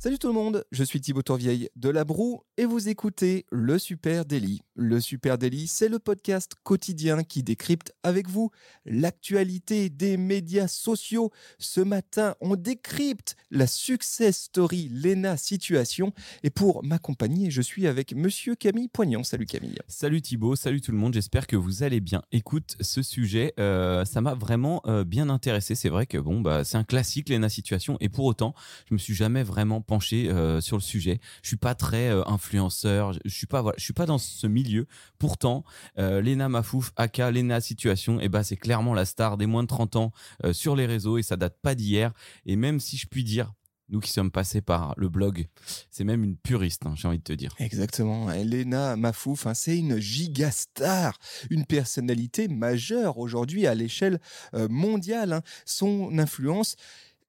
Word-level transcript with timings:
Salut 0.00 0.20
tout 0.20 0.28
le 0.28 0.32
monde, 0.32 0.64
je 0.70 0.84
suis 0.84 1.00
Thibaut 1.00 1.22
Tourvieille 1.22 1.70
de 1.74 1.88
La 1.88 2.04
Broue 2.04 2.42
et 2.56 2.66
vous 2.66 2.88
écoutez 2.88 3.46
Le 3.50 3.80
Super 3.80 4.24
Daily. 4.24 4.62
Le 4.76 5.00
Super 5.00 5.38
Daily, 5.38 5.66
c'est 5.66 5.88
le 5.88 5.98
podcast 5.98 6.52
quotidien 6.62 7.24
qui 7.24 7.42
décrypte 7.42 7.92
avec 8.04 8.28
vous 8.28 8.52
l'actualité 8.86 9.90
des 9.90 10.16
médias 10.16 10.68
sociaux. 10.68 11.32
Ce 11.58 11.80
matin, 11.80 12.36
on 12.40 12.54
décrypte 12.54 13.34
la 13.50 13.66
success 13.66 14.44
story 14.44 14.88
Lena 14.88 15.36
Situation 15.36 16.12
et 16.44 16.50
pour 16.50 16.84
m'accompagner, 16.84 17.50
je 17.50 17.60
suis 17.60 17.88
avec 17.88 18.14
monsieur 18.14 18.54
Camille 18.54 18.86
Poignant. 18.86 19.24
Salut 19.24 19.46
Camille. 19.46 19.80
Salut 19.88 20.22
Thibaut, 20.22 20.54
salut 20.54 20.80
tout 20.80 20.92
le 20.92 20.98
monde, 20.98 21.14
j'espère 21.14 21.48
que 21.48 21.56
vous 21.56 21.82
allez 21.82 21.98
bien. 21.98 22.22
Écoute, 22.30 22.76
ce 22.80 23.02
sujet, 23.02 23.52
euh, 23.58 24.04
ça 24.04 24.20
m'a 24.20 24.34
vraiment 24.34 24.80
euh, 24.86 25.02
bien 25.02 25.28
intéressé. 25.28 25.74
C'est 25.74 25.88
vrai 25.88 26.06
que 26.06 26.18
bon, 26.18 26.40
bah, 26.40 26.62
c'est 26.62 26.76
un 26.76 26.84
classique 26.84 27.30
Lena 27.30 27.48
Situation 27.48 27.96
et 27.98 28.08
pour 28.08 28.26
autant, 28.26 28.54
je 28.88 28.94
me 28.94 28.98
suis 28.98 29.16
jamais 29.16 29.42
vraiment 29.42 29.80
penché 29.88 30.28
euh, 30.28 30.60
sur 30.60 30.76
le 30.76 30.82
sujet. 30.82 31.18
Je 31.42 31.48
suis 31.48 31.56
pas 31.56 31.74
très 31.74 32.10
euh, 32.10 32.22
influenceur, 32.28 33.14
je 33.24 33.30
suis 33.30 33.46
pas 33.46 33.62
voilà, 33.62 33.74
je 33.78 33.82
suis 33.82 33.94
pas 33.94 34.06
dans 34.06 34.18
ce 34.18 34.46
milieu. 34.46 34.86
Pourtant, 35.18 35.64
euh, 35.98 36.20
Lena 36.20 36.48
Mafouf, 36.48 36.92
aka 36.96 37.30
Lena 37.32 37.60
Situation, 37.60 38.20
et 38.20 38.24
eh 38.24 38.28
ben 38.28 38.44
c'est 38.44 38.56
clairement 38.56 38.94
la 38.94 39.06
star 39.06 39.36
des 39.38 39.46
moins 39.46 39.62
de 39.62 39.68
30 39.68 39.96
ans 39.96 40.12
euh, 40.44 40.52
sur 40.52 40.76
les 40.76 40.86
réseaux 40.86 41.18
et 41.18 41.22
ça 41.22 41.36
date 41.36 41.56
pas 41.60 41.74
d'hier. 41.74 42.12
Et 42.44 42.54
même 42.54 42.78
si 42.78 42.96
je 42.98 43.06
puis 43.06 43.24
dire, 43.24 43.52
nous 43.88 44.00
qui 44.00 44.10
sommes 44.12 44.30
passés 44.30 44.60
par 44.60 44.92
le 44.98 45.08
blog, 45.08 45.46
c'est 45.90 46.04
même 46.04 46.22
une 46.22 46.36
puriste, 46.36 46.84
hein, 46.84 46.92
j'ai 46.94 47.08
envie 47.08 47.18
de 47.18 47.22
te 47.22 47.32
dire. 47.32 47.54
Exactement, 47.58 48.30
Elena 48.30 48.96
Mafouf, 48.96 49.46
hein, 49.46 49.54
c'est 49.54 49.78
une 49.78 49.98
gigastar, 49.98 51.18
une 51.48 51.64
personnalité 51.64 52.48
majeure 52.48 53.16
aujourd'hui 53.16 53.66
à 53.66 53.74
l'échelle 53.74 54.20
mondiale. 54.52 55.32
hein. 55.32 55.42
Son 55.64 56.18
influence, 56.18 56.76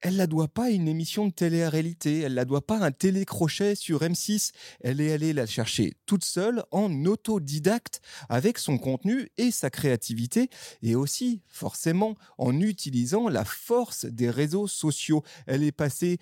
elle 0.01 0.15
la 0.15 0.27
doit 0.27 0.47
pas 0.47 0.65
à 0.65 0.69
une 0.69 0.87
émission 0.87 1.27
de 1.27 1.31
télé-réalité, 1.31 2.21
elle 2.21 2.33
la 2.33 2.45
doit 2.45 2.65
pas 2.65 2.77
à 2.77 2.85
un 2.85 2.91
télécrochet 2.91 3.75
sur 3.75 4.01
M6. 4.01 4.51
Elle 4.81 5.01
est 5.01 5.11
allée 5.11 5.33
la 5.33 5.45
chercher 5.45 5.93
toute 6.05 6.23
seule 6.23 6.63
en 6.71 7.05
autodidacte 7.05 8.01
avec 8.29 8.59
son 8.59 8.77
contenu 8.77 9.29
et 9.37 9.51
sa 9.51 9.69
créativité 9.69 10.49
et 10.81 10.95
aussi 10.95 11.41
forcément 11.47 12.15
en 12.37 12.59
utilisant 12.61 13.27
la 13.27 13.43
force 13.43 14.05
des 14.05 14.29
réseaux 14.29 14.67
sociaux. 14.67 15.23
Elle 15.47 15.63
est 15.63 15.73
passée 15.73 16.17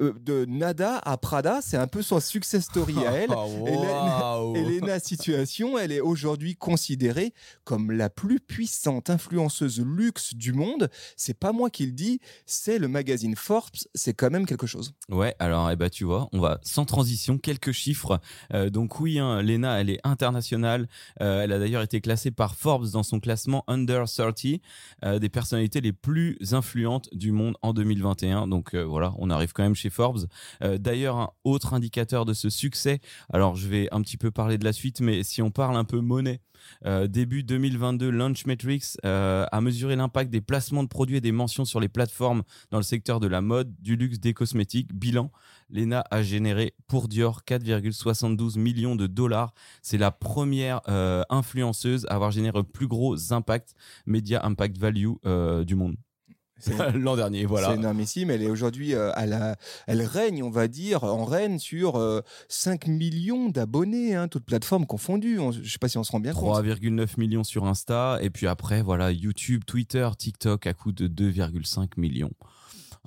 euh, 0.00 0.14
de 0.20 0.46
nada 0.46 0.98
à 0.98 1.16
Prada, 1.18 1.60
c'est 1.60 1.76
un 1.76 1.86
peu 1.86 2.02
son 2.02 2.20
success 2.20 2.64
story 2.64 2.96
à 3.06 3.12
elle. 3.12 3.30
Waouh. 3.58 4.56
Elena 4.56 4.98
Situation, 5.00 5.78
elle 5.78 5.92
est 5.92 6.00
aujourd'hui 6.00 6.56
considérée 6.56 7.34
comme 7.64 7.92
la 7.92 8.08
plus 8.08 8.40
puissante 8.40 9.10
influenceuse 9.10 9.80
luxe 9.84 10.34
du 10.34 10.52
monde. 10.52 10.90
C'est 11.16 11.38
pas 11.38 11.52
moi 11.52 11.68
qui 11.68 11.84
le 11.84 11.92
dis, 11.92 12.20
c'est 12.46 12.78
le 12.78 12.88
magazine 12.88 13.17
Forbes. 13.36 13.76
C'est 13.94 14.14
quand 14.14 14.30
même 14.30 14.46
quelque 14.46 14.66
chose. 14.66 14.94
Ouais, 15.08 15.34
alors 15.38 15.70
eh 15.70 15.76
ben, 15.76 15.90
tu 15.90 16.04
vois, 16.04 16.28
on 16.32 16.40
va 16.40 16.58
sans 16.62 16.84
transition, 16.84 17.38
quelques 17.38 17.72
chiffres. 17.72 18.20
Euh, 18.52 18.70
donc 18.70 19.00
oui, 19.00 19.18
hein, 19.18 19.42
Lena, 19.42 19.80
elle 19.80 19.90
est 19.90 20.00
internationale. 20.04 20.88
Euh, 21.20 21.42
elle 21.42 21.52
a 21.52 21.58
d'ailleurs 21.58 21.82
été 21.82 22.00
classée 22.00 22.30
par 22.30 22.54
Forbes 22.54 22.90
dans 22.90 23.02
son 23.02 23.20
classement 23.20 23.64
Under 23.66 24.04
30 24.06 24.60
euh, 25.04 25.18
des 25.18 25.28
personnalités 25.28 25.80
les 25.80 25.92
plus 25.92 26.38
influentes 26.52 27.08
du 27.12 27.32
monde 27.32 27.56
en 27.62 27.72
2021. 27.72 28.48
Donc 28.48 28.74
voilà, 28.74 29.14
on 29.18 29.30
arrive 29.30 29.52
quand 29.52 29.62
même 29.62 29.74
chez 29.74 29.90
Forbes. 29.90 30.26
D'ailleurs, 30.60 31.16
un 31.16 31.30
autre 31.44 31.74
indicateur 31.74 32.24
de 32.24 32.34
ce 32.34 32.50
succès, 32.50 33.00
alors 33.32 33.56
je 33.56 33.68
vais 33.68 33.88
un 33.92 34.02
petit 34.02 34.16
peu 34.16 34.30
parler 34.30 34.58
de 34.58 34.64
la 34.64 34.72
suite, 34.72 35.00
mais 35.00 35.22
si 35.22 35.42
on 35.42 35.50
parle 35.50 35.76
un 35.76 35.84
peu 35.84 36.00
monnaie, 36.00 36.40
début 37.06 37.42
2022, 37.42 38.10
Launchmetrics 38.10 38.98
euh, 39.04 39.46
a 39.50 39.60
mesuré 39.60 39.96
l'impact 39.96 40.30
des 40.30 40.40
placements 40.40 40.82
de 40.82 40.88
produits 40.88 41.16
et 41.16 41.20
des 41.20 41.32
mentions 41.32 41.64
sur 41.64 41.80
les 41.80 41.88
plateformes 41.88 42.42
dans 42.70 42.78
le 42.78 42.82
secteur 42.82 43.07
de 43.18 43.26
la 43.26 43.40
mode, 43.40 43.74
du 43.80 43.96
luxe, 43.96 44.20
des 44.20 44.34
cosmétiques. 44.34 44.92
Bilan, 44.94 45.30
Lena 45.70 46.04
a 46.10 46.22
généré 46.22 46.74
pour 46.86 47.08
Dior 47.08 47.40
4,72 47.48 48.58
millions 48.58 48.94
de 48.96 49.06
dollars. 49.06 49.54
C'est 49.82 49.98
la 49.98 50.10
première 50.10 50.80
euh, 50.88 51.22
influenceuse 51.30 52.06
à 52.10 52.14
avoir 52.14 52.30
généré 52.30 52.58
le 52.58 52.64
plus 52.64 52.86
gros 52.86 53.32
impact, 53.32 53.74
Media 54.06 54.44
Impact 54.44 54.76
Value 54.78 55.08
euh, 55.26 55.64
du 55.64 55.74
monde. 55.74 55.96
C'est 56.60 56.74
L'an 56.96 57.14
dernier, 57.14 57.40
c'est 57.42 57.46
voilà. 57.46 57.74
énormissime. 57.74 58.30
Elle 58.30 58.42
est 58.42 58.50
aujourd'hui, 58.50 58.92
euh, 58.94 59.12
la- 59.26 59.54
elle 59.86 60.02
règne, 60.02 60.42
on 60.42 60.50
va 60.50 60.66
dire, 60.66 61.04
en 61.04 61.24
reine 61.24 61.60
sur 61.60 61.94
euh, 61.96 62.20
5 62.48 62.88
millions 62.88 63.48
d'abonnés, 63.48 64.16
hein, 64.16 64.26
toutes 64.26 64.44
plateformes 64.44 64.84
confondues. 64.84 65.38
On- 65.38 65.52
je 65.52 65.70
sais 65.70 65.78
pas 65.78 65.86
si 65.88 65.98
on 65.98 66.02
se 66.04 66.10
rend 66.10 66.18
bien 66.18 66.32
compte. 66.32 66.64
3,9 66.64 67.16
millions 67.16 67.44
sur 67.44 67.64
Insta 67.66 68.18
et 68.22 68.30
puis 68.30 68.48
après 68.48 68.82
voilà 68.82 69.12
YouTube, 69.12 69.62
Twitter, 69.66 70.08
TikTok 70.18 70.66
à 70.66 70.74
coût 70.74 70.90
de 70.90 71.06
2,5 71.06 71.90
millions. 71.96 72.32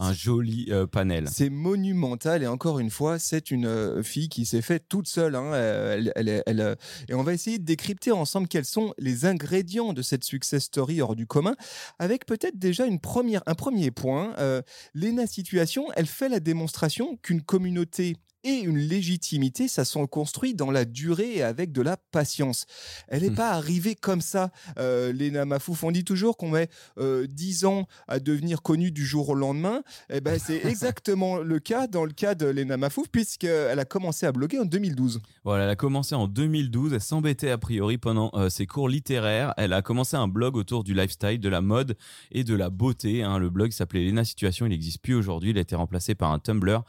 Un 0.03 0.13
joli 0.13 0.65
euh, 0.71 0.87
panel. 0.87 1.27
C'est 1.31 1.51
monumental 1.51 2.41
et 2.41 2.47
encore 2.47 2.79
une 2.79 2.89
fois, 2.89 3.19
c'est 3.19 3.51
une 3.51 3.67
euh, 3.67 4.01
fille 4.01 4.29
qui 4.29 4.45
s'est 4.47 4.63
faite 4.63 4.85
toute 4.89 5.07
seule. 5.07 5.35
hein. 5.35 5.53
Elle, 5.53 6.11
elle, 6.15 6.59
euh, 6.59 6.75
et 7.07 7.13
on 7.13 7.21
va 7.21 7.33
essayer 7.33 7.59
de 7.59 7.63
décrypter 7.63 8.11
ensemble 8.11 8.47
quels 8.47 8.65
sont 8.65 8.95
les 8.97 9.25
ingrédients 9.25 9.93
de 9.93 10.01
cette 10.01 10.23
success 10.23 10.63
story 10.63 11.01
hors 11.01 11.15
du 11.15 11.27
commun, 11.27 11.55
avec 11.99 12.25
peut-être 12.25 12.57
déjà 12.57 12.87
une 12.87 12.99
première, 12.99 13.43
un 13.45 13.53
premier 13.53 13.91
point. 13.91 14.33
Euh, 14.39 14.63
Lena 14.95 15.27
Situation, 15.27 15.85
elle 15.95 16.07
fait 16.07 16.29
la 16.29 16.39
démonstration 16.39 17.17
qu'une 17.17 17.43
communauté 17.43 18.17
et 18.43 18.59
une 18.61 18.77
légitimité, 18.77 19.67
ça 19.67 19.85
sont 19.85 20.07
construit 20.07 20.53
dans 20.53 20.71
la 20.71 20.85
durée 20.85 21.35
et 21.37 21.43
avec 21.43 21.71
de 21.71 21.81
la 21.81 21.97
patience. 21.97 22.65
Elle 23.07 23.23
n'est 23.23 23.29
Hmm. 23.29 23.35
pas 23.35 23.51
arrivée 23.51 23.95
comme 23.95 24.21
ça, 24.21 24.51
euh, 24.77 25.13
Lena 25.13 25.45
Mafouf. 25.45 25.83
On 25.83 25.91
dit 25.91 26.03
toujours 26.03 26.37
qu'on 26.37 26.49
met 26.49 26.69
euh, 26.97 27.27
10 27.27 27.65
ans 27.65 27.87
à 28.07 28.19
devenir 28.19 28.61
connue 28.61 28.91
du 28.91 29.05
jour 29.05 29.29
au 29.29 29.35
lendemain. 29.35 29.83
Eh 30.09 30.21
ben, 30.21 30.39
c'est 30.39 30.61
exactement 30.65 31.37
le 31.37 31.59
cas 31.59 31.87
dans 31.87 32.05
le 32.05 32.11
cas 32.13 32.35
de 32.35 32.45
Lena 32.47 32.77
Mafouf, 32.77 33.07
puisqu'elle 33.09 33.79
a 33.79 33.85
commencé 33.85 34.25
à 34.25 34.31
bloguer 34.31 34.59
en 34.59 34.65
2012. 34.65 35.21
Voilà, 35.43 35.65
elle 35.65 35.69
a 35.69 35.75
commencé 35.75 36.15
en 36.15 36.27
2012. 36.27 36.93
Elle 36.93 37.01
s'embêtait 37.01 37.51
a 37.51 37.57
priori 37.57 37.97
pendant 37.97 38.31
euh, 38.33 38.49
ses 38.49 38.65
cours 38.65 38.89
littéraires. 38.89 39.53
Elle 39.57 39.73
a 39.73 39.81
commencé 39.81 40.15
un 40.17 40.27
blog 40.27 40.55
autour 40.57 40.83
du 40.83 40.93
lifestyle, 40.93 41.39
de 41.39 41.49
la 41.49 41.61
mode 41.61 41.95
et 42.31 42.43
de 42.43 42.55
la 42.55 42.69
beauté. 42.69 43.23
hein. 43.23 43.37
Le 43.37 43.49
blog 43.49 43.71
s'appelait 43.71 44.03
Lena 44.05 44.23
Situation. 44.23 44.65
Il 44.65 44.69
n'existe 44.69 45.01
plus 45.01 45.13
aujourd'hui. 45.15 45.51
Il 45.51 45.57
a 45.57 45.61
été 45.61 45.75
remplacé 45.75 46.15
par 46.15 46.31
un 46.31 46.39
Tumblr 46.39 46.83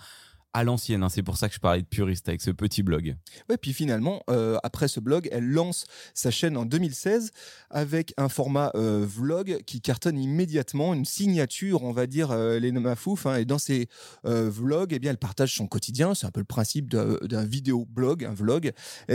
à 0.54 0.64
l'ancienne. 0.64 1.02
hein. 1.02 1.08
C'est 1.08 1.22
pour 1.22 1.36
ça 1.36 1.48
que 1.48 1.54
je 1.54 1.60
parlais 1.60 1.82
de 1.82 1.86
puriste 1.86 2.28
avec 2.28 2.40
ce 2.42 2.50
petit 2.50 2.82
blog. 2.82 3.16
Ouais, 3.48 3.56
puis 3.56 3.72
finalement, 3.72 4.22
euh, 4.30 4.58
après 4.62 4.88
ce 4.88 5.00
blog, 5.00 5.28
elle 5.32 5.46
lance 5.48 5.86
sa 6.14 6.30
chaîne 6.30 6.56
en 6.56 6.64
2016 6.64 7.30
avec 7.70 8.12
un 8.16 8.28
format 8.28 8.70
euh, 8.74 9.04
vlog 9.06 9.62
qui 9.66 9.80
cartonne 9.80 10.18
immédiatement, 10.18 10.94
une 10.94 11.04
signature, 11.04 11.82
on 11.82 11.92
va 11.92 12.06
dire, 12.06 12.30
euh, 12.30 12.58
Lena 12.60 12.80
Mafouf. 12.80 13.26
hein. 13.26 13.36
et 13.36 13.44
dans 13.44 13.58
ses 13.58 13.88
euh, 14.26 14.50
vlogs, 14.50 14.92
eh 14.92 14.98
bien, 14.98 15.10
elle 15.10 15.18
partage 15.18 15.54
son 15.54 15.66
quotidien. 15.66 16.14
C'est 16.14 16.26
un 16.26 16.30
peu 16.30 16.40
le 16.40 16.44
principe 16.46 16.90
d'un 16.90 17.44
vidéo 17.44 17.86
blog, 17.88 18.24
un 18.24 18.34
vlog. 18.34 18.72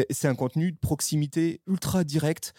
C'est 0.10 0.28
un 0.28 0.36
contenu 0.36 0.72
de 0.72 0.78
proximité 0.78 1.62
ultra 1.68 2.04
direct. 2.04 2.54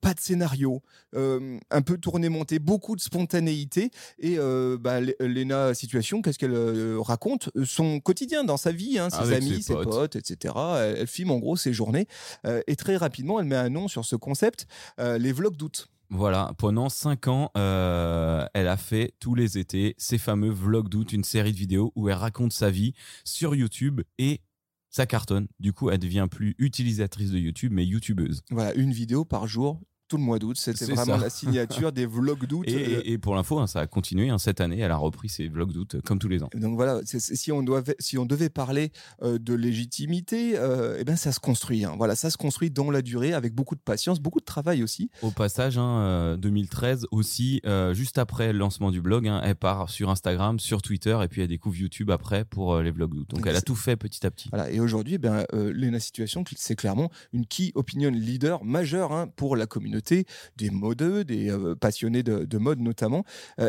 Pas 0.00 0.14
de 0.14 0.20
scénario, 0.20 0.82
euh, 1.14 1.58
un 1.70 1.82
peu 1.82 1.98
tourné 1.98 2.28
monté, 2.28 2.58
beaucoup 2.58 2.96
de 2.96 3.00
spontanéité 3.00 3.90
et 4.18 4.36
euh, 4.38 4.78
bah, 4.80 5.00
Lena 5.20 5.74
situation, 5.74 6.22
qu'est-ce 6.22 6.38
qu'elle 6.38 6.54
euh, 6.54 6.98
raconte? 7.00 7.50
Son 7.64 8.00
quotidien 8.00 8.44
dans 8.44 8.56
sa 8.56 8.72
vie, 8.72 8.98
hein, 8.98 9.10
ses 9.10 9.18
Avec 9.18 9.38
amis, 9.42 9.56
ses 9.56 9.62
ses 9.62 9.74
potes. 9.74 9.88
potes, 9.88 10.16
etc. 10.16 10.54
Elle, 10.78 10.96
elle 11.00 11.06
filme 11.06 11.30
en 11.30 11.38
gros 11.38 11.56
ses 11.56 11.72
journées 11.72 12.06
euh, 12.46 12.62
et 12.66 12.76
très 12.76 12.96
rapidement 12.96 13.40
elle 13.40 13.46
met 13.46 13.56
un 13.56 13.68
nom 13.70 13.88
sur 13.88 14.04
ce 14.04 14.16
concept, 14.16 14.66
les 14.98 15.32
vlogs 15.32 15.56
d'août. 15.56 15.88
Voilà, 16.12 16.52
pendant 16.58 16.88
cinq 16.88 17.28
ans, 17.28 17.52
euh, 17.56 18.44
elle 18.52 18.66
a 18.66 18.76
fait 18.76 19.14
tous 19.20 19.36
les 19.36 19.58
étés 19.58 19.94
ces 19.96 20.18
fameux 20.18 20.50
vlogs 20.50 20.88
d'août, 20.88 21.12
une 21.12 21.22
série 21.22 21.52
de 21.52 21.56
vidéos 21.58 21.92
où 21.94 22.08
elle 22.08 22.16
raconte 22.16 22.52
sa 22.52 22.68
vie 22.68 22.94
sur 23.24 23.54
YouTube 23.54 24.00
et 24.18 24.40
ça 24.88 25.06
cartonne. 25.06 25.46
Du 25.60 25.72
coup, 25.72 25.88
elle 25.88 26.00
devient 26.00 26.26
plus 26.28 26.56
utilisatrice 26.58 27.30
de 27.30 27.38
YouTube, 27.38 27.70
mais 27.72 27.86
youtubeuse. 27.86 28.42
Voilà, 28.50 28.74
une 28.74 28.90
vidéo 28.90 29.24
par 29.24 29.46
jour 29.46 29.80
tout 30.10 30.16
le 30.18 30.22
mois 30.24 30.38
d'août. 30.38 30.56
C'était 30.58 30.84
vraiment 30.86 31.16
ça. 31.16 31.18
la 31.18 31.30
signature 31.30 31.92
des 31.92 32.04
vlogs 32.04 32.44
d'août. 32.46 32.64
Et, 32.66 32.74
Euh, 32.74 33.00
et- 33.04 33.12
et 33.12 33.18
pour 33.18 33.34
l'info, 33.36 33.58
hein, 33.60 33.66
ça 33.66 33.80
a 33.80 33.86
continué. 33.86 34.28
hein, 34.28 34.38
cette 34.38 34.60
année, 34.60 34.80
elle 34.80 34.90
a 34.90 34.96
repris 34.96 35.28
ses 35.28 35.48
vlogs 35.48 35.72
d'août 35.72 35.94
euh, 35.94 36.00
comme 36.04 36.18
tous 36.18 36.28
les 36.28 36.42
ans. 36.42 36.50
Donc 36.54 36.74
voilà, 36.76 37.00
si 37.04 37.52
on, 37.52 37.62
doit, 37.62 37.82
si 38.00 38.18
on 38.18 38.26
devait 38.26 38.48
parler 38.50 38.90
euh, 39.22 39.38
de 39.38 39.54
légitimité, 39.54 40.58
euh, 40.58 40.96
eh 40.98 41.04
ben 41.04 41.16
ça 41.16 41.30
se 41.32 41.38
construit. 41.40 41.84
hein. 41.84 41.94
Voilà, 41.96 42.16
ça 42.16 42.28
se 42.30 42.36
construit 42.36 42.70
dans 42.70 42.90
la 42.90 43.02
durée 43.02 43.32
avec 43.34 43.54
beaucoup 43.54 43.74
de 43.76 43.80
patience, 43.80 44.20
beaucoup 44.20 44.40
de 44.40 44.44
travail 44.44 44.82
aussi. 44.82 45.10
Au 45.22 45.30
passage, 45.30 45.78
hein, 45.78 46.00
euh, 46.00 46.36
2013 46.36 47.06
aussi, 47.12 47.60
euh, 47.66 47.94
juste 47.94 48.18
après 48.18 48.52
le 48.52 48.58
lancement 48.58 48.90
du 48.90 49.00
blog, 49.00 49.30
elle 49.42 49.54
part 49.54 49.88
sur 49.90 50.10
Instagram, 50.10 50.58
sur 50.58 50.82
Twitter, 50.82 51.18
et 51.22 51.28
puis 51.28 51.42
elle 51.42 51.48
découvre 51.48 51.76
YouTube 51.76 52.10
après 52.10 52.44
pour 52.44 52.78
les 52.80 52.90
vlogs 52.90 53.14
d'août. 53.14 53.26
Donc 53.30 53.40
Donc 53.40 53.46
elle 53.46 53.56
a 53.56 53.62
tout 53.62 53.76
fait 53.76 53.96
petit 53.96 54.26
à 54.26 54.30
petit. 54.30 54.48
Voilà, 54.50 54.70
et 54.70 54.80
aujourd'hui, 54.80 55.14
eh 55.14 55.18
ben, 55.18 55.44
Lena 55.52 56.00
Situation, 56.00 56.42
c'est 56.56 56.76
clairement 56.76 57.10
une 57.32 57.46
key 57.46 57.72
opinion 57.74 58.10
leader 58.10 58.64
majeure 58.64 59.26
pour 59.36 59.56
la 59.56 59.66
communauté 59.66 59.99
communauté, 60.00 60.26
des 60.56 60.70
modeux, 60.70 61.24
des 61.24 61.54
passionnés 61.80 62.22
de, 62.22 62.58
mode 62.58 62.80
notamment. 62.80 63.24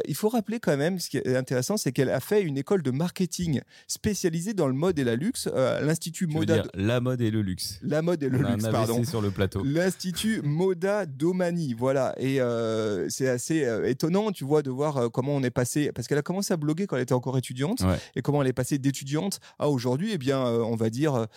il 0.07 0.15
faut 0.15 0.29
rappeler 0.29 0.59
quand 0.59 0.75
même, 0.77 0.99
ce 0.99 1.09
qui 1.09 1.17
est 1.17 1.35
intéressant, 1.35 1.77
c'est 1.77 1.91
qu'elle 1.91 2.09
a 2.09 2.19
fait 2.19 2.41
une 2.41 2.57
école 2.57 2.83
de 2.83 2.91
marketing 2.91 3.61
spécialisée 3.87 4.53
dans 4.53 4.67
le 4.67 4.73
mode 4.73 4.99
et 4.99 5.03
la 5.03 5.15
luxe, 5.15 5.47
l'Institut 5.81 6.27
Moda. 6.27 6.63
la 6.73 6.99
mode 6.99 7.21
et 7.21 7.31
le 7.31 7.41
luxe. 7.41 7.79
La 7.81 8.01
mode 8.01 8.23
et 8.23 8.29
le 8.29 8.37
luxe, 8.37 8.67
pardon. 8.67 9.03
sur 9.03 9.21
le 9.21 9.31
plateau. 9.31 9.63
L'Institut 9.63 10.41
Moda 10.43 11.05
Domani, 11.05 11.73
voilà. 11.73 12.13
Et 12.17 12.39
c'est 13.09 13.29
assez 13.29 13.67
étonnant, 13.85 14.31
tu 14.31 14.43
vois, 14.43 14.61
de 14.61 14.69
voir 14.69 15.11
comment 15.11 15.35
on 15.35 15.43
est 15.43 15.51
passé, 15.51 15.91
parce 15.93 16.07
qu'elle 16.07 16.17
a 16.17 16.23
commencé 16.23 16.53
à 16.53 16.57
bloguer 16.57 16.87
quand 16.87 16.95
elle 16.95 17.03
était 17.03 17.13
encore 17.13 17.37
étudiante, 17.37 17.83
et 18.15 18.21
comment 18.21 18.41
elle 18.41 18.49
est 18.49 18.53
passée 18.53 18.77
d'étudiante 18.77 19.39
à 19.59 19.69
aujourd'hui, 19.69 20.11
eh 20.13 20.17
bien, 20.17 20.41
on 20.43 20.75
va 20.75 20.89
dire, 20.89 21.27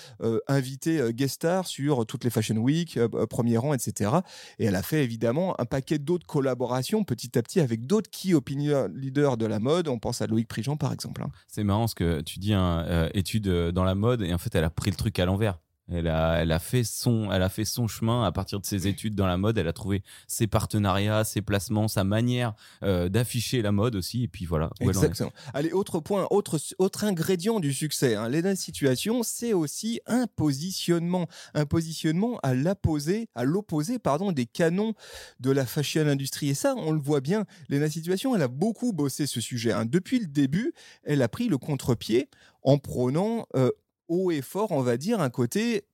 invitée 0.49 1.12
guest 1.12 1.35
star 1.35 1.67
sur 1.67 2.06
toutes 2.06 2.25
les 2.25 2.31
Fashion 2.31 2.56
Week, 2.56 2.99
premier 3.31 3.56
rang, 3.56 3.75
etc. 3.75 4.11
Et 4.58 4.67
elle 4.67 4.76
a 4.76 4.82
fait 4.84 5.04
évidemment 5.04 5.58
un 5.60 5.64
paquet 5.64 5.98
d'autres 5.98 6.26
collaborations 6.26 7.04
petit 7.04 7.36
à 7.38 7.42
petit 7.42 7.60
avec 7.60 7.86
d'autres 7.86 8.10
key 8.10 8.34
opinion 8.34 8.88
leaders 8.94 9.36
de 9.36 9.46
la 9.46 9.58
mode. 9.58 9.88
On 9.88 9.98
pense 9.98 10.22
à 10.22 10.26
Loïc 10.26 10.48
Prigent 10.48 10.76
par 10.76 10.92
exemple. 10.92 11.22
Hein. 11.22 11.31
C'est 11.48 11.64
marrant 11.64 11.86
ce 11.86 11.94
que 11.94 12.20
tu 12.20 12.38
dis, 12.38 12.52
hein, 12.52 13.08
études 13.14 13.48
dans 13.48 13.84
la 13.84 13.94
mode, 13.94 14.22
et 14.22 14.32
en 14.32 14.38
fait, 14.38 14.54
elle 14.54 14.64
a 14.64 14.70
pris 14.70 14.90
le 14.90 14.96
truc 14.96 15.19
à 15.19 15.25
l'envers. 15.25 15.58
Elle 15.90 16.08
a, 16.08 16.40
elle, 16.40 16.52
a 16.52 16.58
fait 16.58 16.82
son, 16.82 17.31
elle 17.31 17.42
a 17.42 17.50
fait 17.50 17.66
son 17.66 17.86
chemin 17.88 18.25
à 18.25 18.32
partir 18.32 18.58
de 18.58 18.64
ses 18.64 18.86
études 18.86 19.14
dans 19.14 19.26
la 19.26 19.36
mode. 19.36 19.58
Elle 19.58 19.69
a 19.69 19.72
trouvé 19.72 20.02
ses 20.26 20.46
partenariats, 20.46 21.25
ses 21.25 21.42
placements, 21.42 21.88
sa 21.88 22.04
manière 22.04 22.54
euh, 22.82 23.08
d'afficher 23.10 23.60
la 23.60 23.70
mode 23.70 23.94
aussi. 23.94 24.25
Et 24.25 24.28
puis 24.28 24.46
voilà. 24.46 24.70
Exactement. 24.81 25.32
Allez, 25.52 25.72
autre 25.72 26.00
point, 26.00 26.26
autre, 26.31 26.58
autre 26.78 27.04
ingrédient 27.04 27.60
du 27.60 27.75
succès. 27.75 28.14
Hein. 28.14 28.28
L'ENA 28.28 28.56
Situation, 28.56 29.22
c'est 29.22 29.52
aussi 29.52 30.00
un 30.06 30.26
positionnement. 30.26 31.26
Un 31.52 31.66
positionnement 31.66 32.38
à 32.42 32.54
l'opposé, 32.54 33.28
à 33.34 33.44
l'opposé 33.44 33.98
pardon, 33.98 34.32
des 34.32 34.46
canons 34.46 34.94
de 35.40 35.50
la 35.50 35.66
fashion 35.66 36.06
industrie. 36.06 36.48
Et 36.48 36.54
ça, 36.54 36.75
on 36.76 36.92
le 36.92 37.00
voit 37.00 37.20
bien. 37.20 37.44
L'ENA 37.69 37.90
Situation, 37.90 38.34
elle 38.34 38.42
a 38.42 38.48
beaucoup 38.48 38.92
bossé 38.94 39.26
ce 39.26 39.40
sujet. 39.40 39.72
Hein. 39.72 39.84
Depuis 39.84 40.19
le 40.19 40.26
début, 40.26 40.72
elle 41.02 41.20
a 41.20 41.28
pris 41.28 41.48
le 41.48 41.58
contre-pied 41.58 42.31
en 42.62 42.78
prônant 42.78 43.46
euh, 43.54 43.70
haut 44.09 44.31
et 44.31 44.43
fort, 44.43 44.73
on 44.73 44.83
va 44.83 44.97
dire, 44.97 45.21
un 45.21 45.31
côté 45.31 45.87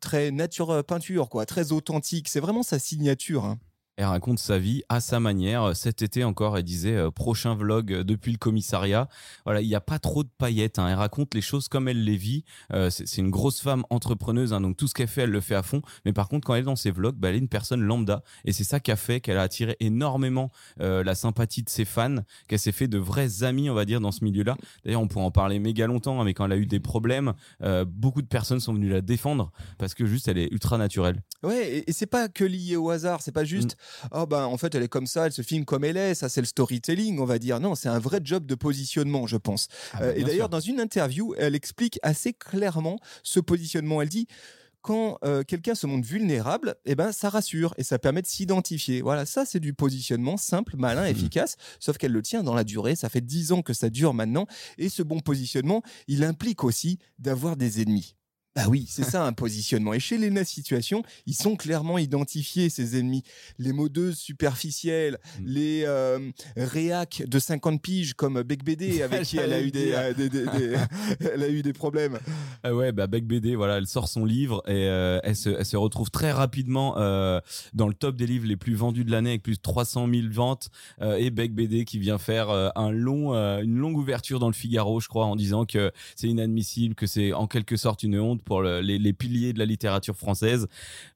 très 0.00 0.30
nature 0.30 0.82
peinture, 0.84 1.28
quoi, 1.28 1.46
très 1.46 1.72
authentique. 1.72 2.28
C'est 2.28 2.40
vraiment 2.40 2.62
sa 2.62 2.78
signature. 2.78 3.44
Hein. 3.44 3.58
Elle 3.96 4.04
raconte 4.04 4.38
sa 4.38 4.58
vie 4.58 4.82
à 4.90 5.00
sa 5.00 5.20
manière. 5.20 5.74
Cet 5.74 6.02
été 6.02 6.22
encore, 6.22 6.58
elle 6.58 6.64
disait 6.64 6.96
euh, 6.96 7.10
prochain 7.10 7.54
vlog 7.54 8.02
depuis 8.02 8.30
le 8.30 8.36
commissariat. 8.36 9.08
Voilà, 9.44 9.62
il 9.62 9.68
n'y 9.68 9.74
a 9.74 9.80
pas 9.80 9.98
trop 9.98 10.22
de 10.22 10.28
paillettes. 10.36 10.78
Hein. 10.78 10.88
Elle 10.88 10.96
raconte 10.96 11.32
les 11.32 11.40
choses 11.40 11.68
comme 11.68 11.88
elle 11.88 12.04
les 12.04 12.16
vit. 12.16 12.44
Euh, 12.74 12.90
c'est 12.90 13.16
une 13.16 13.30
grosse 13.30 13.62
femme 13.62 13.84
entrepreneuse, 13.88 14.52
hein, 14.52 14.60
donc 14.60 14.76
tout 14.76 14.86
ce 14.86 14.92
qu'elle 14.92 15.08
fait, 15.08 15.22
elle 15.22 15.30
le 15.30 15.40
fait 15.40 15.54
à 15.54 15.62
fond. 15.62 15.80
Mais 16.04 16.12
par 16.12 16.28
contre, 16.28 16.46
quand 16.46 16.54
elle 16.54 16.60
est 16.60 16.64
dans 16.64 16.76
ses 16.76 16.90
vlogs, 16.90 17.16
bah, 17.16 17.30
elle 17.30 17.36
est 17.36 17.38
une 17.38 17.48
personne 17.48 17.80
lambda. 17.80 18.22
Et 18.44 18.52
c'est 18.52 18.64
ça 18.64 18.80
qui 18.80 18.90
a 18.90 18.96
fait 18.96 19.20
qu'elle 19.20 19.38
a 19.38 19.42
attiré 19.42 19.76
énormément 19.80 20.50
euh, 20.80 21.02
la 21.02 21.14
sympathie 21.14 21.62
de 21.62 21.70
ses 21.70 21.86
fans, 21.86 22.16
qu'elle 22.48 22.58
s'est 22.58 22.72
fait 22.72 22.88
de 22.88 22.98
vrais 22.98 23.44
amis, 23.44 23.70
on 23.70 23.74
va 23.74 23.86
dire, 23.86 24.02
dans 24.02 24.12
ce 24.12 24.24
milieu-là. 24.24 24.58
D'ailleurs, 24.84 25.00
on 25.00 25.08
pourrait 25.08 25.24
en 25.24 25.30
parler 25.30 25.58
méga 25.58 25.86
longtemps, 25.86 26.20
hein, 26.20 26.24
mais 26.24 26.34
quand 26.34 26.44
elle 26.44 26.52
a 26.52 26.58
eu 26.58 26.66
des 26.66 26.80
problèmes, 26.80 27.32
beaucoup 27.86 28.20
de 28.20 28.26
personnes 28.26 28.60
sont 28.60 28.74
venues 28.74 28.90
la 28.90 29.00
défendre 29.00 29.52
parce 29.78 29.94
que 29.94 30.04
juste, 30.04 30.28
elle 30.28 30.38
est 30.38 30.52
ultra 30.52 30.76
naturelle. 30.76 31.22
Ouais, 31.42 31.84
et, 31.86 31.92
c'est 31.92 32.06
pas 32.06 32.28
que 32.28 32.44
lié 32.44 32.76
au 32.76 32.90
hasard. 32.90 33.22
C'est 33.22 33.32
pas 33.32 33.44
juste. 33.44 33.76
Oh 34.12 34.26
ben 34.26 34.44
en 34.44 34.56
fait 34.56 34.74
elle 34.74 34.82
est 34.82 34.88
comme 34.88 35.06
ça, 35.06 35.26
elle 35.26 35.32
se 35.32 35.42
filme 35.42 35.64
comme 35.64 35.84
elle 35.84 35.96
est, 35.96 36.14
ça 36.14 36.28
c'est 36.28 36.40
le 36.40 36.46
storytelling, 36.46 37.18
on 37.18 37.24
va 37.24 37.38
dire. 37.38 37.60
Non, 37.60 37.74
c'est 37.74 37.88
un 37.88 37.98
vrai 37.98 38.20
job 38.22 38.46
de 38.46 38.54
positionnement, 38.54 39.26
je 39.26 39.36
pense. 39.36 39.68
Ah 39.92 39.98
bah, 39.98 40.04
euh, 40.06 40.14
et 40.16 40.24
d'ailleurs, 40.24 40.48
dans 40.48 40.60
une 40.60 40.80
interview, 40.80 41.34
elle 41.38 41.54
explique 41.54 41.98
assez 42.02 42.32
clairement 42.32 42.98
ce 43.22 43.40
positionnement. 43.40 44.02
Elle 44.02 44.08
dit 44.08 44.26
quand 44.86 45.18
euh, 45.24 45.42
quelqu'un 45.42 45.74
se 45.74 45.86
montre 45.88 46.06
vulnérable, 46.06 46.76
eh 46.84 46.94
ben 46.94 47.10
ça 47.10 47.28
rassure 47.28 47.74
et 47.76 47.82
ça 47.82 47.98
permet 47.98 48.22
de 48.22 48.26
s'identifier. 48.26 49.02
Voilà, 49.02 49.26
ça 49.26 49.44
c'est 49.44 49.58
du 49.58 49.74
positionnement 49.74 50.36
simple, 50.36 50.76
malin, 50.76 51.02
mmh. 51.02 51.10
efficace, 51.10 51.56
sauf 51.80 51.98
qu'elle 51.98 52.12
le 52.12 52.22
tient 52.22 52.44
dans 52.44 52.54
la 52.54 52.62
durée. 52.62 52.94
Ça 52.94 53.08
fait 53.08 53.20
dix 53.20 53.50
ans 53.50 53.62
que 53.62 53.72
ça 53.72 53.90
dure 53.90 54.14
maintenant, 54.14 54.46
et 54.78 54.88
ce 54.88 55.02
bon 55.02 55.18
positionnement, 55.18 55.82
il 56.06 56.22
implique 56.22 56.62
aussi 56.62 56.98
d'avoir 57.18 57.56
des 57.56 57.82
ennemis. 57.82 58.14
Bah 58.56 58.62
oui, 58.70 58.86
c'est 58.88 59.04
ça 59.04 59.26
un 59.26 59.34
positionnement. 59.34 59.92
Et 59.92 60.00
chez 60.00 60.16
Lena 60.16 60.42
Situation, 60.42 61.02
ils 61.26 61.34
sont 61.34 61.56
clairement 61.56 61.98
identifiés, 61.98 62.70
ces 62.70 62.98
ennemis. 62.98 63.22
Les 63.58 63.74
modeuses 63.74 64.16
superficielles, 64.16 65.18
mm. 65.38 65.44
les 65.44 65.82
euh, 65.84 66.30
réacs 66.56 67.22
de 67.26 67.38
50 67.38 67.82
piges 67.82 68.14
comme 68.14 68.42
Beck 68.42 68.64
BD 68.64 69.02
avec 69.02 69.24
qui 69.24 69.36
elle 69.36 69.52
a, 69.52 69.60
eu 69.60 69.70
des, 69.70 69.92
euh, 69.92 70.14
elle 71.34 71.42
a 71.42 71.48
eu 71.50 71.60
des 71.60 71.74
problèmes. 71.74 72.18
Ah 72.62 72.74
ouais, 72.74 72.92
bah 72.92 73.06
Beck 73.06 73.26
BD, 73.26 73.56
voilà, 73.56 73.76
elle 73.76 73.86
sort 73.86 74.08
son 74.08 74.24
livre 74.24 74.62
et 74.66 74.88
euh, 74.88 75.20
elle, 75.22 75.36
se, 75.36 75.50
elle, 75.50 75.66
se, 75.66 75.76
retrouve 75.76 76.10
très 76.10 76.32
rapidement 76.32 76.94
dans 77.74 77.88
le 77.88 77.94
top 77.94 78.16
des 78.16 78.26
livres 78.26 78.46
les 78.46 78.56
plus 78.56 78.74
vendus 78.74 79.04
de 79.04 79.10
l'année 79.10 79.30
avec 79.30 79.42
plus 79.42 79.56
de 79.56 79.60
300 79.60 80.08
000 80.10 80.28
ventes. 80.30 80.70
et 81.02 81.28
Beck 81.28 81.52
BD 81.52 81.84
qui 81.84 81.98
vient 81.98 82.16
faire 82.16 82.48
un 82.48 82.90
long, 82.90 83.34
une 83.34 83.76
longue 83.76 83.98
ouverture 83.98 84.38
dans 84.38 84.46
le 84.46 84.54
Figaro, 84.54 85.00
je 85.00 85.08
crois, 85.08 85.26
en 85.26 85.36
disant 85.36 85.66
que 85.66 85.92
c'est 86.14 86.28
inadmissible, 86.28 86.94
que 86.94 87.06
c'est 87.06 87.34
en 87.34 87.46
quelque 87.46 87.76
sorte 87.76 88.02
une 88.02 88.18
honte 88.18 88.45
pour 88.46 88.62
les, 88.62 89.12
piliers 89.12 89.52
de 89.52 89.58
la 89.58 89.66
littérature 89.66 90.16
française. 90.16 90.66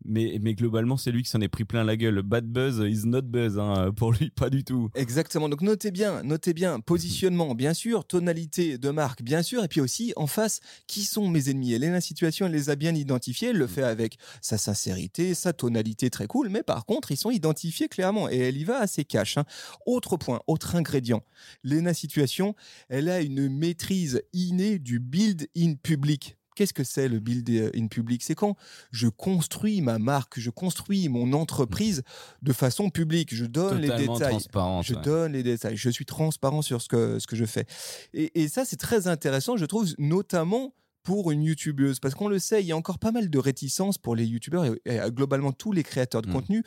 Mais, 0.04 0.38
mais 0.42 0.54
globalement, 0.54 0.98
c'est 0.98 1.12
lui 1.12 1.22
qui 1.22 1.30
s'en 1.30 1.40
est 1.40 1.48
pris 1.48 1.64
plein 1.64 1.84
la 1.84 1.96
gueule. 1.96 2.20
Bad 2.22 2.44
buzz 2.44 2.82
is 2.86 3.06
not 3.06 3.22
buzz 3.22 3.58
hein, 3.58 3.92
pour 3.96 4.12
lui, 4.12 4.30
pas 4.30 4.50
du 4.50 4.64
tout. 4.64 4.90
Exactement. 4.94 5.48
Donc 5.48 5.62
notez 5.62 5.90
bien, 5.90 6.22
notez 6.22 6.52
bien, 6.52 6.80
positionnement, 6.80 7.54
bien 7.54 7.72
sûr, 7.72 8.04
tonalité 8.04 8.76
de 8.76 8.90
marque, 8.90 9.22
bien 9.22 9.42
sûr, 9.42 9.64
et 9.64 9.68
puis 9.68 9.80
aussi 9.80 10.12
en 10.16 10.26
face, 10.26 10.60
qui 10.86 11.04
sont 11.04 11.28
mes 11.28 11.48
ennemis? 11.48 11.72
Elle 11.72 11.84
est 11.84 11.90
la 11.90 12.00
situation, 12.00 12.46
elle 12.46 12.52
les 12.52 12.68
a 12.68 12.76
bien 12.76 12.94
identifiés, 12.94 13.48
elle 13.48 13.58
le 13.58 13.66
fait 13.66 13.82
avec 13.82 14.18
sa 14.42 14.58
sincérité, 14.58 15.34
sa 15.34 15.52
tonalité 15.52 16.10
très 16.10 16.26
cool, 16.26 16.48
mais 16.48 16.62
par 16.62 16.84
contre, 16.84 17.12
ils 17.12 17.16
sont 17.16 17.30
identifiés 17.30 17.88
clairement 17.88 18.28
et 18.28 18.38
elle 18.38 18.56
y 18.56 18.64
va 18.64 18.78
assez 18.78 19.04
cash. 19.04 19.38
Hein. 19.38 19.44
Autre 19.86 20.16
point, 20.16 20.40
autre 20.46 20.74
ingrédient, 20.74 21.22
Lena 21.62 21.94
Situation, 21.94 22.54
elle 22.88 23.08
a 23.08 23.20
une 23.20 23.48
maîtrise 23.48 24.22
innée 24.32 24.78
du 24.78 24.98
build 24.98 25.48
in 25.56 25.74
public. 25.74 26.36
Qu'est-ce 26.60 26.74
que 26.74 26.84
c'est 26.84 27.08
le 27.08 27.20
build 27.20 27.48
in 27.74 27.86
public? 27.86 28.22
C'est 28.22 28.34
quand 28.34 28.54
je 28.92 29.08
construis 29.08 29.80
ma 29.80 29.98
marque, 29.98 30.38
je 30.38 30.50
construis 30.50 31.08
mon 31.08 31.32
entreprise 31.32 32.02
de 32.42 32.52
façon 32.52 32.90
publique. 32.90 33.34
Je 33.34 33.46
donne 33.46 33.78
les 33.78 33.88
détails. 33.88 34.36
Je 34.82 34.92
donne 34.92 35.32
les 35.32 35.42
détails. 35.42 35.78
Je 35.78 35.88
suis 35.88 36.04
transparent 36.04 36.60
sur 36.60 36.82
ce 36.82 36.88
que, 36.88 37.18
ce 37.18 37.26
que 37.26 37.34
je 37.34 37.46
fais. 37.46 37.64
Et, 38.12 38.46
ça, 38.48 38.66
c'est 38.66 38.76
très 38.76 39.08
intéressant, 39.08 39.56
je 39.56 39.64
trouve, 39.64 39.88
notamment 39.96 40.74
pour 41.02 41.30
une 41.30 41.42
youtubeuse 41.44 41.98
parce 41.98 42.14
qu'on 42.14 42.28
le 42.28 42.38
sait 42.38 42.60
il 42.60 42.66
y 42.66 42.72
a 42.72 42.76
encore 42.76 42.98
pas 42.98 43.10
mal 43.10 43.30
de 43.30 43.38
réticence 43.38 43.96
pour 43.96 44.14
les 44.14 44.26
youtubeurs 44.26 44.66
et, 44.84 45.00
globalement 45.08 45.50
tous 45.50 45.72
les 45.72 45.82
créateurs 45.82 46.20
de 46.20 46.28
mmh. 46.28 46.32
contenu 46.32 46.62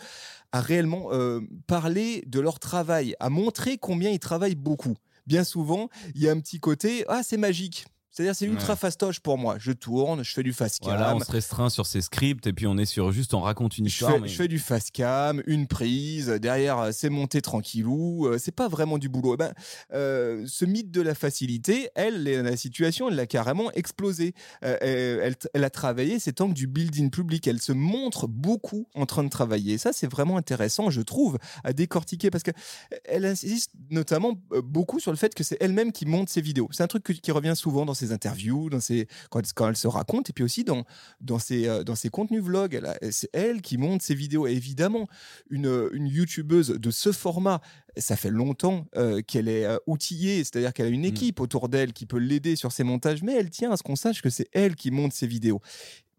à 0.51 0.60
réellement 0.60 1.13
euh, 1.13 1.40
parler 1.68 2.24
de 2.25 2.40
leur 2.40 2.57
travail 2.57 3.16
à 3.19 3.30
montrer 3.30 3.78
combien 3.78 4.10
ils 4.10 4.18
travaillent 4.18 4.56
beaucoup 4.56 4.95
bien 5.28 5.44
souvent 5.44 5.88
il 6.16 6.24
y 6.24 6.30
a 6.30 6.31
un 6.31 6.40
petit 6.40 6.60
côté 6.60 7.06
ah 7.10 7.22
c'est 7.22 7.38
magique 7.38 7.86
c'est-à-dire, 8.13 8.36
c'est 8.36 8.45
ultra 8.45 8.75
fastoche 8.75 9.19
pour 9.19 9.39
moi. 9.39 9.56
Je 9.57 9.71
tourne, 9.71 10.24
je 10.24 10.31
fais 10.31 10.44
du 10.44 10.54
fast 10.54 10.81
cam. 10.81 10.95
Voilà, 10.95 11.15
on 11.15 11.19
se 11.19 11.31
restreint 11.31 11.71
sur 11.71 11.88
ses 11.88 12.01
scripts 12.01 12.45
et 12.45 12.54
puis 12.54 12.68
on 12.68 12.77
est 12.77 12.86
sur 12.86 13.12
juste, 13.12 13.33
on 13.33 13.42
raconte 13.42 13.80
une 13.80 13.87
histoire. 13.87 14.23
Je 14.23 14.35
fais, 14.35 14.47
du 14.47 14.59
fast 14.59 14.92
cam, 14.92 15.42
une 15.47 15.66
prise, 15.66 16.28
derrière, 16.28 16.78
euh, 16.78 16.90
c'est 16.94 17.09
monté 17.09 17.42
tranquillou. 17.42 18.28
Euh, 18.28 18.37
c'est 18.37 18.52
pas 18.52 18.68
vraiment 18.68 18.99
du 18.99 19.09
boulot. 19.09 19.33
Eh 19.33 19.37
ben, 19.37 19.54
euh, 19.94 20.45
ce 20.45 20.64
mythe 20.64 20.92
de 20.92 21.02
la 21.02 21.16
facilité, 21.16 21.90
elle, 21.95 22.23
la 22.23 22.56
situation, 22.56 23.09
elle 23.09 23.16
l'a 23.16 23.26
carrément 23.26 23.71
explosé. 23.71 24.35
elle, 24.61 25.35
a 25.56 25.69
travaillé 25.71 26.19
c'est 26.19 26.33
tant 26.33 26.49
que 26.49 26.54
du 26.54 26.68
building 26.68 27.09
public. 27.09 27.47
Elle 27.47 27.61
se 27.61 27.71
montre 27.71 28.28
beaucoup 28.28 28.87
en 28.94 29.07
train 29.07 29.23
de 29.23 29.30
travailler. 29.30 29.80
ça, 29.80 29.92
c'est 29.92 30.07
vraiment 30.07 30.37
intéressant, 30.37 30.92
je 30.92 31.02
trouve, 31.02 31.40
à 31.64 31.73
décortiquer 31.73 32.30
parce 32.30 32.44
qu'elle 32.44 33.26
insiste 33.26 33.71
notamment 33.90 34.40
beaucoup 34.64 34.99
sur 34.99 35.11
le 35.11 35.18
fait 35.18 35.33
que 35.33 35.44
c'est 35.44 35.57
elle-même 35.59 35.92
qui 35.92 36.06
monte 36.06 36.30
ses 36.30 36.42
vidéos. 36.42 36.69
C'est 36.71 36.83
un 36.83 36.87
truc 36.87 37.04
qui 37.04 37.31
revient 37.31 37.54
souvent 37.56 37.85
dans 37.85 38.03
ses 38.06 38.14
interviews, 38.14 38.69
dans 38.69 38.80
ses, 38.80 39.07
quand, 39.30 39.42
quand, 39.54 39.69
elle 39.69 39.78
se 39.78 39.88
raconte, 39.88 40.30
et 40.30 40.33
puis 40.33 40.44
aussi 40.44 40.64
dans, 40.64 40.86
dans, 41.22 41.40
ses, 41.40 41.68
euh, 41.68 41.83
dans 41.83 41.95
ses 41.95 42.10
contenus 42.10 42.42
vlogs. 42.42 42.81
C'est 43.12 43.30
elle 43.33 43.62
qui 43.62 43.78
monte 43.78 44.02
ses 44.02 44.16
vidéos. 44.16 44.48
Et 44.48 44.54
évidemment, 44.54 45.07
une, 45.50 45.90
une 45.94 46.07
youtubeuse 46.07 46.69
de 46.69 46.92
ce 46.92 47.12
format, 47.12 47.62
ça 47.98 48.16
fait 48.16 48.30
longtemps 48.30 48.88
euh, 48.95 49.22
qu'elle 49.22 49.48
est 49.48 49.66
euh, 49.66 49.78
outillée, 49.88 50.44
c'est-à-dire 50.44 50.74
qu'elle 50.74 50.88
a 50.88 50.90
une 50.90 51.02
mmh. 51.02 51.06
équipe 51.06 51.40
autour 51.40 51.69
d'elle 51.69 51.94
qui 51.94 52.06
peut 52.06 52.18
l'aider 52.18 52.56
sur 52.56 52.72
ses 52.72 52.83
montages, 52.83 53.24
mais 53.24 53.33
elle 53.33 53.50
tient 53.50 53.72
à 53.72 53.78
ce 53.78 53.83
qu'on 53.83 53.95
sache 53.95 54.22
que 54.22 54.30
c'est 54.30 54.48
elle 54.54 54.76
qui 54.76 54.92
monte 54.92 55.14
ses 55.14 55.28
vidéos. 55.28 55.62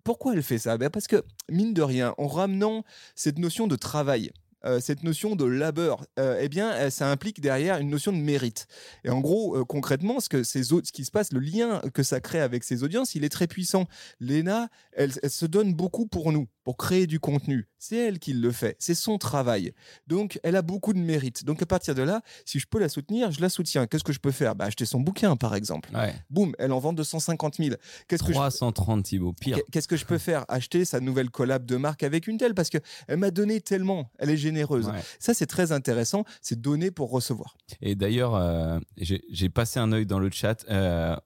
Pourquoi 0.04 0.34
elle 0.34 0.42
fait 0.42 0.58
ça? 0.58 0.76
Ben 0.76 0.90
Parce 0.90 1.06
que, 1.06 1.24
mine 1.50 1.72
de 1.72 1.80
rien, 1.80 2.14
en 2.18 2.26
ramenant 2.26 2.84
cette 3.14 3.38
notion 3.38 3.66
de 3.66 3.74
travail, 3.74 4.30
euh, 4.64 4.80
cette 4.80 5.02
notion 5.02 5.36
de 5.36 5.44
labeur, 5.44 6.04
euh, 6.18 6.38
eh 6.40 6.48
bien, 6.48 6.72
euh, 6.72 6.90
ça 6.90 7.10
implique 7.10 7.40
derrière 7.40 7.78
une 7.78 7.90
notion 7.90 8.12
de 8.12 8.18
mérite. 8.18 8.66
Et 9.04 9.10
en 9.10 9.20
gros, 9.20 9.64
concrètement, 9.64 10.20
ce, 10.20 10.28
que 10.28 10.42
ces 10.42 10.64
ce 10.64 10.92
qui 10.92 11.04
se 11.04 11.10
passe, 11.10 11.32
le 11.32 11.40
lien 11.40 11.80
que 11.92 12.02
ça 12.02 12.20
crée 12.20 12.40
avec 12.40 12.64
ses 12.64 12.82
audiences, 12.82 13.14
il 13.14 13.24
est 13.24 13.28
très 13.28 13.46
puissant. 13.46 13.86
Léna, 14.20 14.68
elle, 14.92 15.12
se 15.12 15.46
donne 15.46 15.74
beaucoup 15.74 16.06
pour 16.06 16.32
nous 16.32 16.46
pour 16.64 16.76
créer 16.76 17.06
du 17.06 17.20
contenu. 17.20 17.68
C'est 17.78 17.96
elle 17.96 18.18
qui 18.18 18.32
le 18.32 18.50
fait, 18.50 18.76
c'est 18.78 18.94
son 18.94 19.18
travail. 19.18 19.72
Donc, 20.06 20.40
elle 20.42 20.56
a 20.56 20.62
beaucoup 20.62 20.92
de 20.92 20.98
mérite. 20.98 21.44
Donc, 21.44 21.62
à 21.62 21.66
partir 21.66 21.94
de 21.94 22.02
là, 22.02 22.22
si 22.44 22.58
je 22.58 22.66
peux 22.66 22.78
la 22.78 22.88
soutenir, 22.88 23.30
je 23.30 23.40
la 23.40 23.48
soutiens. 23.48 23.86
Qu'est-ce 23.86 24.04
que 24.04 24.12
je 24.12 24.20
peux 24.20 24.30
faire? 24.30 24.54
Bah, 24.56 24.64
Acheter 24.64 24.86
son 24.86 25.00
bouquin, 25.00 25.36
par 25.36 25.54
exemple. 25.54 25.90
Boum, 26.30 26.54
elle 26.58 26.72
en 26.72 26.78
vend 26.78 26.92
250 26.92 27.56
000. 27.56 27.76
Qu'est-ce 28.08 28.22
330, 28.22 29.02
que 29.02 29.06
je... 29.06 29.10
Thibaut, 29.10 29.32
pire. 29.34 29.58
Qu'est-ce 29.70 29.88
que 29.88 29.96
je 29.96 30.06
peux 30.06 30.18
faire? 30.18 30.44
Acheter 30.48 30.84
sa 30.84 31.00
nouvelle 31.00 31.30
collab 31.30 31.66
de 31.66 31.76
marque 31.76 32.02
avec 32.02 32.26
une 32.26 32.38
telle, 32.38 32.54
parce 32.54 32.70
qu'elle 32.70 32.82
m'a 33.16 33.30
donné 33.30 33.60
tellement, 33.60 34.10
elle 34.18 34.30
est 34.30 34.36
généreuse. 34.36 34.90
Ça, 35.18 35.34
c'est 35.34 35.46
très 35.46 35.72
intéressant, 35.72 36.24
c'est 36.40 36.58
donner 36.58 36.90
pour 36.90 37.10
recevoir. 37.10 37.56
Et 37.82 37.94
d'ailleurs, 37.94 38.34
euh, 38.34 38.78
j'ai 38.96 39.48
passé 39.50 39.78
un 39.78 39.92
œil 39.92 40.06
dans 40.06 40.18
le 40.18 40.30
chat. 40.30 40.64
Euh, 40.70 41.16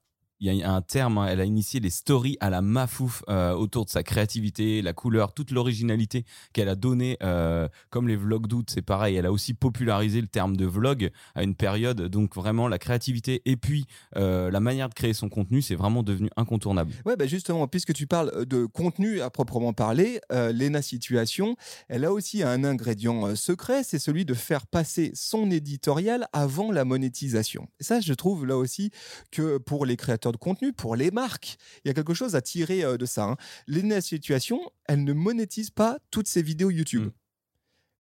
il 0.41 0.55
y 0.55 0.63
a 0.63 0.73
un 0.73 0.83
terme, 0.83 1.19
hein, 1.19 1.27
elle 1.29 1.41
a 1.41 1.45
initié 1.45 1.81
les 1.81 1.91
stories 1.91 2.37
à 2.41 2.51
la 2.51 2.63
mafouf 2.63 3.23
euh, 3.29 3.53
autour 3.53 3.85
de 3.85 3.91
sa 3.91 4.03
créativité, 4.03 4.83
la 4.83 4.93
couleur, 4.93 5.33
toute 5.33 5.51
l'originalité 5.51 6.25
qu'elle 6.53 6.69
a 6.69 6.77
donnée, 6.77 7.17
euh, 7.23 7.69
comme 7.91 8.07
les 8.07 8.17
vlogs 8.17 8.47
d'août, 8.47 8.71
c'est 8.73 8.83
pareil, 8.83 9.17
elle 9.17 9.27
a 9.27 9.33
aussi 9.33 9.55
popularisé 9.55 10.21
le 10.21 10.29
terme 10.29 10.57
de 10.57 10.65
vlog 10.65 11.11
à 11.35 11.43
une 11.43 11.55
période, 11.55 12.03
donc 12.03 12.37
vraiment 12.37 12.69
la 12.69 12.79
créativité 12.79 13.43
et 13.47 13.57
puis 13.57 13.87
euh, 14.17 14.51
la 14.51 14.61
manière 14.61 14.89
de 14.89 14.95
créer 14.95 15.13
son 15.13 15.29
contenu, 15.29 15.61
c'est 15.61 15.75
vraiment 15.75 16.03
devenu 16.03 16.31
incontournable. 16.37 16.93
Ouais, 17.05 17.17
bah 17.17 17.27
justement, 17.27 17.67
puisque 17.67 17.93
tu 17.93 18.07
parles 18.07 18.47
de 18.47 18.67
contenu 18.67 19.21
à 19.21 19.31
proprement 19.31 19.73
parler, 19.73 20.21
Lena 20.31 20.83
Situation, 20.83 21.57
elle 21.89 22.05
a 22.05 22.13
aussi 22.13 22.43
un 22.43 22.65
ingrédient 22.65 23.35
secret, 23.35 23.83
c'est 23.83 23.99
celui 23.99 24.25
de 24.25 24.35
faire 24.35 24.67
passer 24.67 25.11
son 25.15 25.51
éditorial 25.51 26.29
avant 26.33 26.71
la 26.71 26.85
monétisation. 26.85 27.69
Et 27.81 27.85
ça, 27.85 28.01
je 28.01 28.13
trouve 28.15 28.47
là 28.47 28.57
aussi 28.57 28.91
que 29.31 29.59
pour 29.59 29.87
les 29.87 29.97
créateurs 29.97 30.28
de 30.33 30.37
contenu, 30.37 30.73
pour 30.73 30.97
les 30.97 31.11
marques. 31.11 31.57
Il 31.85 31.89
y 31.89 31.91
a 31.91 31.95
quelque 31.95 32.15
chose 32.15 32.35
à 32.35 32.43
tirer 32.43 32.85
euh, 32.85 32.97
de 32.97 33.07
ça. 33.07 33.25
Hein. 33.25 33.37
L'ENA 33.67 34.01
Situation, 34.01 34.61
elle 34.87 35.05
ne 35.05 35.13
monétise 35.13 35.71
pas 35.71 35.99
toutes 36.11 36.29
ses 36.29 36.43
vidéos 36.43 36.71
YouTube. 36.71 37.07
Mm. 37.07 37.13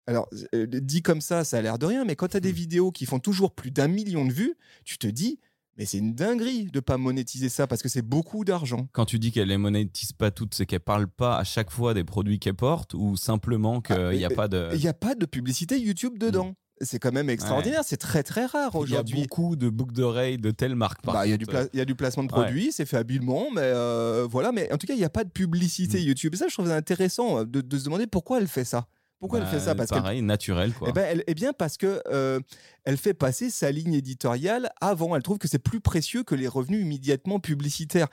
Alors, 0.06 0.28
euh, 0.54 0.66
dit 0.66 1.02
comme 1.02 1.20
ça, 1.20 1.44
ça 1.44 1.58
a 1.58 1.62
l'air 1.62 1.78
de 1.78 1.86
rien, 1.86 2.04
mais 2.04 2.16
quand 2.16 2.28
tu 2.28 2.36
as 2.36 2.40
des 2.40 2.52
mm. 2.52 2.56
vidéos 2.56 2.92
qui 2.92 3.06
font 3.06 3.18
toujours 3.18 3.54
plus 3.54 3.70
d'un 3.70 3.88
million 3.88 4.24
de 4.24 4.32
vues, 4.32 4.56
tu 4.84 4.98
te 4.98 5.06
dis, 5.06 5.38
mais 5.78 5.84
c'est 5.84 5.98
une 5.98 6.14
dinguerie 6.14 6.64
de 6.72 6.80
pas 6.80 6.96
monétiser 6.96 7.48
ça 7.48 7.68
parce 7.68 7.82
que 7.82 7.88
c'est 7.88 8.02
beaucoup 8.02 8.44
d'argent. 8.44 8.88
Quand 8.92 9.04
tu 9.04 9.20
dis 9.20 9.30
qu'elle 9.30 9.48
les 9.48 9.58
monétise 9.58 10.12
pas 10.12 10.32
toutes, 10.32 10.54
c'est 10.54 10.66
qu'elle 10.66 10.80
parle 10.80 11.06
pas 11.06 11.38
à 11.38 11.44
chaque 11.44 11.70
fois 11.70 11.94
des 11.94 12.02
produits 12.02 12.40
qu'elle 12.40 12.54
porte 12.54 12.94
ou 12.94 13.16
simplement 13.16 13.80
qu'il 13.80 14.10
n'y 14.10 14.24
ah, 14.24 14.28
a 14.28 14.34
pas 14.34 14.48
de. 14.48 14.70
Il 14.72 14.80
n'y 14.80 14.88
a 14.88 14.94
pas 14.94 15.14
de 15.14 15.24
publicité 15.24 15.78
YouTube 15.78 16.18
dedans. 16.18 16.54
C'est 16.80 16.98
quand 16.98 17.12
même 17.12 17.28
extraordinaire, 17.28 17.82
c'est 17.84 17.96
très 17.96 18.22
très 18.22 18.46
rare 18.46 18.74
aujourd'hui. 18.74 19.16
Il 19.16 19.20
y 19.20 19.22
a 19.22 19.26
beaucoup 19.26 19.56
de 19.56 19.68
boucles 19.68 19.94
d'oreilles 19.94 20.38
de 20.38 20.50
telle 20.50 20.76
marque. 20.76 21.04
Bah, 21.04 21.26
il, 21.26 21.30
y 21.30 21.32
a 21.32 21.36
du 21.36 21.46
il 21.72 21.78
y 21.78 21.82
a 21.82 21.84
du 21.84 21.94
placement 21.94 22.22
de 22.22 22.28
produits, 22.28 22.70
c'est 22.72 22.86
fait 22.86 22.96
habilement, 22.96 23.48
mais 23.52 23.62
euh, 23.62 24.26
voilà. 24.30 24.52
Mais 24.52 24.72
en 24.72 24.78
tout 24.78 24.86
cas, 24.86 24.94
il 24.94 24.98
n'y 24.98 25.04
a 25.04 25.10
pas 25.10 25.24
de 25.24 25.30
publicité 25.30 25.98
mm. 25.98 26.02
YouTube. 26.02 26.34
Et 26.34 26.36
ça, 26.36 26.46
je 26.48 26.54
trouve 26.54 26.70
intéressant 26.70 27.40
euh, 27.40 27.44
de, 27.44 27.78
se 27.78 27.84
demander 27.84 28.06
pourquoi 28.06 28.38
elle 28.38 28.48
fait 28.48 28.64
ça. 28.64 28.86
Pourquoi 29.18 29.40
elle 29.40 29.46
fait 29.46 29.58
ça? 29.58 29.74
Bah, 29.74 29.84
Parce 29.88 30.00
pareil, 30.00 30.22
naturel 30.22 30.72
quoi. 30.72 30.88
Eh, 30.90 30.92
ben, 30.92 31.22
eh 31.26 31.34
bien 31.34 31.52
parce 31.52 31.76
que 31.76 32.00
euh, 32.06 32.38
elle 32.84 32.96
fait 32.96 33.14
passer 33.14 33.50
sa 33.50 33.72
ligne 33.72 33.94
éditoriale 33.94 34.70
avant. 34.80 35.16
Elle 35.16 35.22
trouve 35.22 35.38
que 35.38 35.48
c'est 35.48 35.58
plus 35.58 35.80
précieux 35.80 36.22
que 36.22 36.36
les 36.36 36.46
revenus 36.46 36.82
immédiatement 36.82 37.40
publicitaires. 37.40 38.06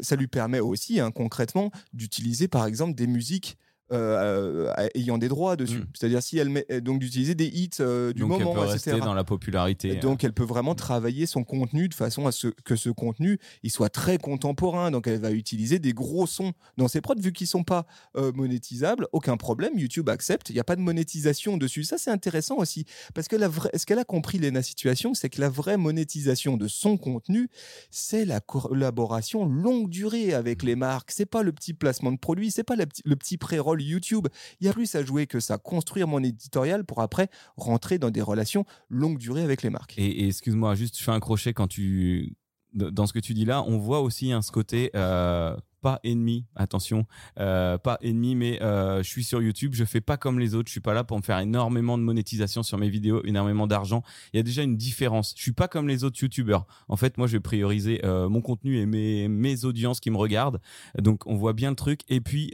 Ça 0.00 0.16
lui 0.16 0.26
permet 0.26 0.60
aussi, 0.60 1.00
hein, 1.00 1.10
concrètement, 1.10 1.70
d'utiliser 1.94 2.48
par 2.48 2.66
exemple 2.66 2.94
des 2.94 3.06
musiques 3.06 3.56
euh, 3.92 4.68
euh, 4.68 4.88
ayant 4.94 5.18
des 5.18 5.28
droits 5.28 5.56
dessus. 5.56 5.80
Mm. 5.80 5.86
C'est-à-dire 5.94 6.22
si 6.22 6.38
elle 6.38 6.48
met 6.48 6.66
donc 6.80 6.98
d'utiliser 6.98 7.34
des 7.34 7.46
hits 7.46 7.70
euh, 7.80 8.12
du 8.12 8.20
donc 8.20 8.30
moment, 8.30 8.52
elle 8.52 8.54
peut 8.54 8.70
rester 8.70 8.98
dans 8.98 9.12
la 9.12 9.24
popularité. 9.24 9.96
Donc 9.96 10.24
elle 10.24 10.32
peut 10.32 10.44
vraiment 10.44 10.74
travailler 10.74 11.26
son 11.26 11.44
contenu 11.44 11.88
de 11.88 11.94
façon 11.94 12.26
à 12.26 12.32
ce 12.32 12.48
que 12.48 12.74
ce 12.74 12.88
contenu 12.88 13.38
il 13.62 13.70
soit 13.70 13.90
très 13.90 14.16
contemporain. 14.16 14.90
Donc 14.90 15.06
elle 15.06 15.20
va 15.20 15.30
utiliser 15.30 15.78
des 15.78 15.92
gros 15.92 16.26
sons 16.26 16.52
dans 16.78 16.88
ses 16.88 17.00
prods 17.02 17.16
vu 17.18 17.32
qu'ils 17.32 17.46
sont 17.46 17.64
pas 17.64 17.86
monétisables. 18.14 19.08
Aucun 19.12 19.36
problème, 19.36 19.78
YouTube 19.78 20.08
accepte. 20.08 20.48
Il 20.48 20.54
n'y 20.54 20.60
a 20.60 20.64
pas 20.64 20.76
de 20.76 20.80
monétisation 20.80 21.58
dessus. 21.58 21.84
Ça 21.84 21.98
c'est 21.98 22.10
intéressant 22.10 22.56
aussi 22.56 22.86
parce 23.14 23.28
que 23.28 23.36
la 23.36 23.48
vraie, 23.48 23.70
ce 23.76 23.84
qu'elle 23.84 23.98
a 23.98 24.04
compris 24.04 24.38
Lena 24.38 24.62
Situation, 24.62 25.12
c'est 25.12 25.28
que 25.28 25.40
la 25.40 25.50
vraie 25.50 25.76
monétisation 25.76 26.56
de 26.56 26.66
son 26.66 26.96
contenu, 26.96 27.50
c'est 27.90 28.24
la 28.24 28.40
collaboration 28.40 29.44
longue 29.44 29.90
durée 29.90 30.32
avec 30.32 30.62
mm. 30.62 30.66
les 30.66 30.76
marques. 30.76 31.10
C'est 31.10 31.26
pas 31.26 31.42
le 31.42 31.52
petit 31.52 31.74
placement 31.74 32.12
de 32.12 32.18
produit, 32.18 32.50
c'est 32.50 32.64
pas 32.64 32.76
le 32.76 33.16
petit 33.16 33.36
pré-roll 33.36 33.81
YouTube. 33.82 34.28
Il 34.60 34.66
y 34.66 34.70
a 34.70 34.72
plus 34.72 34.94
à 34.94 35.04
jouer 35.04 35.26
que 35.26 35.40
ça. 35.40 35.58
Construire 35.58 36.08
mon 36.08 36.22
éditorial 36.22 36.84
pour 36.84 37.00
après 37.00 37.28
rentrer 37.56 37.98
dans 37.98 38.10
des 38.10 38.22
relations 38.22 38.64
longue 38.88 39.18
durée 39.18 39.42
avec 39.42 39.62
les 39.62 39.70
marques. 39.70 39.94
Et, 39.96 40.26
excuse-moi, 40.28 40.74
juste 40.74 40.98
je 40.98 41.04
fais 41.04 41.10
un 41.10 41.20
crochet 41.20 41.52
quand 41.52 41.68
tu 41.68 42.36
dans 42.74 43.06
ce 43.06 43.12
que 43.12 43.18
tu 43.18 43.34
dis 43.34 43.44
là, 43.44 43.62
on 43.66 43.76
voit 43.76 44.00
aussi 44.00 44.32
un 44.32 44.40
ce 44.40 44.50
côté 44.50 44.90
euh, 44.96 45.54
pas 45.82 46.00
ennemi, 46.04 46.46
attention, 46.56 47.06
euh, 47.38 47.76
pas 47.76 47.98
ennemi, 48.00 48.34
mais 48.36 48.62
euh, 48.62 49.02
je 49.02 49.08
suis 49.08 49.24
sur 49.24 49.42
YouTube, 49.42 49.74
je 49.74 49.84
fais 49.84 50.00
pas 50.00 50.16
comme 50.16 50.38
les 50.38 50.54
autres, 50.54 50.68
je 50.68 50.72
suis 50.72 50.80
pas 50.80 50.94
là 50.94 51.04
pour 51.04 51.18
me 51.18 51.22
faire 51.22 51.38
énormément 51.40 51.98
de 51.98 52.04
monétisation 52.04 52.62
sur 52.62 52.78
mes 52.78 52.88
vidéos, 52.88 53.20
énormément 53.24 53.66
d'argent. 53.66 54.02
Il 54.32 54.36
y 54.36 54.40
a 54.40 54.44
déjà 54.44 54.62
une 54.62 54.76
différence. 54.76 55.34
Je 55.36 55.42
suis 55.42 55.52
pas 55.52 55.68
comme 55.68 55.88
les 55.88 56.04
autres 56.04 56.22
YouTubeurs. 56.22 56.66
En 56.88 56.96
fait, 56.96 57.18
moi, 57.18 57.26
je 57.26 57.32
vais 57.32 57.40
prioriser 57.40 58.00
euh, 58.04 58.28
mon 58.28 58.40
contenu 58.40 58.78
et 58.78 58.86
mes, 58.86 59.26
mes 59.28 59.64
audiences 59.64 60.00
qui 60.00 60.10
me 60.10 60.16
regardent. 60.16 60.60
Donc, 60.98 61.26
on 61.26 61.34
voit 61.36 61.52
bien 61.52 61.70
le 61.70 61.76
truc. 61.76 62.02
Et 62.08 62.20
puis, 62.20 62.52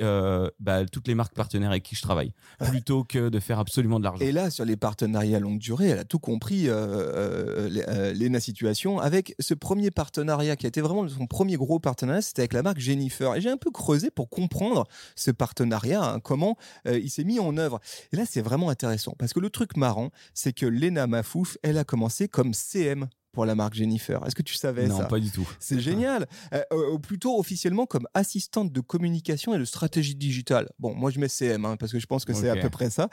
bah, 0.58 0.86
toutes 0.86 1.06
les 1.06 1.14
marques 1.14 1.34
partenaires 1.34 1.70
avec 1.70 1.82
qui 1.82 1.94
je 1.94 2.02
travaille, 2.02 2.32
plutôt 2.58 3.04
que 3.04 3.28
de 3.28 3.38
faire 3.38 3.58
absolument 3.58 3.98
de 3.98 4.04
l'argent. 4.04 4.24
Et 4.24 4.32
là, 4.32 4.48
sur 4.50 4.64
les 4.64 4.76
partenariats 4.76 5.38
longue 5.38 5.58
durée, 5.58 5.88
elle 5.88 5.98
a 5.98 6.04
tout 6.04 6.18
compris, 6.18 6.64
Lena 6.64 8.40
Situation, 8.40 8.98
avec 8.98 9.34
ce 9.38 9.52
premier 9.52 9.90
partenariat 9.90 10.56
qui 10.56 10.64
a 10.64 10.68
été 10.68 10.80
vraiment 10.80 11.06
son 11.08 11.26
premier 11.26 11.56
gros 11.56 11.78
partenariat, 11.78 12.22
c'était 12.22 12.42
avec 12.42 12.54
la 12.54 12.62
marque 12.62 12.78
Et 13.20 13.40
j'ai 13.40 13.50
un 13.50 13.56
peu 13.56 13.70
creusé 13.70 14.10
pour 14.10 14.28
comprendre 14.28 14.86
ce 15.16 15.30
partenariat, 15.30 16.02
hein, 16.02 16.20
comment 16.20 16.56
euh, 16.86 16.98
il 16.98 17.10
s'est 17.10 17.24
mis 17.24 17.38
en 17.38 17.56
œuvre. 17.56 17.80
Et 18.12 18.16
là, 18.16 18.24
c'est 18.28 18.42
vraiment 18.42 18.70
intéressant 18.70 19.14
parce 19.18 19.32
que 19.32 19.40
le 19.40 19.50
truc 19.50 19.76
marrant, 19.76 20.10
c'est 20.34 20.52
que 20.52 20.66
Lena 20.66 21.06
Mafouf, 21.06 21.56
elle 21.62 21.78
a 21.78 21.84
commencé 21.84 22.28
comme 22.28 22.54
CM 22.54 23.08
pour 23.32 23.46
la 23.46 23.54
marque 23.54 23.74
Jennifer. 23.74 24.24
Est-ce 24.26 24.34
que 24.34 24.42
tu 24.42 24.54
savais 24.54 24.88
ça? 24.88 25.02
Non, 25.02 25.06
pas 25.06 25.20
du 25.20 25.30
tout. 25.30 25.48
C'est 25.60 25.80
génial. 25.80 26.26
Euh, 26.52 26.62
euh, 26.72 26.98
plutôt 26.98 27.38
officiellement 27.38 27.86
comme 27.86 28.08
assistante 28.14 28.72
de 28.72 28.80
communication 28.80 29.54
et 29.54 29.58
de 29.58 29.64
stratégie 29.64 30.14
digitale. 30.14 30.68
Bon, 30.78 30.94
moi 30.94 31.10
je 31.10 31.20
mets 31.20 31.28
CM 31.28 31.64
hein, 31.64 31.76
parce 31.76 31.92
que 31.92 31.98
je 31.98 32.06
pense 32.06 32.24
que 32.24 32.32
c'est 32.32 32.48
à 32.48 32.56
peu 32.56 32.70
près 32.70 32.90
ça. 32.90 33.08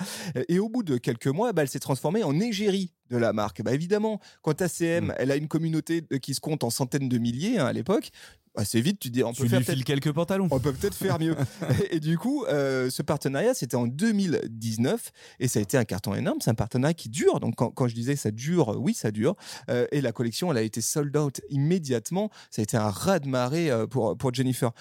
Et 0.50 0.58
au 0.58 0.70
bout 0.70 0.84
de 0.84 0.98
quelques 0.98 1.28
mois, 1.28 1.54
bah, 1.54 1.62
elle 1.62 1.70
s'est 1.70 1.80
transformée 1.80 2.24
en 2.24 2.40
égérie 2.40 2.92
de 3.10 3.18
la 3.18 3.34
marque. 3.34 3.62
Bah, 3.62 3.74
évidemment, 3.74 4.20
quand 4.42 4.62
à 4.62 4.68
CM, 4.68 5.08
mm. 5.08 5.14
elle 5.18 5.32
a 5.32 5.36
une 5.36 5.48
communauté 5.48 6.02
qui 6.22 6.34
se 6.34 6.40
compte 6.40 6.64
en 6.64 6.70
centaines 6.70 7.10
de 7.10 7.18
milliers 7.18 7.60
hein, 7.60 7.66
à 7.66 7.74
l'époque, 7.74 8.12
assez 8.56 8.82
vite, 8.82 9.00
tu 9.00 9.10
dis 9.10 9.24
on 9.24 9.34
peut 9.34 9.48
faire 9.48 9.62
quelques 9.84 10.12
pantalons. 10.12 10.48
On 10.52 10.60
peut 10.60 10.74
peut-être 10.74 10.96
faire 10.96 11.20
mieux. 11.20 11.36
et, 11.92 12.00
du 12.00 12.18
coup, 12.18 12.46
euh, 12.46 12.90
ce 12.90 13.02
partenariat, 13.02 13.54
c'était 13.54 13.76
en 13.76 13.88
2019 13.88 15.12
et 15.40 15.48
ça 15.48 15.60
a 15.60 15.62
été 15.62 15.78
un 15.78 15.86
carton 15.86 16.14
énorme. 16.16 16.40
C'est 16.42 16.52
un 16.52 16.56
partenariat 16.56 16.94
qui 16.94 17.10
dure. 17.10 17.40
Donc 17.40 17.56
quand, 17.56 17.88
je 17.88 17.96
disais 17.96 18.16
ça 18.16 18.32
dure, 18.32 18.76
oui, 18.80 18.94
ça 18.94 19.12
dure. 19.12 19.36
Euh, 19.70 19.88
et 19.92 20.02
la 20.02 20.12
collection, 20.12 20.52
elle 20.52 20.58
a 20.58 20.62
été 20.62 20.82
sold 20.82 21.16
out 21.18 21.42
immédiatement. 21.50 22.30
Ça 22.50 22.62
a 22.62 22.64
été 22.64 22.78
un 22.78 22.90
raz 22.90 23.20
de 23.20 23.28
marée 23.28 23.72
euh, 23.72 23.88
pour 23.88 24.18
pour 24.18 24.34
Jennifer. 24.34 24.72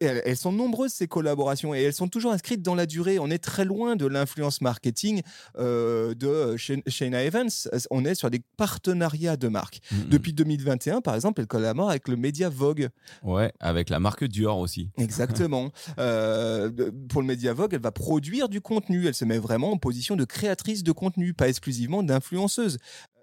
elles, 0.00 0.36
sont 0.36 0.52
nombreuses 0.52 0.92
ces 0.92 1.08
collaborations 1.08 1.74
et 1.74 1.82
elles 1.82 1.92
sont 1.92 2.08
toujours 2.08 2.32
inscrites 2.32 2.62
dans 2.62 2.74
la 2.74 2.86
durée. 2.86 3.18
On 3.18 3.30
est 3.30 3.38
très 3.38 3.64
loin 3.64 3.96
de 3.96 4.06
l'influence 4.06 4.60
marketing 4.60 5.22
de 5.58 6.56
Shayna 6.56 7.24
Evans. 7.24 7.48
On 7.90 8.04
est 8.04 8.14
sur 8.14 8.30
des 8.30 8.40
partenariats 8.56 9.36
de 9.36 9.48
marques. 9.48 9.80
Mm-hmm. 9.92 10.08
Depuis 10.08 10.32
2021, 10.32 11.00
par 11.00 11.14
exemple, 11.14 11.40
elle 11.40 11.46
collabore 11.46 11.90
avec 11.90 12.08
le 12.08 12.16
média 12.16 12.48
Vogue. 12.48 12.88
Ouais, 13.22 13.52
avec 13.60 13.90
la 13.90 14.00
marque 14.00 14.24
Dior 14.24 14.58
aussi. 14.58 14.90
Exactement. 14.98 15.70
Euh, 15.98 16.70
pour 17.08 17.22
le 17.22 17.26
Media 17.26 17.52
Vogue, 17.52 17.74
elle 17.74 17.80
va 17.80 17.90
produire 17.90 18.48
du 18.48 18.60
contenu. 18.60 19.06
Elle 19.06 19.14
se 19.14 19.24
met 19.24 19.38
vraiment 19.38 19.72
en 19.72 19.78
position 19.78 20.16
de 20.16 20.24
créatrice 20.24 20.84
de 20.84 20.92
contenu, 20.92 21.34
pas 21.34 21.48
exclusivement 21.48 22.02
d'influenceuse 22.02 22.78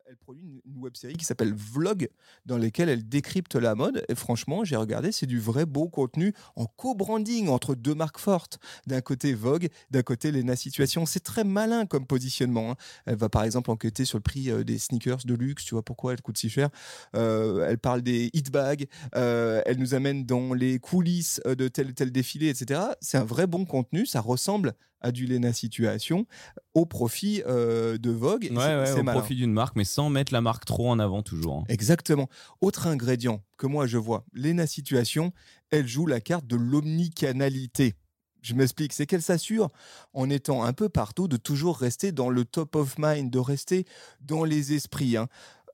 elle 0.08 0.18
produit 0.18 0.62
une, 0.66 0.78
web 0.78 0.96
série 0.96 1.16
qui 1.16 1.26
s'appelle 1.26 1.54
Vlog, 1.54 2.10
dans 2.46 2.58
laquelle 2.58 2.90
elle 2.90 3.08
décrypte 3.08 3.56
la 3.56 3.76
mode. 3.76 4.04
Et 4.08 4.16
franchement, 4.16 4.64
j'ai 4.64 4.76
regardé, 4.76 5.12
c'est 5.12 5.26
du 5.26 5.40
vrai 5.40 5.66
beau 5.66 5.88
contenu 5.88 6.34
en 6.56 6.66
co-branding 6.66 7.48
entre 7.48 7.76
deux 7.76 7.96
marques 7.96 8.20
fortes. 8.20 8.60
D'un 8.86 9.02
côté 9.02 9.34
Vogue, 9.34 9.70
d'un 9.90 10.04
côté 10.04 10.32
Lena 10.32 10.56
Situation. 10.56 11.06
C'est 11.06 11.22
très 11.22 11.44
malin 11.44 11.86
comme 11.86 12.06
positionnement. 12.06 12.72
Hein. 12.72 12.76
Elle 13.06 13.16
va 13.16 13.30
par 13.30 13.44
exemple 13.44 13.72
enquêter 13.72 14.06
sur 14.06 14.18
le 14.18 14.24
prix 14.24 14.52
euh, 14.52 14.64
des 14.64 14.78
sneakers 14.78 15.26
de 15.26 15.34
luxe. 15.34 15.66
Tu 15.66 15.74
vois 15.74 15.84
pourquoi 15.84 16.14
elle 16.14 16.22
coûte 16.22 16.38
si 16.38 16.50
cher? 16.50 16.70
Euh, 17.16 17.66
elle 17.68 17.80
parle 17.80 18.02
des 18.02 18.30
hit 18.34 18.52
bags. 18.52 18.88
Euh, 19.16 19.62
elle 19.66 19.80
nous 19.80 19.96
amène 19.96 20.26
dans 20.26 20.54
les 20.54 20.80
coulisses 20.80 21.42
de 21.46 21.68
tel 21.68 21.94
tel 21.94 22.12
défilé, 22.12 22.50
etc. 22.50 22.82
C'est 23.02 23.18
un 23.18 23.24
vrai 23.26 23.48
bon 23.48 23.66
contenu. 23.66 24.06
Ça 24.06 24.22
ressemble 24.22 24.74
aduler 25.02 25.40
la 25.40 25.54
situation 25.54 26.26
au 26.74 26.86
profit 26.86 27.44
de 27.46 28.10
Vogue. 28.10 28.50
Ouais, 28.52 29.00
au 29.00 29.04
profit 29.04 29.36
d'une 29.36 29.52
marque, 29.52 29.76
mais 29.76 29.84
sans 29.96 30.10
mettre 30.10 30.34
la 30.34 30.42
marque 30.42 30.66
trop 30.66 30.90
en 30.90 31.00
avant 31.00 31.22
toujours. 31.22 31.60
Hein. 31.60 31.64
Exactement. 31.70 32.28
Autre 32.60 32.88
ingrédient 32.88 33.42
que 33.58 33.66
moi 33.66 33.88
je 33.88 33.98
vois, 33.98 34.26
Lena 34.34 34.68
Situation, 34.68 35.32
elle 35.72 35.88
joue 35.88 36.06
la 36.06 36.20
carte 36.20 36.46
de 36.46 36.58
l'omnicanalité. 36.58 37.96
Je 38.42 38.56
m'explique, 38.56 38.92
c'est 38.92 39.06
qu'elle 39.06 39.22
s'assure, 39.22 39.70
en 40.12 40.30
étant 40.30 40.66
un 40.66 40.74
peu 40.74 40.90
partout, 40.90 41.30
de 41.30 41.38
toujours 41.38 41.78
rester 41.78 42.12
dans 42.12 42.30
le 42.30 42.44
top 42.44 42.76
of 42.76 42.96
mind, 42.98 43.32
de 43.32 43.40
rester 43.40 43.86
dans 44.20 44.44
les 44.44 44.74
esprits. 44.74 45.16
Hein. 45.16 45.30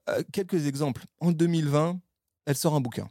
Euh, 0.08 0.22
quelques 0.32 0.66
exemples. 0.66 1.04
En 1.18 1.32
2020, 1.32 1.98
elle 2.46 2.56
sort 2.56 2.76
un 2.76 2.80
bouquin. 2.80 3.08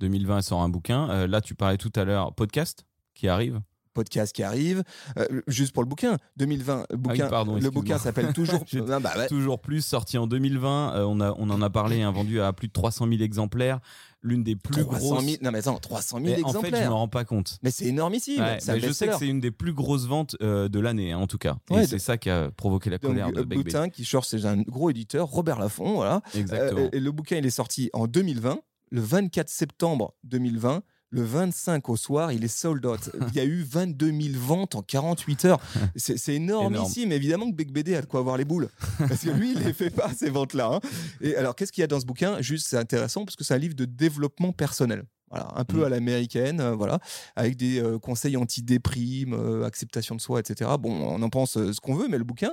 2020, 0.00 0.36
elle 0.36 0.42
sort 0.42 0.60
un 0.60 0.68
bouquin. 0.68 1.08
Euh, 1.08 1.26
là, 1.26 1.40
tu 1.40 1.54
parlais 1.54 1.78
tout 1.78 1.92
à 1.96 2.04
l'heure, 2.04 2.34
podcast 2.34 2.84
qui 3.14 3.26
arrive 3.26 3.62
podcast 3.94 4.34
qui 4.34 4.42
arrive. 4.42 4.82
Euh, 5.18 5.26
juste 5.46 5.72
pour 5.72 5.82
le 5.82 5.88
bouquin, 5.88 6.16
2020, 6.36 6.86
le 6.90 6.96
bouquin, 6.96 7.24
Ah 7.26 7.30
pardon, 7.30 7.56
le 7.56 7.70
bouquin 7.70 7.98
s'appelle 7.98 8.32
toujours. 8.32 8.64
Ah, 8.90 8.98
bah 9.00 9.12
ouais. 9.16 9.26
Toujours 9.28 9.60
plus, 9.60 9.84
sorti 9.84 10.16
en 10.18 10.26
2020. 10.26 10.94
euh, 10.96 11.04
on, 11.04 11.20
a, 11.20 11.34
on 11.38 11.50
en 11.50 11.60
a 11.62 11.70
parlé, 11.70 12.02
hein, 12.02 12.10
vendu 12.12 12.40
à 12.40 12.52
plus 12.52 12.68
de 12.68 12.72
300 12.72 13.06
000 13.08 13.20
exemplaires. 13.22 13.80
L'une 14.22 14.42
des 14.44 14.54
plus 14.54 14.82
300 14.82 14.98
grosses. 14.98 15.24
000, 15.24 15.36
non 15.42 15.50
mais 15.50 15.60
attends, 15.60 15.78
300 15.78 16.18
000 16.22 16.26
Mais 16.26 16.32
en 16.32 16.34
fait, 16.34 16.42
je 16.42 16.56
exemplaires. 16.58 16.90
me 16.90 16.94
rends 16.94 17.08
pas 17.08 17.24
compte. 17.24 17.58
mais 17.62 17.70
c'est 17.70 17.86
énormissime. 17.86 18.40
Ouais, 18.42 18.58
mais 18.68 18.80
je 18.80 18.92
sais 18.92 19.08
que 19.08 19.16
c'est 19.16 19.26
une 19.28 19.40
des 19.40 19.50
plus 19.50 19.72
grosses 19.72 20.06
ventes 20.06 20.36
euh, 20.42 20.68
de 20.68 20.78
l'année, 20.78 21.12
hein, 21.12 21.18
en 21.18 21.26
tout 21.26 21.38
cas. 21.38 21.56
Ouais, 21.70 21.84
et 21.84 21.86
c'est 21.86 21.98
ça 21.98 22.18
qui 22.18 22.28
a 22.28 22.50
provoqué 22.50 22.90
la 22.90 22.98
Donc, 22.98 23.12
colère 23.12 23.32
de. 23.32 23.42
Boutin, 23.42 23.88
qui 23.88 24.04
sort, 24.04 24.24
c'est 24.26 24.44
un 24.44 24.60
gros 24.60 24.90
éditeur, 24.90 25.26
Robert 25.26 25.58
Laffont, 25.58 25.94
voilà. 25.94 26.20
Exactement. 26.34 26.88
Et 26.92 27.00
le 27.00 27.12
bouquin, 27.12 27.36
il 27.36 27.46
est 27.46 27.50
sorti 27.50 27.88
en 27.94 28.06
2020, 28.06 28.60
le 28.90 29.00
24 29.00 29.48
septembre 29.48 30.14
2020. 30.24 30.82
Le 31.12 31.22
25 31.22 31.88
au 31.88 31.96
soir, 31.96 32.30
il 32.32 32.44
est 32.44 32.48
sold 32.48 32.86
out. 32.86 33.10
Il 33.28 33.34
y 33.36 33.40
a 33.40 33.44
eu 33.44 33.62
22 33.62 34.06
000 34.12 34.18
ventes 34.34 34.76
en 34.76 34.82
48 34.82 35.44
heures. 35.46 35.60
C'est 35.96 36.16
c'est 36.16 36.34
énormissime. 36.36 37.10
Évidemment 37.10 37.50
que 37.50 37.56
Bec 37.56 37.72
BD 37.72 37.96
a 37.96 38.00
de 38.02 38.06
quoi 38.06 38.20
avoir 38.20 38.36
les 38.36 38.44
boules. 38.44 38.68
Parce 38.98 39.20
que 39.22 39.30
lui, 39.30 39.52
il 39.52 39.58
les 39.58 39.72
fait 39.72 39.90
pas, 39.90 40.12
ces 40.14 40.30
ventes-là. 40.30 40.70
hein. 40.74 40.80
Et 41.20 41.34
alors, 41.34 41.56
qu'est-ce 41.56 41.72
qu'il 41.72 41.82
y 41.82 41.84
a 41.84 41.88
dans 41.88 41.98
ce 41.98 42.06
bouquin? 42.06 42.40
Juste, 42.40 42.68
c'est 42.68 42.76
intéressant 42.76 43.24
parce 43.24 43.34
que 43.36 43.42
c'est 43.44 43.54
un 43.54 43.58
livre 43.58 43.74
de 43.74 43.84
développement 43.86 44.52
personnel. 44.52 45.02
Voilà, 45.30 45.48
un 45.54 45.64
peu 45.64 45.78
Mm. 45.80 45.84
à 45.84 45.88
l'américaine, 45.88 46.60
euh, 46.60 46.74
voilà, 46.74 46.98
avec 47.36 47.56
des 47.56 47.80
euh, 47.80 47.98
conseils 48.00 48.36
anti-déprime, 48.36 49.32
euh, 49.34 49.64
acceptation 49.64 50.16
de 50.16 50.20
soi, 50.20 50.40
etc. 50.40 50.70
Bon, 50.80 50.90
on 50.92 51.22
en 51.22 51.28
pense 51.30 51.52
ce 51.52 51.80
qu'on 51.80 51.94
veut, 51.94 52.08
mais 52.08 52.18
le 52.18 52.24
bouquin, 52.24 52.52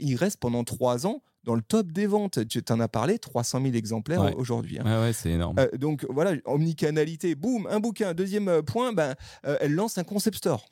il 0.00 0.16
reste 0.16 0.38
pendant 0.38 0.64
trois 0.64 1.06
ans 1.06 1.22
dans 1.44 1.54
le 1.54 1.62
top 1.62 1.92
des 1.92 2.06
ventes. 2.06 2.46
Tu 2.48 2.62
en 2.70 2.80
as 2.80 2.88
parlé, 2.88 3.18
300 3.18 3.60
000 3.62 3.74
exemplaires 3.74 4.22
Ouais. 4.22 4.34
aujourd'hui. 4.34 4.78
hein. 4.78 4.84
Ouais, 4.84 5.06
ouais, 5.06 5.12
c'est 5.12 5.30
énorme. 5.30 5.56
Euh, 5.58 5.68
donc 5.78 6.06
voilà, 6.10 6.32
omnicanalité, 6.44 7.34
boum, 7.34 7.66
un 7.70 7.80
bouquin. 7.80 8.14
Deuxième 8.14 8.48
euh, 8.48 8.62
point, 8.62 8.92
ben, 8.92 9.14
euh, 9.46 9.56
elle 9.60 9.74
lance 9.74 9.98
un 9.98 10.04
concept 10.04 10.38
store. 10.38 10.66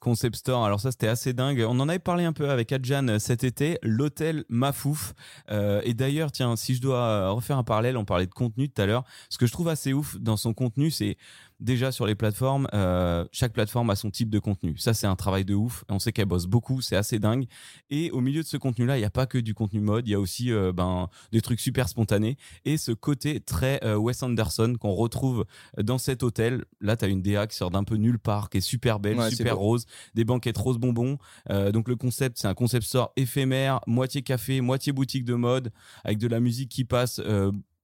Concept 0.00 0.34
Store, 0.34 0.64
alors 0.64 0.80
ça 0.80 0.90
c'était 0.90 1.06
assez 1.06 1.32
dingue. 1.32 1.64
On 1.68 1.78
en 1.78 1.88
avait 1.88 2.00
parlé 2.00 2.24
un 2.24 2.32
peu 2.32 2.50
avec 2.50 2.72
Adjan 2.72 3.20
cet 3.20 3.44
été, 3.44 3.78
l'hôtel 3.84 4.44
Mafouf. 4.48 5.14
Euh, 5.48 5.80
et 5.84 5.94
d'ailleurs, 5.94 6.32
tiens, 6.32 6.56
si 6.56 6.74
je 6.74 6.80
dois 6.80 7.30
refaire 7.30 7.56
un 7.56 7.62
parallèle, 7.62 7.96
on 7.96 8.04
parlait 8.04 8.26
de 8.26 8.32
contenu 8.34 8.68
tout 8.68 8.82
à 8.82 8.86
l'heure. 8.86 9.04
Ce 9.30 9.38
que 9.38 9.46
je 9.46 9.52
trouve 9.52 9.68
assez 9.68 9.92
ouf 9.92 10.16
dans 10.18 10.36
son 10.36 10.54
contenu, 10.54 10.90
c'est 10.90 11.16
déjà 11.62 11.92
sur 11.92 12.06
les 12.06 12.14
plateformes, 12.14 12.66
euh, 12.74 13.24
chaque 13.32 13.52
plateforme 13.52 13.90
a 13.90 13.96
son 13.96 14.10
type 14.10 14.28
de 14.28 14.38
contenu. 14.38 14.76
Ça, 14.76 14.94
c'est 14.94 15.06
un 15.06 15.16
travail 15.16 15.44
de 15.44 15.54
ouf. 15.54 15.84
On 15.88 15.98
sait 15.98 16.12
qu'elle 16.12 16.26
bosse 16.26 16.46
beaucoup, 16.46 16.80
c'est 16.80 16.96
assez 16.96 17.18
dingue. 17.18 17.46
Et 17.90 18.10
au 18.10 18.20
milieu 18.20 18.42
de 18.42 18.46
ce 18.46 18.56
contenu-là, 18.56 18.96
il 18.96 19.00
n'y 19.00 19.06
a 19.06 19.10
pas 19.10 19.26
que 19.26 19.38
du 19.38 19.54
contenu 19.54 19.80
mode, 19.80 20.06
il 20.06 20.10
y 20.10 20.14
a 20.14 20.20
aussi 20.20 20.52
euh, 20.52 20.72
ben, 20.72 21.08
des 21.30 21.40
trucs 21.40 21.60
super 21.60 21.88
spontanés. 21.88 22.36
Et 22.64 22.76
ce 22.76 22.92
côté 22.92 23.40
très 23.40 23.80
euh, 23.84 23.96
Wes 23.96 24.22
Anderson 24.22 24.74
qu'on 24.78 24.92
retrouve 24.92 25.46
dans 25.78 25.98
cet 25.98 26.22
hôtel. 26.22 26.64
Là, 26.80 26.96
tu 26.96 27.04
as 27.04 27.08
une 27.08 27.22
DA 27.22 27.46
qui 27.46 27.56
sort 27.56 27.70
d'un 27.70 27.84
peu 27.84 27.96
nulle 27.96 28.18
part, 28.18 28.50
qui 28.50 28.58
est 28.58 28.62
super 28.62 28.98
belle, 28.98 29.18
Ouais, 29.18 29.30
super 29.30 29.56
rose, 29.56 29.86
des 30.14 30.24
banquettes 30.24 30.58
rose 30.58 30.78
bonbons. 30.78 31.18
Euh, 31.50 31.70
donc 31.70 31.88
le 31.88 31.96
concept, 31.96 32.38
c'est 32.38 32.48
un 32.48 32.54
concept 32.54 32.86
store 32.86 33.12
éphémère, 33.16 33.80
moitié 33.86 34.22
café, 34.22 34.60
moitié 34.60 34.92
boutique 34.92 35.24
de 35.24 35.34
mode, 35.34 35.70
avec 36.04 36.18
de 36.18 36.26
la 36.26 36.40
musique 36.40 36.70
qui 36.70 36.84
passe. 36.84 37.20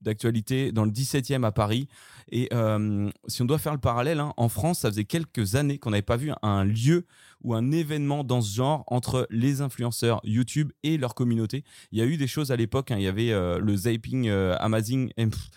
D'actualité 0.00 0.72
dans 0.72 0.84
le 0.84 0.90
17e 0.90 1.44
à 1.44 1.52
Paris. 1.52 1.88
Et 2.30 2.48
euh, 2.52 3.10
si 3.26 3.42
on 3.42 3.44
doit 3.44 3.58
faire 3.58 3.72
le 3.72 3.78
parallèle 3.80 4.20
hein, 4.20 4.34
en 4.36 4.48
France 4.48 4.80
ça 4.80 4.90
faisait 4.90 5.04
quelques 5.04 5.54
années 5.54 5.78
qu'on 5.78 5.90
n'avait 5.90 6.02
pas 6.02 6.16
vu 6.16 6.32
un 6.42 6.64
lieu 6.64 7.06
ou 7.42 7.54
un 7.54 7.70
événement 7.70 8.24
dans 8.24 8.40
ce 8.40 8.54
genre 8.54 8.84
entre 8.86 9.26
les 9.30 9.60
influenceurs 9.60 10.20
YouTube 10.24 10.72
et 10.82 10.98
leur 10.98 11.14
communauté. 11.14 11.64
Il 11.92 11.98
y 11.98 12.02
a 12.02 12.04
eu 12.04 12.16
des 12.16 12.26
choses 12.26 12.50
à 12.50 12.56
l'époque 12.56 12.90
hein, 12.90 12.96
il 12.98 13.04
y 13.04 13.06
avait 13.06 13.30
euh, 13.32 13.58
le 13.58 13.76
zapping 13.76 14.28
euh, 14.28 14.56
amazing 14.58 15.10
eh, 15.16 15.26
pff, 15.26 15.50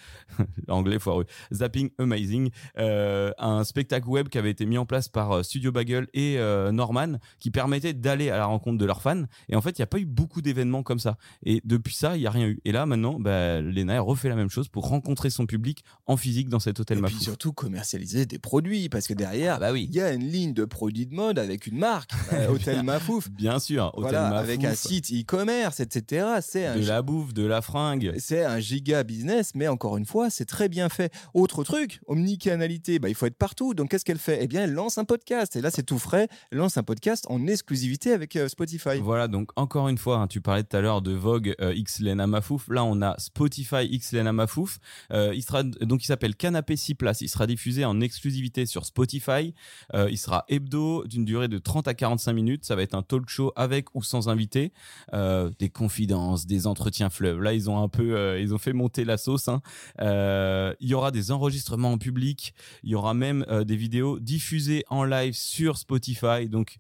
l'anglais 0.68 1.00
foireux. 1.00 1.26
Zapping 1.54 1.90
amazing 1.98 2.50
euh, 2.78 3.32
un 3.38 3.64
spectacle 3.64 4.08
web 4.08 4.30
qui 4.30 4.38
avait 4.38 4.52
été 4.52 4.66
mis 4.66 4.78
en 4.78 4.86
place 4.86 5.10
par 5.10 5.44
Studio 5.44 5.72
Bagel 5.72 6.08
et 6.14 6.38
Norman 6.72 7.18
qui 7.40 7.52
permettait 7.52 7.94
d'aller 7.94 8.30
à 8.30 8.38
la 8.38 8.46
rencontre 8.46 8.78
de 8.78 8.86
leurs 8.86 9.02
fans. 9.02 9.24
Et 9.50 9.56
en 9.56 9.62
fait 9.62 9.78
il 9.78 9.82
n'y 9.82 9.84
a 9.84 9.88
pas 9.88 10.00
eu 10.00 10.06
beaucoup 10.06 10.42
d'événements 10.42 10.84
comme 10.84 11.00
ça. 11.00 11.18
Et 11.44 11.62
depuis 11.66 11.96
ça 11.96 12.16
il 12.16 12.22
n'y 12.22 12.28
a 12.28 12.32
rien 12.32 12.48
eu. 12.48 12.60
Et 12.66 12.72
là 12.72 12.86
maintenant 12.86 13.20
bah, 13.20 13.62
Lena 13.62 14.00
refait 14.02 14.30
la 14.30 14.36
même 14.36 14.50
chose 14.50 14.68
pour 14.68 14.88
rencontrer 14.88 15.30
son 15.30 15.46
public 15.46 15.84
en 16.06 16.18
physique 16.18 16.50
dans 16.50 16.60
cet 16.60 16.80
hôtel 16.80 17.00
Et 17.00 17.02
puis 17.02 17.16
surtout 17.16 17.54
commercialiser 17.54 18.26
des 18.26 18.40
produits, 18.40 18.90
parce 18.90 19.08
que 19.08 19.14
derrière, 19.14 19.56
Ah 19.56 19.60
bah 19.60 19.72
oui. 19.72 19.88
il 19.90 19.96
y 19.96 20.02
a 20.02 20.14
une 20.14 20.28
ligne 20.28 20.54
de 20.54 20.66
produits 20.66 21.06
de 21.08 21.14
mode 21.14 21.40
avec 21.40 21.68
une 21.68 21.71
marque, 21.72 22.12
euh, 22.34 22.48
Hôtel 22.54 22.84
Mafouf. 22.84 23.30
bien 23.30 23.60
sûr 23.60 23.92
hôtel 23.94 24.02
Voilà, 24.02 24.30
Mafouf, 24.30 24.44
avec 24.44 24.64
un 24.64 24.76
site 24.76 25.12
e-commerce, 25.12 25.80
etc. 25.80 26.28
C'est 26.42 26.80
de 26.80 26.88
la 26.88 27.02
bouffe 27.02 27.34
de 27.34 27.46
la 27.46 27.62
fringue 27.62 28.14
c'est 28.18 28.46
un 28.46 28.60
giga 28.60 29.04
business, 29.04 29.52
mais 29.56 29.68
encore 29.68 29.98
une 29.98 30.06
fois, 30.06 30.30
c'est 30.30 30.46
très 30.46 30.70
bien 30.70 30.90
fait. 30.90 31.14
Autre 31.34 31.64
truc, 31.64 32.00
omnicanalité, 32.08 33.00
bah, 33.00 33.10
il 33.10 33.16
faut 33.16 33.26
être 33.26 33.38
partout. 33.38 33.74
Donc 33.74 33.92
qu'est-ce 33.92 34.06
qu'elle 34.06 34.20
fait? 34.20 34.40
Eh 34.42 34.48
bien, 34.48 34.64
elle 34.64 34.74
lance 34.74 34.98
un 34.98 35.06
podcast. 35.06 35.56
Et 35.56 35.62
là, 35.62 35.72
c'est 35.72 35.84
tout 35.84 36.00
frais. 36.00 36.28
Elle 36.52 36.60
lance 36.60 36.78
un 36.78 36.84
podcast 36.84 37.26
en 37.30 37.48
exclusivité 37.48 38.14
avec 38.14 38.36
euh, 38.36 38.48
Spotify. 38.48 39.00
Voilà, 39.02 39.28
donc 39.28 39.50
encore 39.56 39.90
une 39.90 39.98
fois, 39.98 40.18
hein, 40.18 40.28
tu 40.28 40.42
parlais 40.42 40.64
tout 40.64 40.78
à 40.78 40.82
l'heure 40.82 41.02
de 41.02 41.12
Vogue 41.12 41.56
euh, 41.62 41.74
X 41.74 42.00
Lena 42.00 42.28
Mafouf. 42.28 42.68
Là, 42.70 42.84
on 42.84 43.02
a 43.02 43.16
Spotify 43.18 43.86
X 43.90 44.14
Lena 44.14 44.32
Mafouf. 44.34 44.80
Euh, 45.12 45.34
il 45.34 45.42
sera 45.42 45.64
donc 45.64 46.04
il 46.04 46.08
s'appelle 46.08 46.36
Canapé 46.36 46.76
6 46.76 46.96
places. 46.96 47.22
Il 47.22 47.30
sera 47.30 47.48
diffusé 47.48 47.86
en 47.86 48.00
exclusivité 48.02 48.66
sur 48.66 48.86
Spotify. 48.86 49.54
Euh, 49.94 50.10
il 50.10 50.18
sera 50.18 50.46
hebdo 50.48 51.06
d'une 51.06 51.26
durée 51.26 51.48
de 51.48 51.58
30 51.62 51.88
à 51.88 51.94
45 51.94 52.34
minutes. 52.34 52.66
Ça 52.66 52.76
va 52.76 52.82
être 52.82 52.96
un 52.96 53.02
talk 53.04 53.30
show 53.30 53.52
avec 53.56 53.94
ou 53.96 54.04
sans 54.04 54.30
invité, 54.30 54.74
Euh, 55.14 55.52
des 55.60 55.70
confidences, 55.70 56.46
des 56.46 56.68
entretiens 56.68 57.10
fleuves. 57.10 57.42
Là, 57.42 57.54
ils 57.54 57.70
ont 57.70 57.82
un 57.82 57.90
peu, 57.90 58.16
euh, 58.16 58.40
ils 58.40 58.54
ont 58.54 58.58
fait 58.58 58.74
monter 58.74 59.06
la 59.06 59.18
sauce. 59.18 59.48
hein. 59.48 59.62
Euh, 60.00 60.74
il 60.80 60.90
y 60.90 60.94
aura 60.94 61.12
des 61.12 61.32
enregistrements 61.32 61.92
en 61.92 61.98
public. 61.98 62.54
Il 62.84 62.90
y 62.90 62.96
aura 62.96 63.14
même 63.14 63.46
des 63.66 63.76
vidéos 63.76 64.20
diffusées 64.20 64.84
en 64.90 65.04
live 65.04 65.34
sur 65.34 65.78
Spotify. 65.78 66.48
Donc 66.50 66.78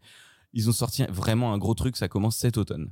ils 0.53 0.69
ont 0.69 0.73
sorti 0.73 1.03
vraiment 1.09 1.53
un 1.53 1.57
gros 1.57 1.73
truc, 1.75 1.95
ça 1.97 2.07
commence 2.07 2.35
cet 2.37 2.57
automne. 2.57 2.91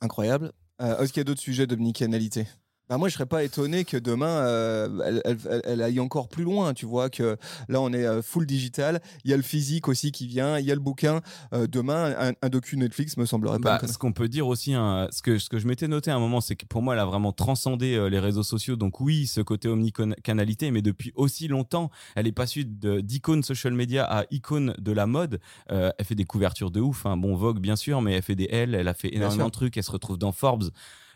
Incroyable. 0.00 0.52
Est-ce 0.78 1.12
qu'il 1.12 1.20
y 1.20 1.22
a 1.22 1.24
d'autres 1.24 1.40
sujets 1.40 1.66
d'omnicanalité 1.66 2.46
bah 2.90 2.98
moi, 2.98 3.08
je 3.08 3.14
serais 3.14 3.24
pas 3.26 3.44
étonné 3.44 3.84
que 3.84 3.96
demain, 3.96 4.26
euh, 4.26 4.88
elle, 5.06 5.22
elle- 5.24 5.38
elle- 5.48 5.62
elle 5.64 5.82
aille 5.82 6.00
encore 6.00 6.28
plus 6.28 6.42
loin. 6.42 6.74
Tu 6.74 6.86
vois 6.86 7.08
que 7.08 7.36
là, 7.68 7.80
on 7.80 7.92
est 7.92 8.04
euh, 8.04 8.20
full 8.20 8.46
digital. 8.46 9.00
Il 9.24 9.30
y 9.30 9.34
a 9.34 9.36
le 9.36 9.44
physique 9.44 9.86
aussi 9.86 10.10
qui 10.10 10.26
vient. 10.26 10.58
Il 10.58 10.66
y 10.66 10.72
a 10.72 10.74
le 10.74 10.80
bouquin. 10.80 11.20
Euh, 11.54 11.68
demain, 11.68 12.12
un, 12.18 12.32
un 12.42 12.48
docu 12.48 12.76
Netflix 12.76 13.16
me 13.16 13.26
semblerait 13.26 13.60
pas. 13.60 13.70
Bah, 13.74 13.78
connerie. 13.78 13.92
ce 13.94 13.98
qu'on 13.98 14.12
peut 14.12 14.28
dire 14.28 14.48
aussi, 14.48 14.74
hein, 14.74 15.06
ce, 15.12 15.22
que, 15.22 15.38
ce 15.38 15.48
que 15.48 15.58
je 15.60 15.68
m'étais 15.68 15.86
noté 15.86 16.10
à 16.10 16.16
un 16.16 16.18
moment, 16.18 16.40
c'est 16.40 16.56
que 16.56 16.66
pour 16.66 16.82
moi, 16.82 16.94
elle 16.94 17.00
a 17.00 17.04
vraiment 17.06 17.32
transcendé 17.32 17.94
euh, 17.94 18.08
les 18.10 18.18
réseaux 18.18 18.42
sociaux. 18.42 18.74
Donc 18.74 19.00
oui, 19.00 19.28
ce 19.28 19.40
côté 19.40 19.68
omnicanalité, 19.68 20.72
mais 20.72 20.82
depuis 20.82 21.12
aussi 21.14 21.46
longtemps, 21.46 21.90
elle 22.16 22.26
est 22.26 22.32
passée 22.32 22.64
d'icône 22.64 23.44
social 23.44 23.72
media 23.72 24.04
à 24.04 24.24
icône 24.32 24.74
de 24.78 24.90
la 24.90 25.06
mode. 25.06 25.40
Euh, 25.70 25.92
elle 25.96 26.04
fait 26.04 26.16
des 26.16 26.24
couvertures 26.24 26.72
de 26.72 26.80
ouf. 26.80 27.06
hein. 27.06 27.16
Bon, 27.16 27.36
Vogue, 27.36 27.60
bien 27.60 27.76
sûr, 27.76 28.02
mais 28.02 28.14
elle 28.14 28.22
fait 28.22 28.34
des 28.34 28.48
L, 28.50 28.74
elle 28.74 28.88
a 28.88 28.94
fait 28.94 29.14
énormément 29.14 29.46
de 29.46 29.50
trucs. 29.52 29.76
Elle 29.76 29.84
se 29.84 29.92
retrouve 29.92 30.18
dans 30.18 30.32
Forbes. 30.32 30.70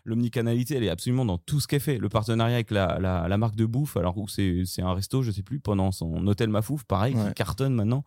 L'omnicanalité, 0.06 0.74
elle 0.76 0.84
est 0.84 0.90
absolument 0.90 1.24
dans 1.24 1.38
tout 1.38 1.60
ce 1.60 1.66
qu'elle 1.66 1.80
fait. 1.80 1.96
Le 1.98 2.08
partenariat 2.10 2.56
avec 2.56 2.70
la, 2.70 2.98
la, 3.00 3.26
la 3.26 3.38
marque 3.38 3.56
de 3.56 3.64
bouffe, 3.64 3.96
alors 3.96 4.18
où 4.18 4.28
c'est 4.28 4.64
c'est 4.66 4.82
un 4.82 4.92
resto, 4.92 5.22
je 5.22 5.30
sais 5.30 5.42
plus, 5.42 5.60
pendant 5.60 5.92
son 5.92 6.26
hôtel 6.26 6.50
Mafouf, 6.50 6.84
pareil, 6.84 7.14
Ouais. 7.14 7.28
qui 7.28 7.34
cartonne 7.34 7.74
maintenant. 7.74 8.04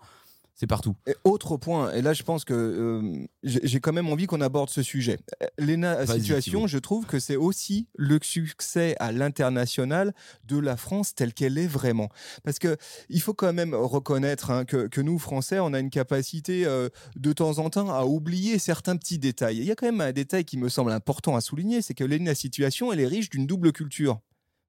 C'est 0.60 0.66
partout. 0.66 0.96
Et 1.06 1.14
autre 1.24 1.56
point, 1.56 1.92
et 1.94 2.02
là 2.02 2.14
je 2.14 2.24
pense 2.24 2.44
que 2.44 2.54
euh, 2.56 3.28
j'ai 3.44 3.80
quand 3.80 3.94
même 3.94 4.10
envie 4.10 4.26
qu'on 4.26 4.42
aborde 4.42 4.72
ce 4.72 4.82
sujet. 4.82 5.20
Euh, 5.44 5.46
Léna, 5.60 6.04
Vas-y, 6.04 6.20
situation, 6.20 6.66
je 6.66 6.80
trouve 6.80 7.06
que 7.06 7.20
c'est 7.20 7.36
aussi 7.36 7.88
le 7.96 8.18
succès 8.24 8.96
à 9.00 9.12
l'international 9.12 10.16
de 10.48 10.58
la 10.58 10.76
France 10.76 11.14
telle 11.14 11.36
qu'elle 11.36 11.60
est 11.60 11.68
vraiment. 11.68 12.10
Parce 12.44 12.58
que 12.58 12.76
il 13.10 13.22
faut 13.22 13.36
quand 13.36 13.54
même 13.54 13.76
reconnaître 13.76 14.50
hein, 14.50 14.66
que, 14.66 14.88
que 14.88 15.00
nous, 15.00 15.20
Français, 15.20 15.60
on 15.60 15.74
a 15.74 15.80
une 15.80 15.92
capacité 15.92 16.66
euh, 16.66 16.90
de 17.16 17.34
temps 17.34 17.60
en 17.60 17.70
temps 17.70 17.94
à 17.94 18.06
oublier 18.06 18.58
certains 18.58 18.98
petits 18.98 19.20
détails. 19.20 19.60
Et 19.60 19.62
il 19.62 19.68
y 19.68 19.72
a 19.72 19.76
quand 19.76 19.86
même 19.86 20.02
un 20.02 20.12
détail 20.12 20.44
qui 20.44 20.58
me 20.58 20.70
semble 20.70 20.92
important 20.92 21.36
à 21.36 21.42
souligner, 21.42 21.84
c'est 21.84 21.94
que 21.94 22.04
Léna, 22.04 22.34
situation, 22.34 22.92
elle 22.92 23.02
est 23.02 23.08
riche 23.08 23.30
d'une 23.30 23.46
double 23.46 23.72
culture. 23.74 24.20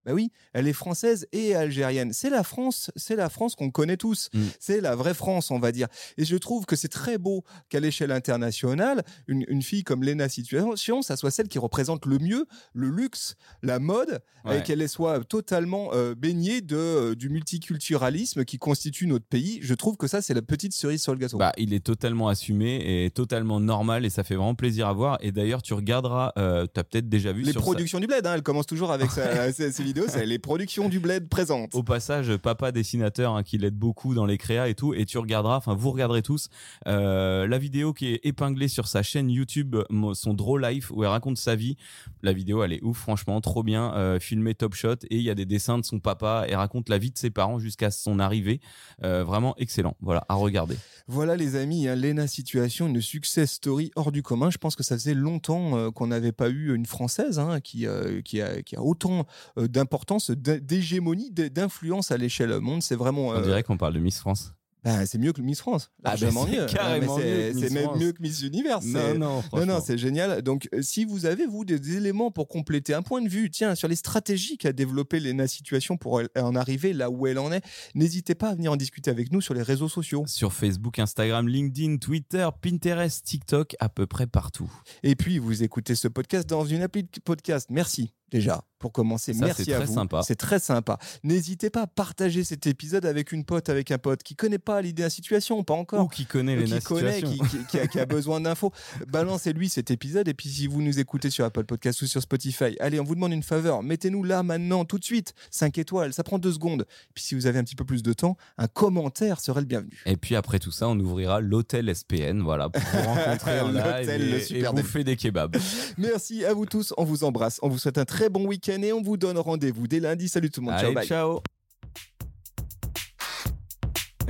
Ben 0.05 0.15
oui, 0.15 0.31
elle 0.55 0.67
est 0.69 0.73
française 0.73 1.27
et 1.33 1.55
algérienne. 1.55 2.13
C'est 2.13 2.31
la 2.31 2.43
France, 2.43 2.91
c'est 2.97 3.17
la 3.17 3.29
France 3.29 3.55
qu'on 3.55 3.71
connaît 3.71 3.97
tous. 3.97 4.29
Mm. 4.33 4.41
C'est 4.59 4.81
la 4.81 4.95
vraie 4.97 5.15
France, 5.15 5.51
on 5.51 5.59
va 5.59 5.71
dire. 5.73 5.89
Et 6.17 6.25
je 6.25 6.37
trouve 6.37 6.65
que 6.67 6.77
c'est 6.77 6.89
très 6.89 7.19
beau 7.19 7.45
qu'à 7.69 7.81
l'échelle 7.81 8.13
internationale, 8.13 9.03
une, 9.27 9.45
une 9.49 9.63
fille 9.63 9.85
comme 9.85 10.03
Lena 10.03 10.29
Situation, 10.29 11.03
ça 11.03 11.17
soit 11.17 11.31
celle 11.31 11.49
qui 11.49 11.59
représente 11.59 12.07
le 12.07 12.19
mieux 12.19 12.47
le 12.73 12.89
luxe, 12.89 13.35
la 13.63 13.79
mode, 13.79 14.21
Ouais. 14.45 14.61
et 14.61 14.63
qu'elle 14.63 14.89
soit 14.89 15.23
totalement 15.25 15.91
euh, 15.93 16.15
baignée 16.15 16.61
de, 16.61 16.77
euh, 16.77 17.15
du 17.17 17.29
multiculturalisme 17.29 18.45
qui 18.45 18.57
constitue 18.59 19.07
notre 19.07 19.27
pays. 19.27 19.59
Je 19.63 19.75
trouve 19.75 19.97
que 19.97 20.07
ça, 20.07 20.23
c'est 20.23 20.33
la 20.33 20.43
petite 20.43 20.73
cerise 20.73 21.03
sur 21.03 21.13
le 21.13 21.19
gâteau. 21.19 21.39
Bah, 21.39 21.53
il 21.59 21.75
est 21.75 21.85
totalement 21.85 22.29
assumé 22.29 23.05
et 23.05 23.11
totalement 23.11 23.61
normal 23.61 24.05
et 24.07 24.11
ça 24.11 24.25
fait 24.25 24.37
vraiment 24.37 24.55
plaisir 24.55 24.87
à 24.89 24.93
voir. 24.93 25.19
Et 25.21 25.33
d'ailleurs, 25.33 25.61
tu 25.61 25.75
regarderas, 25.75 26.33
euh, 26.39 26.67
tu 26.73 26.81
as 26.81 26.85
peut-être 26.85 27.09
déjà 27.09 27.33
vu 27.33 27.43
les 27.43 27.53
sur 27.53 27.61
productions 27.61 28.01
du 28.01 28.07
bled, 28.07 28.27
hein, 28.27 28.35
elle 28.35 28.43
commence 28.43 28.67
toujours 28.67 28.93
avec 28.93 29.11
sa- 29.11 29.53
ses, 29.53 29.73
ses 29.73 29.83
vidéos, 29.89 30.05
c'est 30.07 30.27
les 30.27 30.39
productions 30.39 30.91
du 30.91 31.01
bled 31.01 31.31
présentes. 31.31 31.75
Au 31.75 31.83
passage, 31.83 32.37
papa 32.37 32.73
dessinateur 32.73 33.35
hein, 33.35 33.43
qui 33.43 33.57
l'aide 33.57 33.75
beaucoup 33.75 34.15
dans 34.15 34.27
les 34.27 34.37
créas 34.37 34.69
et 34.69 34.75
tout, 34.75 34.93
et 34.93 35.07
tu 35.07 35.17
regarderas, 35.17 35.57
enfin 35.57 35.75
vous 35.75 35.91
regarderez 35.91 36.21
tous 36.21 36.51
euh, 36.87 37.47
la 37.47 37.57
vidéo 37.57 37.95
qui 37.95 38.09
est 38.09 38.21
épinglée 38.25 38.69
sur 38.69 38.87
sa 38.87 39.03
chaîne 39.03 39.31
YouTube, 39.31 39.77
son 40.13 40.35
Draw 40.35 40.59
Life 40.59 40.91
où 40.91 41.05
elle 41.05 41.11
raconte 41.11 41.39
sa 41.39 41.57
vie. 41.57 41.77
La 42.23 42.35
vidéo, 42.35 42.63
elle 42.63 42.75
est 42.75 42.83
ouf, 42.83 42.99
franchement, 42.99 43.41
trop 43.41 43.63
bien, 43.63 43.95
euh, 43.95 44.21
filmé 44.21 44.55
top 44.55 44.75
shot 44.75 44.97
et 45.11 45.17
il 45.17 45.23
y 45.23 45.31
a 45.31 45.35
des 45.35 45.47
dessins 45.47 45.79
de 45.79 45.85
son 45.85 46.01
papa 46.01 46.45
et 46.49 46.55
raconte 46.55 46.91
la 46.91 46.99
vie 46.99 47.11
de 47.11 47.17
ses 47.17 47.31
parents 47.31 47.59
jusqu'à 47.59 47.91
son 47.91 48.19
arrivée. 48.19 48.61
Euh, 49.05 49.25
vraiment 49.25 49.55
excellent. 49.57 49.97
Voilà, 50.01 50.27
à 50.29 50.35
regarder. 50.35 50.77
Voilà 51.07 51.35
les 51.35 51.57
amis, 51.57 51.89
hein, 51.89 51.97
Lena 51.97 52.27
Situation, 52.27 52.89
une 52.89 53.01
success 53.01 53.53
story 53.53 53.91
hors 53.97 54.13
du 54.13 54.23
commun. 54.23 54.51
Je 54.51 54.59
pense 54.59 54.77
que 54.77 54.83
ça 54.83 54.97
faisait 54.97 55.15
longtemps 55.15 55.79
euh, 55.79 55.91
qu'on 55.91 56.09
n'avait 56.09 56.33
pas 56.33 56.51
eu 56.51 56.75
une 56.75 56.85
Française 56.85 57.39
hein, 57.39 57.61
qui, 57.61 57.87
qui, 58.25 58.43
a, 58.43 58.63
qui, 58.63 58.77
a, 58.77 58.83
autant 58.83 59.27
euh, 59.57 59.69
d'importance, 59.79 60.31
d'hégémonie, 60.31 61.31
d'influence 61.31 62.11
à 62.11 62.17
l'échelle 62.17 62.59
monde. 62.61 62.83
C'est 62.83 62.97
vraiment... 62.97 63.29
On 63.29 63.41
dirait 63.41 63.63
qu'on 63.63 63.77
parle 63.77 63.95
de 63.95 64.01
Miss 64.01 64.19
France. 64.19 64.53
Bah, 64.85 65.05
c'est 65.07 65.19
mieux 65.19 65.33
que 65.33 65.43
Miss 65.43 65.61
France. 65.61 65.91
Ah, 66.05 66.17
bah, 66.17 66.31
mieux. 66.51 66.67
Carrément 66.67 67.17
C'est 67.19 67.73
même 67.73 67.91
mieux 67.97 68.13
que 68.13 68.23
Miss 68.23 68.43
Univers. 68.43 68.81
Non, 68.85 69.19
non, 69.19 69.45
non, 69.53 69.67
non 69.67 69.81
c'est 69.85 69.99
génial. 69.99 70.41
Donc, 70.43 70.69
euh, 70.73 70.83
si 70.83 71.05
vous 71.05 71.27
avez, 71.27 71.47
vous, 71.47 71.65
des 71.65 71.97
éléments 71.97 72.31
pour 72.31 72.49
compléter 72.49 72.95
un 72.95 73.03
point 73.03 73.21
de 73.21 73.29
vue, 73.29 73.51
tiens, 73.51 73.75
sur 73.75 73.89
les 73.89 73.97
stratégies 73.97 74.57
qu'a 74.57 74.73
développé 74.73 75.21
Lena 75.21 75.49
Situation 75.49 75.97
pour 75.97 76.23
en 76.37 76.57
arriver 76.57 76.93
là 76.93 77.11
où 77.11 77.27
elle 77.27 77.39
en 77.39 77.51
est, 77.51 77.65
n'hésitez 77.95 78.35
pas 78.35 78.51
à 78.51 78.55
venir 78.55 78.73
en 78.73 78.77
discuter 78.77 79.11
avec 79.11 79.33
nous 79.33 79.41
sur 79.41 79.53
les 79.53 79.63
réseaux 79.63 79.89
sociaux. 79.89 80.25
Sur 80.27 80.53
Facebook, 80.53 80.99
Instagram, 80.99 81.49
LinkedIn, 81.49 81.97
Twitter, 81.97 82.49
Pinterest, 82.63 83.25
TikTok, 83.25 83.75
à 83.81 83.89
peu 83.89 84.07
près 84.07 84.27
partout. 84.27 84.71
Et 85.03 85.17
puis, 85.17 85.39
vous 85.39 85.63
écoutez 85.63 85.97
ce 85.97 86.09
podcast 86.09 86.49
dans 86.49 86.65
une 86.65 86.83
appli 86.83 87.03
de 87.03 87.09
podcast. 87.25 87.67
Merci 87.71 88.13
déjà 88.31 88.63
pour 88.79 88.93
commencer. 88.93 89.33
Merci 89.35 89.73
à 89.73 89.81
vous. 89.81 89.95
C'est 90.23 90.37
très 90.37 90.59
sympa. 90.59 90.99
N'hésitez 91.25 91.71
pas 91.71 91.83
à 91.83 91.87
partager 91.87 92.45
cet 92.45 92.67
épisode 92.67 93.05
avec 93.07 93.33
une 93.33 93.45
pote, 93.45 93.69
avec 93.69 93.91
un 93.91 93.99
pote 93.99 94.23
qui 94.23 94.37
connaît 94.37 94.59
pas 94.59 94.81
l'idée 94.81 95.03
la 95.03 95.11
situation, 95.11 95.63
pas 95.65 95.75
encore. 95.75 96.05
Ou 96.05 96.09
qui 96.09 96.27
connaît 96.27 96.57
les 96.57 96.65
qui 96.65 96.81
connaît, 96.81 97.23
qui, 97.69 97.99
a, 97.99 98.07
besoin 98.07 98.41
d'infos. 98.41 98.73
Balancez-lui 99.09 99.69
cet 99.69 99.91
épisode. 99.91 100.29
Et 100.29 100.35
puis, 100.35 100.49
si 100.49 100.67
vous 100.67 100.81
nous 100.81 100.99
écoutez 101.01 101.31
sur 101.31 101.45
Apple 101.45 101.65
Podcast 101.65 102.03
ou 102.03 102.07
sur 102.07 102.23
Spotify, 102.23 102.77
allez, 102.81 103.01
on 103.01 103.05
vous 103.05 103.15
demande 103.15 103.33
une 103.33 103.43
faveur. 103.43 103.83
Mettez-nous 103.83 104.25
là, 104.25 104.43
maintenant, 104.43 104.85
tout 104.85 104.99
de 104.99 105.05
suite, 105.05 105.35
5 105.51 105.79
étoiles. 105.79 106.13
Ça 106.13 106.23
prend 106.23 106.39
deux 106.39 106.53
secondes. 106.53 106.83
Et 106.83 107.13
puis, 107.15 107.25
si 107.25 107.35
vous 107.35 107.47
avez 107.47 107.59
un 107.59 107.65
petit 107.65 107.77
peu 107.77 107.85
plus 107.85 108.03
de 108.03 108.13
temps, 108.13 108.37
un 108.59 108.69
commentaire 108.69 109.41
serait 109.41 109.61
le 109.61 109.67
bienvenu. 109.67 110.01
Et 110.07 110.17
puis, 110.17 110.37
après 110.37 110.59
tout 110.59 110.73
ça, 110.73 110.89
on 110.89 110.99
ouvrira 111.01 111.41
l'hôtel 111.41 111.95
SPN, 111.95 112.43
voilà, 112.43 112.69
pour 112.69 112.83
vous 112.83 113.09
rencontrer 113.09 113.61
en 113.61 113.71
live 113.71 114.09
et, 114.09 114.59
et 114.59 114.63
bouffer 114.73 115.03
des 115.03 115.17
kebabs. 115.17 115.57
Merci 115.97 116.45
à 116.45 116.55
vous 116.55 116.67
tous. 116.67 116.95
On 116.97 117.05
vous 117.05 117.25
embrasse. 117.25 117.59
On 117.63 117.69
vous 117.69 117.79
souhaite 117.79 117.99
un 117.99 118.05
très 118.05 118.18
bon 118.29 118.47
week-end 118.47 118.83
et 118.83 118.93
on 118.93 119.03
vous 119.03 119.17
donne 119.17 119.39
rendez-vous 119.39 119.87
dès 119.87 120.01
lundi. 120.01 120.29
Salut 120.29 120.51
tout 120.51 120.61
le 120.61 120.67
monde. 120.67 120.81
ciao, 120.81 120.93
bye. 120.93 121.07
ciao. 121.07 121.41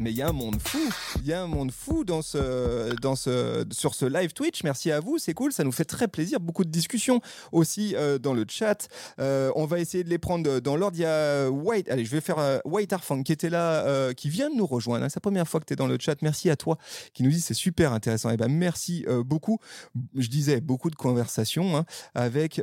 Mais 0.00 0.12
il 0.12 0.16
y 0.16 0.22
a 0.22 0.28
un 0.28 0.32
monde 0.32 0.60
fou, 0.60 0.78
il 1.16 1.26
y 1.26 1.32
a 1.32 1.42
un 1.42 1.46
monde 1.48 1.72
fou 1.72 2.04
dans 2.04 2.22
ce, 2.22 2.94
dans 3.00 3.16
ce, 3.16 3.64
sur 3.72 3.94
ce 3.94 4.04
live 4.04 4.32
Twitch. 4.32 4.62
Merci 4.62 4.92
à 4.92 5.00
vous, 5.00 5.18
c'est 5.18 5.34
cool, 5.34 5.52
ça 5.52 5.64
nous 5.64 5.72
fait 5.72 5.84
très 5.84 6.06
plaisir. 6.06 6.38
Beaucoup 6.38 6.64
de 6.64 6.70
discussions 6.70 7.20
aussi 7.50 7.96
euh, 7.96 8.18
dans 8.18 8.32
le 8.32 8.44
chat. 8.48 8.88
Euh, 9.18 9.50
on 9.56 9.66
va 9.66 9.80
essayer 9.80 10.04
de 10.04 10.08
les 10.08 10.18
prendre 10.18 10.60
dans 10.60 10.76
l'ordre. 10.76 10.96
Il 10.96 11.02
y 11.02 11.04
a 11.04 11.50
White, 11.50 11.88
allez, 11.88 12.04
je 12.04 12.10
vais 12.10 12.20
faire 12.20 12.38
euh, 12.38 12.58
White 12.64 12.92
Arfang 12.92 13.22
qui 13.22 13.32
était 13.32 13.50
là, 13.50 14.14
qui 14.14 14.28
vient 14.28 14.50
de 14.50 14.54
nous 14.54 14.66
rejoindre. 14.66 15.04
Hein. 15.04 15.08
C'est 15.08 15.16
la 15.16 15.22
première 15.22 15.48
fois 15.48 15.60
que 15.60 15.66
tu 15.66 15.72
es 15.72 15.76
dans 15.76 15.88
le 15.88 15.98
chat. 15.98 16.22
Merci 16.22 16.48
à 16.50 16.56
toi 16.56 16.78
qui 17.12 17.22
nous 17.22 17.30
dit 17.30 17.40
c'est 17.40 17.54
super 17.54 17.92
intéressant. 17.92 18.30
Et 18.30 18.34
eh 18.34 18.36
ben 18.36 18.48
merci 18.48 19.04
beaucoup. 19.24 19.58
Je 20.14 20.28
disais 20.28 20.60
beaucoup 20.60 20.90
de 20.90 20.96
conversations 20.96 21.76
hein, 21.76 21.84
avec 22.14 22.60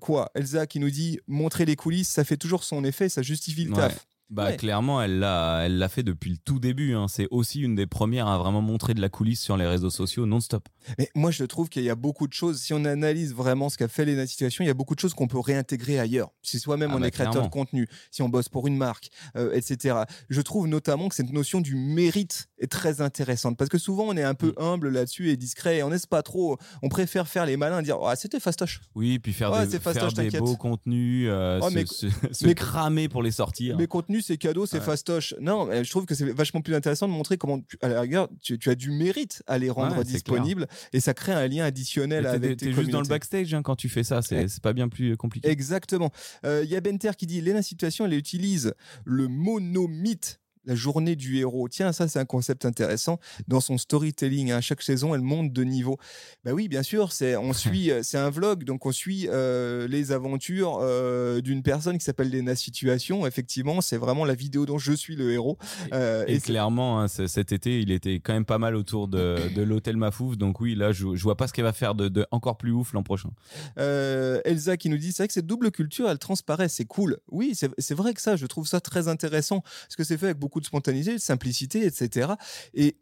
quoi? 0.00 0.30
Elsa 0.34 0.66
qui 0.66 0.80
nous 0.80 0.90
dit 0.90 1.20
montrer 1.26 1.64
les 1.64 1.76
coulisses, 1.76 2.08
ça 2.08 2.24
fait 2.24 2.36
toujours 2.36 2.64
son 2.64 2.84
effet, 2.84 3.08
ça 3.08 3.22
justifie 3.22 3.64
le 3.64 3.74
taf. 3.74 4.06
Bah 4.30 4.52
clairement, 4.52 5.02
elle 5.02 5.18
l'a, 5.18 5.62
elle 5.64 5.78
l'a 5.78 5.88
fait 5.88 6.02
depuis 6.02 6.30
le 6.30 6.38
tout 6.38 6.58
début. 6.58 6.94
Hein. 6.94 7.06
C'est 7.08 7.28
aussi 7.30 7.60
une 7.60 7.74
des 7.74 7.86
premières 7.86 8.26
à 8.26 8.38
vraiment 8.38 8.62
montrer 8.62 8.94
de 8.94 9.00
la 9.00 9.08
coulisse 9.08 9.40
sur 9.40 9.56
les 9.56 9.66
réseaux 9.66 9.90
sociaux 9.90 10.26
non-stop. 10.26 10.68
Mais 10.98 11.10
moi, 11.14 11.30
je 11.30 11.44
trouve 11.44 11.68
qu'il 11.68 11.84
y 11.84 11.90
a 11.90 11.94
beaucoup 11.94 12.26
de 12.26 12.32
choses. 12.32 12.60
Si 12.60 12.72
on 12.72 12.84
analyse 12.84 13.34
vraiment 13.34 13.68
ce 13.68 13.76
qu'a 13.76 13.88
fait 13.88 14.04
les 14.04 14.26
situations, 14.26 14.64
il 14.64 14.66
y 14.66 14.70
a 14.70 14.74
beaucoup 14.74 14.94
de 14.94 15.00
choses 15.00 15.14
qu'on 15.14 15.28
peut 15.28 15.38
réintégrer 15.38 15.98
ailleurs. 15.98 16.30
Si 16.42 16.58
soi-même 16.58 16.90
ah 16.92 16.96
on 16.96 17.00
bah, 17.00 17.08
est 17.08 17.10
créateur 17.10 17.42
de 17.42 17.48
contenu, 17.48 17.86
si 18.10 18.22
on 18.22 18.28
bosse 18.28 18.48
pour 18.48 18.66
une 18.66 18.76
marque, 18.76 19.10
euh, 19.36 19.52
etc. 19.52 20.02
Je 20.30 20.40
trouve 20.40 20.66
notamment 20.68 21.08
que 21.08 21.14
cette 21.14 21.32
notion 21.32 21.60
du 21.60 21.76
mérite 21.76 22.48
est 22.64 22.70
très 22.70 23.00
intéressante 23.00 23.56
parce 23.56 23.70
que 23.70 23.78
souvent 23.78 24.04
on 24.08 24.16
est 24.16 24.22
un 24.22 24.34
peu 24.34 24.48
mm. 24.48 24.62
humble 24.62 24.88
là-dessus 24.88 25.30
et 25.30 25.36
discret. 25.36 25.78
Et 25.78 25.82
on 25.82 25.90
n'est 25.90 25.98
pas 26.08 26.22
trop. 26.22 26.58
On 26.82 26.88
préfère 26.88 27.28
faire 27.28 27.46
les 27.46 27.56
malins, 27.56 27.82
dire 27.82 27.98
ah 28.04 28.16
c'était 28.16 28.40
fastoche. 28.40 28.80
Oui, 28.94 29.18
puis 29.18 29.32
faire 29.32 29.50
des, 29.66 29.78
faire 29.78 30.12
des 30.12 30.30
beaux 30.38 30.56
contenus, 30.56 31.28
euh, 31.30 31.60
oh, 31.62 31.70
se, 31.70 32.52
cramer 32.52 33.08
pour 33.08 33.22
les 33.22 33.30
sortir. 33.30 33.76
Mes 33.76 33.86
contenus 33.86 34.26
c'est 34.26 34.36
cadeau, 34.36 34.66
c'est 34.66 34.80
fastoche. 34.80 35.34
Non, 35.40 35.68
je 35.70 35.90
trouve 35.90 36.06
que 36.06 36.14
c'est 36.14 36.30
vachement 36.30 36.60
plus 36.60 36.74
intéressant 36.74 37.06
de 37.08 37.12
montrer 37.12 37.36
comment, 37.36 37.60
tu, 37.60 37.78
à 37.82 37.88
la 37.88 38.00
rigueur, 38.00 38.28
tu, 38.42 38.58
as 38.66 38.74
du 38.74 38.90
mérite 38.90 39.42
à 39.46 39.58
les 39.58 39.70
rendre 39.70 40.02
disponibles 40.02 40.66
et 40.92 41.00
ça 41.00 41.14
crée 41.14 41.32
un 41.32 41.46
lien 41.46 41.64
additionnel 41.64 42.26
avec 42.26 42.58
tes 42.58 42.72
juste 42.72 42.90
dans 42.90 43.00
le 43.00 43.08
backstage 43.08 43.54
hein, 43.54 43.62
quand 43.62 43.76
tu 43.76 43.88
fais 43.88 44.04
ça, 44.04 44.22
c'est 44.22 44.60
pas 44.62 44.72
bien 44.72 44.88
plus 44.88 45.16
compliqué. 45.16 45.48
Exactement. 45.48 46.10
Il 46.42 46.48
euh, 46.48 46.64
y 46.64 46.76
a 46.76 46.80
Benter 46.80 47.12
qui 47.16 47.26
dit 47.26 47.40
Léna 47.40 47.62
Situation, 47.62 48.06
elle 48.06 48.14
utilise 48.14 48.74
le 49.04 49.28
monomythe 49.28 50.40
la 50.66 50.74
journée 50.74 51.16
du 51.16 51.38
héros. 51.38 51.68
Tiens, 51.68 51.92
ça, 51.92 52.08
c'est 52.08 52.18
un 52.18 52.24
concept 52.24 52.64
intéressant. 52.64 53.18
Dans 53.48 53.60
son 53.60 53.78
storytelling, 53.78 54.52
à 54.52 54.56
hein, 54.56 54.60
chaque 54.60 54.82
saison, 54.82 55.14
elle 55.14 55.20
monte 55.20 55.52
de 55.52 55.64
niveau. 55.64 55.98
Bah 56.44 56.52
oui, 56.52 56.68
bien 56.68 56.82
sûr, 56.82 57.12
c'est 57.12 57.36
on 57.36 57.52
suit, 57.52 57.90
euh, 57.90 58.00
c'est 58.02 58.18
un 58.18 58.30
vlog, 58.30 58.64
donc 58.64 58.86
on 58.86 58.92
suit 58.92 59.28
euh, 59.28 59.86
les 59.88 60.12
aventures 60.12 60.78
euh, 60.80 61.40
d'une 61.40 61.62
personne 61.62 61.98
qui 61.98 62.04
s'appelle 62.04 62.30
Lena 62.30 62.54
Situation. 62.54 63.26
Effectivement, 63.26 63.80
c'est 63.80 63.96
vraiment 63.96 64.24
la 64.24 64.34
vidéo 64.34 64.66
dont 64.66 64.78
je 64.78 64.92
suis 64.92 65.16
le 65.16 65.32
héros. 65.32 65.58
et, 65.92 66.40
clairement, 66.40 67.00
hein, 67.00 67.08
cet 67.08 67.52
été, 67.52 67.80
il 67.80 67.90
était 67.90 68.20
quand 68.20 68.32
même 68.32 68.44
pas 68.44 68.58
mal 68.58 68.76
autour 68.76 69.08
de, 69.08 69.36
l'hôtel 69.56 69.96
Mafouf. 69.96 70.36
Donc 70.36 70.60
oui, 70.60 70.74
là, 70.74 70.92
je, 70.92 71.06
vois 71.22 71.36
pas 71.36 71.46
ce 71.46 71.52
qu'elle 71.52 71.64
va 71.64 71.72
faire 71.72 71.94
de, 71.94 72.26
encore 72.30 72.56
plus 72.56 72.72
ouf 72.72 72.92
l'an 72.92 73.02
prochain. 73.02 73.30
Elsa 73.76 74.76
qui 74.76 74.88
nous 74.88 74.98
dit, 74.98 75.12
c'est 75.12 75.22
vrai 75.22 75.28
que 75.28 75.34
cette 75.34 75.46
double 75.46 75.70
culture, 75.70 76.08
elle 76.08 76.18
transparaît, 76.18 76.68
c'est 76.68 76.84
cool. 76.84 77.18
Oui, 77.30 77.54
c'est 77.54 77.94
vrai 77.94 78.14
que 78.14 78.20
ça, 78.20 78.36
je 78.36 78.46
trouve 78.46 78.66
ça 78.66 78.80
très 78.80 79.08
intéressant 79.08 79.60
parce 79.60 79.96
que 79.96 80.04
c'est 80.04 80.18
fait 80.18 80.26
avec 80.26 80.38
beaucoup 80.38 80.53
de 80.60 80.66
spontanéité, 80.66 81.14
de 81.14 81.18
simplicité, 81.18 81.84
etc. 81.86 82.32
Et 82.74 82.96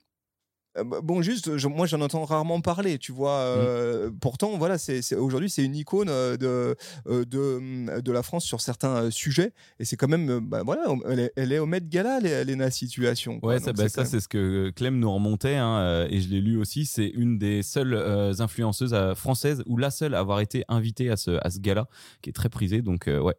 euh, 0.78 0.84
bon, 1.02 1.22
juste, 1.22 1.48
moi 1.64 1.86
j'en 1.86 2.00
entends 2.00 2.24
rarement 2.24 2.60
parler, 2.60 2.98
tu 2.98 3.12
vois. 3.12 3.56
Mmh. 3.56 3.58
Euh, 3.58 4.10
pourtant, 4.20 4.56
voilà, 4.56 4.78
c'est 4.78 5.14
aujourd'hui 5.14 5.50
c'est 5.50 5.64
une 5.64 5.76
icône 5.76 6.08
euh, 6.08 6.36
de, 6.36 6.76
de, 7.24 7.58
mmh, 7.60 8.00
de 8.00 8.12
la 8.12 8.22
France 8.22 8.44
sur 8.44 8.60
certains 8.60 9.10
sujets, 9.10 9.52
et 9.78 9.84
c'est 9.84 9.96
quand 9.96 10.08
même, 10.08 10.40
bah, 10.40 10.62
voilà, 10.64 10.84
elle 11.36 11.52
est, 11.52 11.58
au 11.58 11.66
Met 11.66 11.82
Gala, 11.82 12.20
Léna 12.44 12.70
Situation. 12.70 13.38
Ouais, 13.42 13.60
ça, 13.60 13.72
bah, 13.72 13.88
c'est 13.88 14.20
ce 14.20 14.28
que 14.28 14.70
Clem 14.74 14.98
nous 14.98 15.12
remontait, 15.12 15.56
hein, 15.56 16.06
et 16.08 16.20
je 16.20 16.28
l'ai 16.28 16.40
lu 16.40 16.56
aussi. 16.56 16.86
C'est 16.86 17.08
une 17.08 17.38
des 17.38 17.62
seules 17.62 17.94
influenceuses 18.38 18.96
françaises 19.14 19.62
ou 19.66 19.76
la 19.76 19.90
seule 19.90 20.14
à 20.14 20.20
avoir 20.20 20.40
été 20.40 20.64
invitée 20.68 21.10
à 21.10 21.16
ce, 21.16 21.38
à 21.42 21.50
ce 21.50 21.58
gala, 21.58 21.88
qui 22.22 22.30
est 22.30 22.34
très 22.34 22.48
prisé. 22.48 22.82
Donc, 22.82 23.06
ouais, 23.06 23.34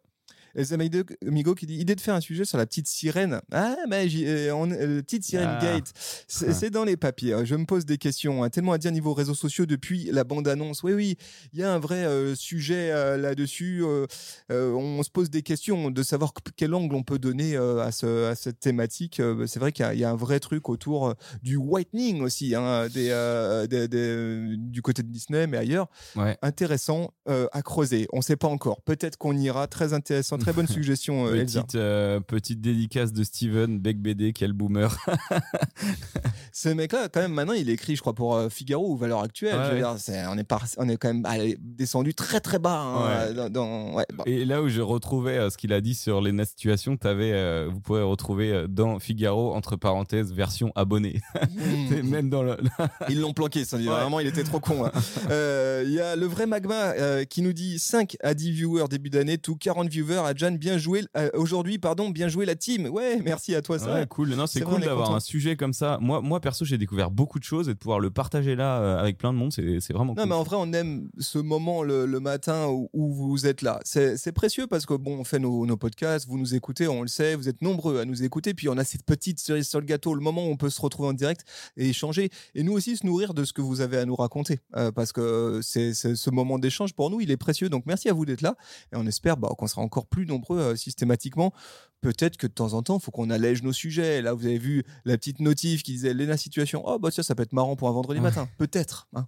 Migo 1.22 1.54
qui 1.54 1.66
dit 1.66 1.76
idée 1.76 1.94
de 1.94 2.00
faire 2.00 2.14
un 2.14 2.20
sujet 2.20 2.44
sur 2.44 2.58
la 2.58 2.66
petite 2.66 2.86
sirène. 2.86 3.40
Ah, 3.52 3.76
mais 3.88 4.06
euh, 4.14 4.52
on, 4.52 4.70
euh, 4.70 5.02
petite 5.02 5.24
sirène 5.24 5.56
ah. 5.60 5.62
gate. 5.62 5.92
C'est 6.28 6.70
dans 6.70 6.84
les 6.84 6.96
papiers. 6.96 7.44
Je 7.44 7.54
me 7.54 7.64
pose 7.64 7.84
des 7.84 7.98
questions. 7.98 8.44
Hein. 8.44 8.50
Tellement 8.50 8.72
à 8.72 8.78
dire 8.78 8.92
niveau 8.92 9.14
réseaux 9.14 9.34
sociaux 9.34 9.66
depuis 9.66 10.10
la 10.12 10.24
bande-annonce. 10.24 10.82
Oui, 10.82 10.92
oui, 10.92 11.16
il 11.52 11.60
y 11.60 11.62
a 11.62 11.72
un 11.72 11.78
vrai 11.78 12.04
euh, 12.04 12.34
sujet 12.34 12.92
là-dessus. 13.16 13.82
on 14.50 15.02
se 15.02 15.10
pose 15.10 15.30
des 15.30 15.42
questions 15.42 15.90
de 15.90 16.02
savoir 16.02 16.32
quel 16.56 16.74
angle 16.74 16.94
on 16.94 17.02
peut 17.02 17.18
donner 17.18 17.56
à, 17.56 17.90
ce, 17.92 18.26
à, 18.26 18.34
cette 18.34 18.60
thématique. 18.60 19.20
C'est 19.46 19.58
vrai 19.58 19.72
qu'il 19.72 19.86
y, 19.94 20.04
a 20.04 20.10
un 20.10 20.16
vrai 20.16 20.40
truc 20.40 20.68
autour 20.68 21.14
du 21.42 21.56
whitening 21.56 22.22
aussi, 22.22 22.54
hein, 22.54 22.86
des, 22.88 24.56
du 24.58 24.82
côté 24.82 25.02
de 25.02 25.08
Disney, 25.08 25.46
mais 25.46 25.58
ailleurs. 25.58 25.88
Intéressant 26.42 27.12
à 27.26 27.62
creuser. 27.62 28.06
On 28.12 28.18
ne 28.18 28.22
sait 28.22 28.36
pas 28.36 28.48
encore. 28.48 28.82
Peut-être 28.82 29.16
qu'on 29.16 29.36
ira. 29.36 29.66
Très 29.66 29.92
intéressant 29.92 30.38
très 30.44 30.52
bonne 30.52 30.66
suggestion, 30.68 31.26
euh, 31.26 31.42
petite, 31.42 31.74
euh, 31.74 32.20
petite 32.20 32.60
dédicace 32.60 33.12
de 33.12 33.24
Steven, 33.24 33.78
Beck 33.78 33.98
BD, 33.98 34.32
quel 34.32 34.52
boomer. 34.52 34.94
Ce 36.52 36.68
mec-là, 36.68 37.08
quand 37.08 37.20
même, 37.20 37.32
maintenant, 37.32 37.54
il 37.54 37.70
écrit, 37.70 37.96
je 37.96 38.00
crois, 38.00 38.12
pour 38.12 38.36
euh, 38.36 38.48
Figaro 38.50 38.92
ou 38.92 38.96
Valeurs 38.96 39.22
Actuelles. 39.22 39.56
on, 39.56 40.38
est 40.38 40.52
on 40.78 40.88
est 40.88 40.96
quand 40.96 41.14
même 41.14 41.54
descendu 41.60 42.14
très 42.14 42.40
très 42.40 42.58
bas. 42.58 42.80
Hein, 42.80 43.48
dans, 43.48 43.96
Et 44.26 44.44
là 44.44 44.62
où 44.62 44.68
je 44.68 44.80
retrouvais 44.80 45.50
ce 45.50 45.56
qu'il 45.56 45.72
a 45.72 45.80
dit 45.80 45.94
sur 45.94 46.20
les 46.20 46.44
situations, 46.44 46.96
avais, 47.04 47.66
vous 47.66 47.80
pouvez 47.80 48.02
retrouver 48.02 48.66
dans 48.68 48.98
Figaro, 48.98 49.54
entre 49.54 49.76
parenthèses, 49.76 50.32
version 50.32 50.72
abonné. 50.74 51.20
Hmm. 51.34 52.02
même 52.04 52.28
dans 52.28 52.42
le... 52.42 52.56
Ils 53.08 53.20
l'ont 53.20 53.32
planqué, 53.32 53.64
ça 53.64 53.78
dit. 53.78 53.86
Vraiment, 53.86 54.20
il 54.20 54.26
était 54.26 54.44
trop 54.44 54.60
con. 54.60 54.84
Hein. 54.84 54.92
Il 55.84 55.92
y 55.92 56.00
a 56.00 56.16
le 56.16 56.26
vrai 56.26 56.46
Magma 56.46 57.24
qui 57.26 57.42
nous 57.42 57.52
dit 57.52 57.78
5 57.78 58.16
à 58.22 58.34
10 58.34 58.50
viewers 58.50 58.88
début 58.90 59.10
d'année, 59.10 59.38
tout 59.38 59.56
40 59.56 59.88
viewers 59.88 60.22
à 60.26 60.33
Jan, 60.36 60.52
bien 60.52 60.78
joué 60.78 61.04
euh, 61.16 61.30
aujourd'hui, 61.34 61.78
pardon, 61.78 62.10
bien 62.10 62.28
joué 62.28 62.46
la 62.46 62.54
team. 62.54 62.86
Ouais, 62.86 63.20
merci 63.22 63.54
à 63.54 63.62
toi. 63.62 63.78
Ça. 63.78 64.06
cool. 64.06 64.30
Non, 64.34 64.46
c'est 64.46 64.60
cool 64.60 64.80
d'avoir 64.80 65.14
un 65.14 65.20
sujet 65.20 65.56
comme 65.56 65.72
ça. 65.72 65.98
Moi, 66.00 66.20
moi 66.20 66.40
perso, 66.40 66.64
j'ai 66.64 66.78
découvert 66.78 67.10
beaucoup 67.10 67.38
de 67.38 67.44
choses 67.44 67.68
et 67.68 67.74
de 67.74 67.78
pouvoir 67.78 68.00
le 68.00 68.10
partager 68.10 68.54
là 68.54 68.80
euh, 68.80 68.98
avec 68.98 69.18
plein 69.18 69.32
de 69.32 69.38
monde, 69.38 69.52
c'est 69.52 69.92
vraiment. 69.92 70.14
Non, 70.16 70.26
mais 70.26 70.34
en 70.34 70.42
vrai, 70.42 70.56
on 70.58 70.72
aime 70.72 71.08
ce 71.18 71.38
moment 71.38 71.82
le, 71.82 72.06
matin 72.20 72.68
où, 72.68 72.88
vous 73.12 73.46
êtes 73.46 73.62
là. 73.62 73.80
C'est 73.84 74.32
précieux 74.32 74.66
parce 74.66 74.86
que 74.86 74.94
bon, 74.94 75.18
on 75.18 75.24
fait 75.24 75.38
nos, 75.38 75.76
podcasts, 75.76 76.26
vous 76.28 76.38
nous 76.38 76.54
écoutez, 76.54 76.88
on 76.88 77.02
le 77.02 77.08
sait, 77.08 77.34
vous 77.34 77.48
êtes 77.48 77.60
nombreux 77.60 77.98
à 77.98 78.04
nous 78.04 78.22
écouter, 78.22 78.54
puis 78.54 78.68
on 78.68 78.78
a 78.78 78.84
cette 78.84 79.04
petite 79.04 79.40
cerise 79.40 79.68
sur 79.68 79.80
le 79.80 79.86
gâteau, 79.86 80.14
le 80.14 80.20
moment 80.20 80.46
où 80.46 80.50
on 80.50 80.56
peut 80.56 80.70
se 80.70 80.80
retrouver 80.80 81.08
en 81.08 81.12
direct 81.12 81.44
et 81.76 81.88
échanger, 81.88 82.30
et 82.54 82.62
nous 82.62 82.72
aussi 82.72 82.96
se 82.96 83.04
nourrir 83.04 83.34
de 83.34 83.44
ce 83.44 83.52
que 83.52 83.60
vous 83.60 83.80
avez 83.80 83.98
à 83.98 84.04
nous 84.04 84.14
raconter, 84.14 84.60
euh, 84.76 84.92
parce 84.92 85.12
que 85.12 85.60
c'est 85.62 85.92
ce 85.92 86.30
moment 86.30 86.58
d'échange 86.58 86.94
pour 86.94 87.10
nous, 87.10 87.20
il 87.20 87.30
est 87.30 87.36
précieux. 87.36 87.68
Donc 87.68 87.84
merci 87.86 88.08
à 88.08 88.12
vous 88.12 88.24
d'être 88.24 88.42
là, 88.42 88.56
et 88.92 88.96
on 88.96 89.06
espère 89.06 89.36
bah, 89.36 89.50
qu'on 89.56 89.66
sera 89.66 89.82
encore 89.82 90.06
plus 90.06 90.23
plus 90.24 90.32
nombreux 90.32 90.58
euh, 90.58 90.76
systématiquement. 90.76 91.52
Peut-être 92.00 92.36
que 92.36 92.46
de 92.46 92.52
temps 92.52 92.74
en 92.74 92.82
temps, 92.82 92.98
il 92.98 93.02
faut 93.02 93.10
qu'on 93.10 93.30
allège 93.30 93.62
nos 93.62 93.72
sujets. 93.72 94.20
Là, 94.20 94.34
vous 94.34 94.44
avez 94.44 94.58
vu 94.58 94.84
la 95.04 95.16
petite 95.16 95.40
notif 95.40 95.82
qui 95.82 95.92
disait 95.92 96.12
Léna 96.12 96.36
situation. 96.36 96.82
Oh, 96.86 96.98
bah 96.98 97.10
ça, 97.10 97.22
ça 97.22 97.34
peut 97.34 97.42
être 97.42 97.52
marrant 97.54 97.76
pour 97.76 97.88
un 97.88 97.92
vendredi 97.92 98.20
matin. 98.20 98.48
Peut-être. 98.58 99.08
hein. 99.14 99.26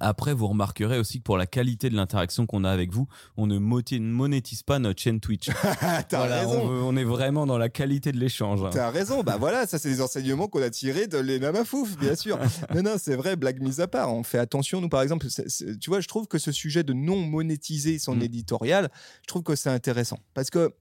Après, 0.00 0.34
vous 0.34 0.48
remarquerez 0.48 0.98
aussi 0.98 1.18
que 1.18 1.22
pour 1.22 1.38
la 1.38 1.46
qualité 1.46 1.88
de 1.88 1.94
l'interaction 1.96 2.44
qu'on 2.44 2.64
a 2.64 2.70
avec 2.70 2.92
vous, 2.92 3.06
on 3.36 3.46
ne 3.46 3.56
monétise 3.58 4.62
pas 4.62 4.78
notre 4.78 5.00
chaîne 5.00 5.20
Twitch. 5.20 5.46
T'as 6.08 6.18
Voilà, 6.18 6.40
raison. 6.40 6.60
on, 6.62 6.66
veut- 6.68 6.82
on 6.82 6.96
est 6.96 7.04
vraiment 7.04 7.46
dans 7.46 7.56
la 7.56 7.68
qualité 7.68 8.10
de 8.12 8.18
l'échange. 8.18 8.62
hein. 8.64 8.70
T'as 8.72 8.90
raison, 8.90 9.22
bah 9.22 9.36
voilà, 9.38 9.66
ça 9.66 9.78
c'est 9.78 9.88
les 9.88 10.00
enseignements 10.00 10.48
qu'on 10.48 10.60
a 10.62 10.70
tirés 10.70 11.06
de 11.06 11.18
Léna 11.18 11.52
Mafouf, 11.52 11.96
bien 11.98 12.14
sûr. 12.16 12.38
non, 12.74 12.82
non, 12.82 12.96
c'est 12.98 13.16
vrai, 13.16 13.36
blague 13.36 13.62
mise 13.62 13.80
à 13.80 13.86
part, 13.88 14.12
on 14.12 14.22
fait 14.24 14.38
attention, 14.38 14.80
nous 14.80 14.88
par 14.88 15.02
exemple, 15.02 15.30
c'est- 15.30 15.48
c'est- 15.48 15.78
tu 15.78 15.88
vois, 15.90 16.00
je 16.00 16.08
trouve 16.08 16.26
que 16.26 16.38
ce 16.38 16.52
sujet 16.52 16.82
de 16.82 16.92
non 16.92 17.20
monétiser 17.20 17.98
son 17.98 18.16
Mm. 18.16 18.22
éditorial, 18.22 18.90
je 19.22 19.26
trouve 19.28 19.44
que 19.44 19.54
c'est 19.54 19.70
intéressant. 19.70 20.18
Parce 20.34 20.50
que 20.50 20.74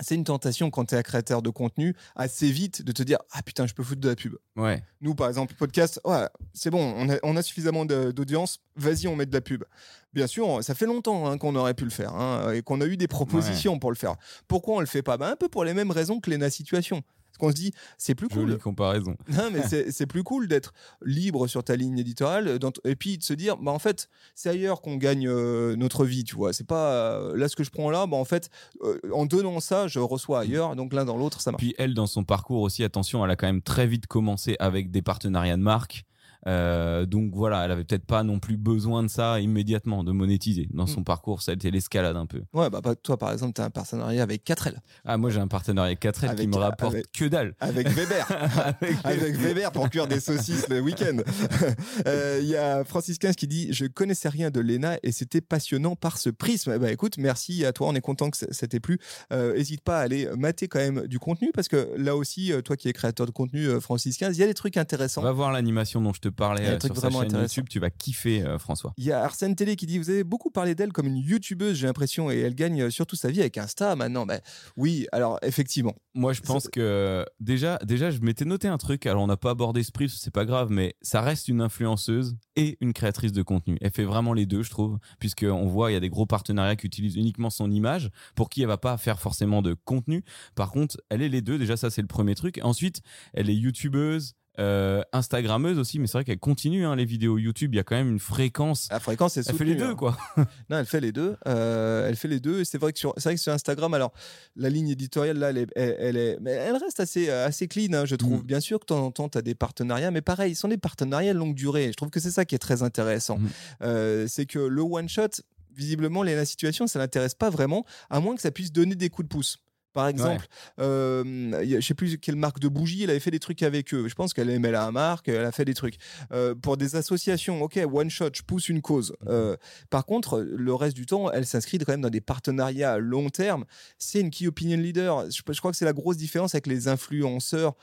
c'est 0.00 0.14
une 0.14 0.24
tentation 0.24 0.70
quand 0.70 0.86
tu 0.86 0.94
es 0.94 0.98
un 0.98 1.02
créateur 1.02 1.42
de 1.42 1.50
contenu, 1.50 1.94
assez 2.16 2.50
vite 2.50 2.82
de 2.82 2.92
te 2.92 3.02
dire 3.02 3.18
Ah 3.32 3.42
putain, 3.42 3.66
je 3.66 3.74
peux 3.74 3.82
foutre 3.82 4.00
de 4.00 4.08
la 4.08 4.16
pub. 4.16 4.36
Ouais. 4.56 4.82
Nous, 5.00 5.14
par 5.14 5.28
exemple, 5.28 5.54
podcast, 5.54 6.00
ouais, 6.04 6.26
c'est 6.52 6.70
bon, 6.70 6.94
on 6.96 7.08
a, 7.10 7.16
on 7.22 7.36
a 7.36 7.42
suffisamment 7.42 7.84
d'audience, 7.84 8.60
vas-y, 8.76 9.06
on 9.08 9.16
met 9.16 9.26
de 9.26 9.32
la 9.32 9.40
pub. 9.40 9.64
Bien 10.12 10.26
sûr, 10.26 10.62
ça 10.64 10.74
fait 10.74 10.86
longtemps 10.86 11.28
hein, 11.28 11.38
qu'on 11.38 11.54
aurait 11.54 11.74
pu 11.74 11.84
le 11.84 11.90
faire 11.90 12.14
hein, 12.14 12.52
et 12.52 12.62
qu'on 12.62 12.80
a 12.80 12.86
eu 12.86 12.96
des 12.96 13.06
propositions 13.08 13.78
pour 13.78 13.90
le 13.90 13.96
faire. 13.96 14.16
Pourquoi 14.48 14.76
on 14.76 14.80
le 14.80 14.86
fait 14.86 15.02
pas? 15.02 15.16
Ben, 15.16 15.28
Un 15.28 15.36
peu 15.36 15.48
pour 15.48 15.64
les 15.64 15.74
mêmes 15.74 15.90
raisons 15.92 16.18
que 16.20 16.30
l'ENA 16.30 16.50
Situation. 16.50 17.02
Parce 17.30 17.38
qu'on 17.38 17.50
se 17.50 17.54
dit, 17.54 17.72
c'est 17.98 18.14
plus 18.14 18.28
cool. 18.28 18.48
Jolie 18.48 18.58
comparaison. 18.58 19.16
Non, 19.28 19.50
mais 19.52 19.62
c'est 19.90 20.06
plus 20.06 20.22
cool 20.22 20.48
d'être 20.48 20.72
libre 21.04 21.46
sur 21.46 21.62
ta 21.64 21.76
ligne 21.76 21.98
éditoriale 21.98 22.48
euh, 22.48 22.70
et 22.84 22.96
puis 22.96 23.18
de 23.18 23.22
se 23.22 23.32
dire, 23.32 23.56
bah 23.56 23.70
en 23.70 23.78
fait, 23.78 24.08
c'est 24.34 24.48
ailleurs 24.48 24.82
qu'on 24.82 24.96
gagne 24.96 25.28
euh, 25.28 25.76
notre 25.76 26.04
vie, 26.04 26.24
tu 26.24 26.36
vois. 26.36 26.52
C'est 26.52 26.66
pas 26.66 26.92
euh, 26.92 27.36
là 27.36 27.48
ce 27.48 27.56
que 27.56 27.64
je 27.64 27.70
prends 27.70 27.90
là, 27.90 28.06
bah 28.06 28.16
en 28.16 28.24
fait, 28.24 28.50
euh, 28.82 28.98
en 29.12 29.26
donnant 29.26 29.60
ça, 29.60 29.88
je 29.88 29.98
reçois 29.98 30.40
ailleurs, 30.40 30.76
donc 30.76 30.92
l'un 30.92 31.04
dans 31.04 31.16
l'autre, 31.16 31.40
ça 31.40 31.52
marche. 31.52 31.62
Puis 31.62 31.74
elle, 31.78 31.94
dans 31.94 32.06
son 32.06 32.24
parcours 32.24 32.62
aussi, 32.62 32.84
attention, 32.84 33.24
elle 33.24 33.30
a 33.30 33.36
quand 33.36 33.46
même 33.46 33.62
très 33.62 33.86
vite 33.86 34.06
commencé 34.06 34.56
avec 34.58 34.90
des 34.90 35.02
partenariats 35.02 35.56
de 35.56 35.62
marque. 35.62 36.04
Euh, 36.46 37.06
donc 37.06 37.32
voilà, 37.34 37.64
elle 37.64 37.70
avait 37.70 37.84
peut-être 37.84 38.04
pas 38.06 38.22
non 38.22 38.38
plus 38.38 38.56
besoin 38.56 39.02
de 39.02 39.08
ça 39.08 39.40
immédiatement, 39.40 40.04
de 40.04 40.12
monétiser. 40.12 40.68
Dans 40.72 40.86
son 40.86 41.02
parcours, 41.04 41.42
ça 41.42 41.52
a 41.52 41.54
été 41.54 41.70
l'escalade 41.70 42.16
un 42.16 42.26
peu. 42.26 42.42
Ouais, 42.52 42.70
bah, 42.70 42.80
toi, 43.02 43.18
par 43.18 43.32
exemple, 43.32 43.52
tu 43.54 43.60
as 43.60 43.64
un 43.64 43.70
partenariat 43.70 44.22
avec 44.22 44.44
4L, 44.44 44.76
Ah, 45.04 45.16
moi 45.16 45.30
j'ai 45.30 45.40
un 45.40 45.48
partenariat 45.48 45.94
4L 45.94 46.20
qui 46.20 46.26
Avec- 46.26 46.48
me 46.48 46.56
rapporte 46.56 46.94
avec- 46.94 47.12
que 47.12 47.24
dalle. 47.26 47.54
avec 47.60 47.88
Weber. 47.88 48.26
Avec- 48.80 48.96
avec 49.04 49.36
Weber 49.36 49.72
pour 49.72 49.88
cuire 49.90 50.06
des 50.06 50.20
saucisses 50.20 50.68
le 50.68 50.80
week-end. 50.80 51.18
Euh, 52.06 52.38
Il 52.42 52.48
y 52.48 52.56
a 52.56 52.84
Francis 52.84 53.18
Quinze 53.18 53.36
qui 53.36 53.46
dit 53.46 53.72
Je 53.72 53.84
connaissais 53.86 54.28
rien 54.28 54.50
de 54.50 54.60
l'ENA 54.60 54.98
et 55.02 55.12
c'était 55.12 55.40
passionnant 55.40 55.96
par 55.96 56.18
ce 56.18 56.30
prisme. 56.30 56.78
Bah 56.78 56.90
écoute, 56.90 57.18
merci 57.18 57.64
à 57.64 57.72
toi, 57.72 57.88
on 57.88 57.94
est 57.94 58.00
content 58.00 58.30
que 58.30 58.36
ça 58.38 58.66
t'ait 58.66 58.80
plu. 58.80 58.98
N'hésite 59.30 59.82
pas 59.82 59.98
à 59.98 60.02
aller 60.02 60.28
mater 60.36 60.68
quand 60.68 60.78
même 60.78 61.06
du 61.06 61.18
contenu 61.18 61.50
parce 61.54 61.68
que 61.68 61.90
là 61.96 62.16
aussi, 62.16 62.52
euh, 62.52 62.62
toi 62.62 62.76
qui 62.76 62.88
es 62.88 62.92
créateur 62.92 63.26
de 63.26 63.30
contenu, 63.32 63.66
euh, 63.66 63.80
Francis 63.80 64.16
Quinze, 64.16 64.36
il 64.36 64.40
y 64.40 64.44
a 64.44 64.46
des 64.46 64.54
trucs 64.54 64.76
intéressants. 64.76 65.22
Va 65.22 65.32
voir 65.32 65.52
l'animation 65.52 66.00
dont 66.00 66.12
je 66.12 66.20
te 66.20 66.28
un 66.38 66.56
euh, 66.56 66.78
sur 66.80 66.96
sa 66.96 67.10
chaîne. 67.10 67.32
YouTube, 67.32 67.66
tu 67.68 67.78
vas 67.78 67.90
kiffer 67.90 68.42
euh, 68.42 68.58
François. 68.58 68.92
Il 68.96 69.04
y 69.04 69.12
a 69.12 69.22
Arsène 69.22 69.54
Télé 69.56 69.76
qui 69.76 69.86
dit 69.86 69.98
Vous 69.98 70.10
avez 70.10 70.24
beaucoup 70.24 70.50
parlé 70.50 70.74
d'elle 70.74 70.92
comme 70.92 71.06
une 71.06 71.16
youtubeuse, 71.16 71.76
j'ai 71.76 71.86
l'impression, 71.86 72.30
et 72.30 72.38
elle 72.38 72.54
gagne 72.54 72.82
euh, 72.82 72.90
surtout 72.90 73.16
sa 73.16 73.30
vie 73.30 73.40
avec 73.40 73.58
Insta 73.58 73.96
maintenant. 73.96 74.26
Bah, 74.26 74.40
oui, 74.76 75.06
alors 75.12 75.38
effectivement. 75.42 75.94
Moi, 76.14 76.32
je 76.32 76.40
pense 76.40 76.68
que 76.68 77.24
déjà, 77.38 77.78
déjà, 77.84 78.10
je 78.10 78.20
m'étais 78.20 78.44
noté 78.44 78.68
un 78.68 78.78
truc. 78.78 79.06
Alors, 79.06 79.22
on 79.22 79.26
n'a 79.26 79.36
pas 79.36 79.50
abordé 79.50 79.82
ce 79.82 79.92
prix, 79.92 80.08
c'est 80.08 80.32
pas 80.32 80.44
grave, 80.44 80.70
mais 80.70 80.94
ça 81.02 81.20
reste 81.20 81.48
une 81.48 81.60
influenceuse 81.60 82.36
et 82.56 82.76
une 82.80 82.92
créatrice 82.92 83.32
de 83.32 83.42
contenu. 83.42 83.78
Elle 83.80 83.92
fait 83.92 84.04
vraiment 84.04 84.32
les 84.32 84.46
deux, 84.46 84.62
je 84.62 84.70
trouve, 84.70 84.98
puisque 85.18 85.46
on 85.48 85.66
voit 85.66 85.90
il 85.90 85.94
y 85.94 85.96
a 85.96 86.00
des 86.00 86.10
gros 86.10 86.26
partenariats 86.26 86.76
qui 86.76 86.86
utilisent 86.86 87.16
uniquement 87.16 87.50
son 87.50 87.70
image, 87.70 88.10
pour 88.34 88.50
qui 88.50 88.62
elle 88.62 88.68
va 88.68 88.78
pas 88.78 88.96
faire 88.96 89.20
forcément 89.20 89.62
de 89.62 89.74
contenu. 89.84 90.24
Par 90.54 90.72
contre, 90.72 91.00
elle 91.10 91.22
est 91.22 91.28
les 91.28 91.42
deux. 91.42 91.58
Déjà, 91.58 91.76
ça 91.76 91.90
c'est 91.90 92.02
le 92.02 92.08
premier 92.08 92.34
truc. 92.34 92.60
Ensuite, 92.62 93.02
elle 93.32 93.48
est 93.48 93.54
youtubeuse. 93.54 94.34
Euh, 94.58 95.02
Instagrammeuse 95.12 95.78
aussi, 95.78 95.98
mais 95.98 96.06
c'est 96.06 96.18
vrai 96.18 96.24
qu'elle 96.24 96.38
continue 96.38 96.84
hein, 96.84 96.96
les 96.96 97.04
vidéos 97.04 97.38
YouTube. 97.38 97.74
Il 97.74 97.76
y 97.76 97.80
a 97.80 97.84
quand 97.84 97.94
même 97.94 98.10
une 98.10 98.18
fréquence. 98.18 98.88
La 98.90 99.00
fréquence 99.00 99.36
est 99.36 99.48
Elle 99.48 99.56
fait 99.56 99.64
les 99.64 99.74
deux, 99.74 99.90
hein. 99.90 99.94
quoi. 99.94 100.16
Non, 100.70 100.78
elle 100.78 100.86
fait 100.86 101.00
les 101.00 101.12
deux. 101.12 101.36
Euh, 101.46 102.08
elle 102.08 102.16
fait 102.16 102.28
les 102.28 102.40
deux. 102.40 102.64
C'est 102.64 102.78
vrai 102.78 102.92
que 102.92 102.98
sur, 102.98 103.14
c'est 103.16 103.24
vrai 103.24 103.34
que 103.36 103.40
sur 103.40 103.52
Instagram, 103.52 103.94
alors 103.94 104.12
la 104.56 104.68
ligne 104.68 104.88
éditoriale 104.88 105.38
là, 105.38 105.50
elle 105.50 105.58
est, 105.58 105.68
elle, 105.76 105.96
elle 105.98 106.16
est, 106.16 106.38
mais 106.40 106.50
elle 106.50 106.76
reste 106.76 107.00
assez, 107.00 107.30
euh, 107.30 107.46
assez 107.46 107.68
clean, 107.68 107.92
hein, 107.92 108.04
je 108.04 108.16
trouve. 108.16 108.42
Mm. 108.42 108.46
Bien 108.46 108.60
sûr 108.60 108.78
que 108.78 108.84
de 108.84 108.86
temps 108.86 109.06
en 109.06 109.10
temps, 109.10 109.28
tu 109.28 109.38
as 109.38 109.42
des 109.42 109.54
partenariats, 109.54 110.10
mais 110.10 110.22
pareil, 110.22 110.54
ce 110.54 110.62
sont 110.62 110.68
des 110.68 110.78
partenariats 110.78 111.32
de 111.32 111.38
longue 111.38 111.54
durée. 111.54 111.88
Je 111.88 111.96
trouve 111.96 112.10
que 112.10 112.20
c'est 112.20 112.30
ça 112.30 112.44
qui 112.44 112.54
est 112.54 112.58
très 112.58 112.82
intéressant. 112.82 113.38
Mm. 113.38 113.48
Euh, 113.82 114.26
c'est 114.28 114.46
que 114.46 114.58
le 114.58 114.82
one 114.82 115.08
shot, 115.08 115.28
visiblement, 115.74 116.22
la 116.22 116.44
situation, 116.44 116.86
ça 116.86 116.98
l'intéresse 116.98 117.34
pas 117.34 117.50
vraiment, 117.50 117.86
à 118.10 118.20
moins 118.20 118.34
que 118.34 118.42
ça 118.42 118.50
puisse 118.50 118.72
donner 118.72 118.96
des 118.96 119.08
coups 119.08 119.28
de 119.28 119.32
pouce. 119.32 119.58
Par 119.92 120.06
exemple, 120.06 120.46
euh, 120.78 121.64
je 121.64 121.80
sais 121.80 121.94
plus 121.94 122.18
quelle 122.18 122.36
marque 122.36 122.60
de 122.60 122.68
bougie, 122.68 123.02
elle 123.02 123.10
avait 123.10 123.20
fait 123.20 123.32
des 123.32 123.40
trucs 123.40 123.62
avec 123.62 123.92
eux. 123.92 124.08
Je 124.08 124.14
pense 124.14 124.32
qu'elle 124.32 124.48
aimait 124.50 124.70
la 124.70 124.90
marque, 124.92 125.28
elle 125.28 125.44
a 125.44 125.52
fait 125.52 125.64
des 125.64 125.74
trucs. 125.74 125.96
Euh, 126.32 126.54
pour 126.54 126.76
des 126.76 126.94
associations, 126.94 127.60
ok, 127.62 127.80
one 127.92 128.08
shot, 128.08 128.30
je 128.32 128.42
pousse 128.42 128.68
une 128.68 128.82
cause. 128.82 129.16
Euh, 129.26 129.56
par 129.90 130.06
contre, 130.06 130.40
le 130.40 130.74
reste 130.74 130.96
du 130.96 131.06
temps, 131.06 131.30
elle 131.32 131.44
s'inscrit 131.44 131.78
quand 131.78 131.92
même 131.92 132.02
dans 132.02 132.10
des 132.10 132.20
partenariats 132.20 132.92
à 132.92 132.98
long 132.98 133.30
terme. 133.30 133.64
C'est 133.98 134.20
une 134.20 134.30
key 134.30 134.46
opinion 134.46 134.76
leader. 134.76 135.28
Je, 135.30 135.42
je 135.52 135.58
crois 135.58 135.72
que 135.72 135.76
c'est 135.76 135.84
la 135.84 135.92
grosse 135.92 136.16
différence 136.16 136.54
avec 136.54 136.68
les 136.68 136.86
influenceurs. 136.86 137.74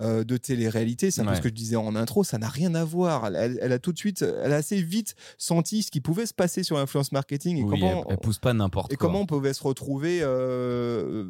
Euh, 0.00 0.24
de 0.24 0.36
télé-réalité, 0.36 1.10
c'est 1.10 1.20
un 1.20 1.24
peu 1.26 1.34
ce 1.36 1.40
que 1.40 1.48
je 1.48 1.54
disais 1.54 1.76
en 1.76 1.94
intro, 1.94 2.24
ça 2.24 2.36
n'a 2.38 2.48
rien 2.48 2.74
à 2.74 2.84
voir. 2.84 3.26
Elle, 3.28 3.36
elle- 3.36 3.58
elle 3.62 3.72
a 3.72 3.78
tout 3.78 3.92
de 3.92 3.98
suite, 3.98 4.22
elle 4.22 4.52
a 4.52 4.56
assez 4.56 4.82
vite 4.82 5.14
senti 5.38 5.82
ce 5.82 5.90
qui 5.90 6.00
pouvait 6.00 6.26
se 6.26 6.34
passer 6.34 6.62
sur 6.64 6.76
l'influence 6.76 7.12
marketing 7.12 7.58
et 7.58 7.62
Oui, 7.62 7.70
comment, 7.70 8.04
elle, 8.08 8.12
elle 8.14 8.18
pousse 8.18 8.38
pas 8.38 8.52
n'importe 8.54 8.92
et 8.92 8.96
quoi. 8.96 9.06
comment 9.08 9.20
on 9.20 9.26
pouvait 9.26 9.52
se 9.54 9.62
retrouver 9.62 10.20
euh, 10.22 11.24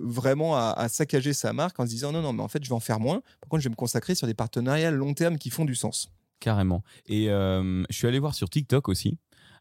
vraiment 0.00 0.56
à, 0.56 0.74
à 0.76 0.88
saccager 0.88 1.32
sa 1.32 1.52
marque 1.52 1.78
en 1.80 1.84
se 1.84 1.90
disant 1.90 2.12
non, 2.12 2.22
non, 2.22 2.32
mais 2.32 2.42
en 2.42 2.48
fait, 2.48 2.62
je 2.64 2.68
vais 2.68 2.74
en 2.74 2.80
faire 2.80 3.00
moins. 3.00 3.20
Par 3.40 3.48
contre, 3.48 3.62
je 3.62 3.68
vais 3.68 3.72
me 3.72 3.76
consacrer 3.76 4.14
sur 4.14 4.26
des 4.26 4.34
partenariats 4.34 4.90
long 4.90 5.14
terme 5.14 5.38
qui 5.38 5.50
font 5.50 5.64
du 5.64 5.74
sens. 5.74 6.10
Carrément. 6.40 6.82
Et 7.06 7.30
euh, 7.30 7.82
je 7.90 7.96
suis 7.96 8.06
allé 8.06 8.18
voir 8.20 8.34
sur 8.34 8.48
TikTok 8.48 8.88
aussi. 8.88 9.18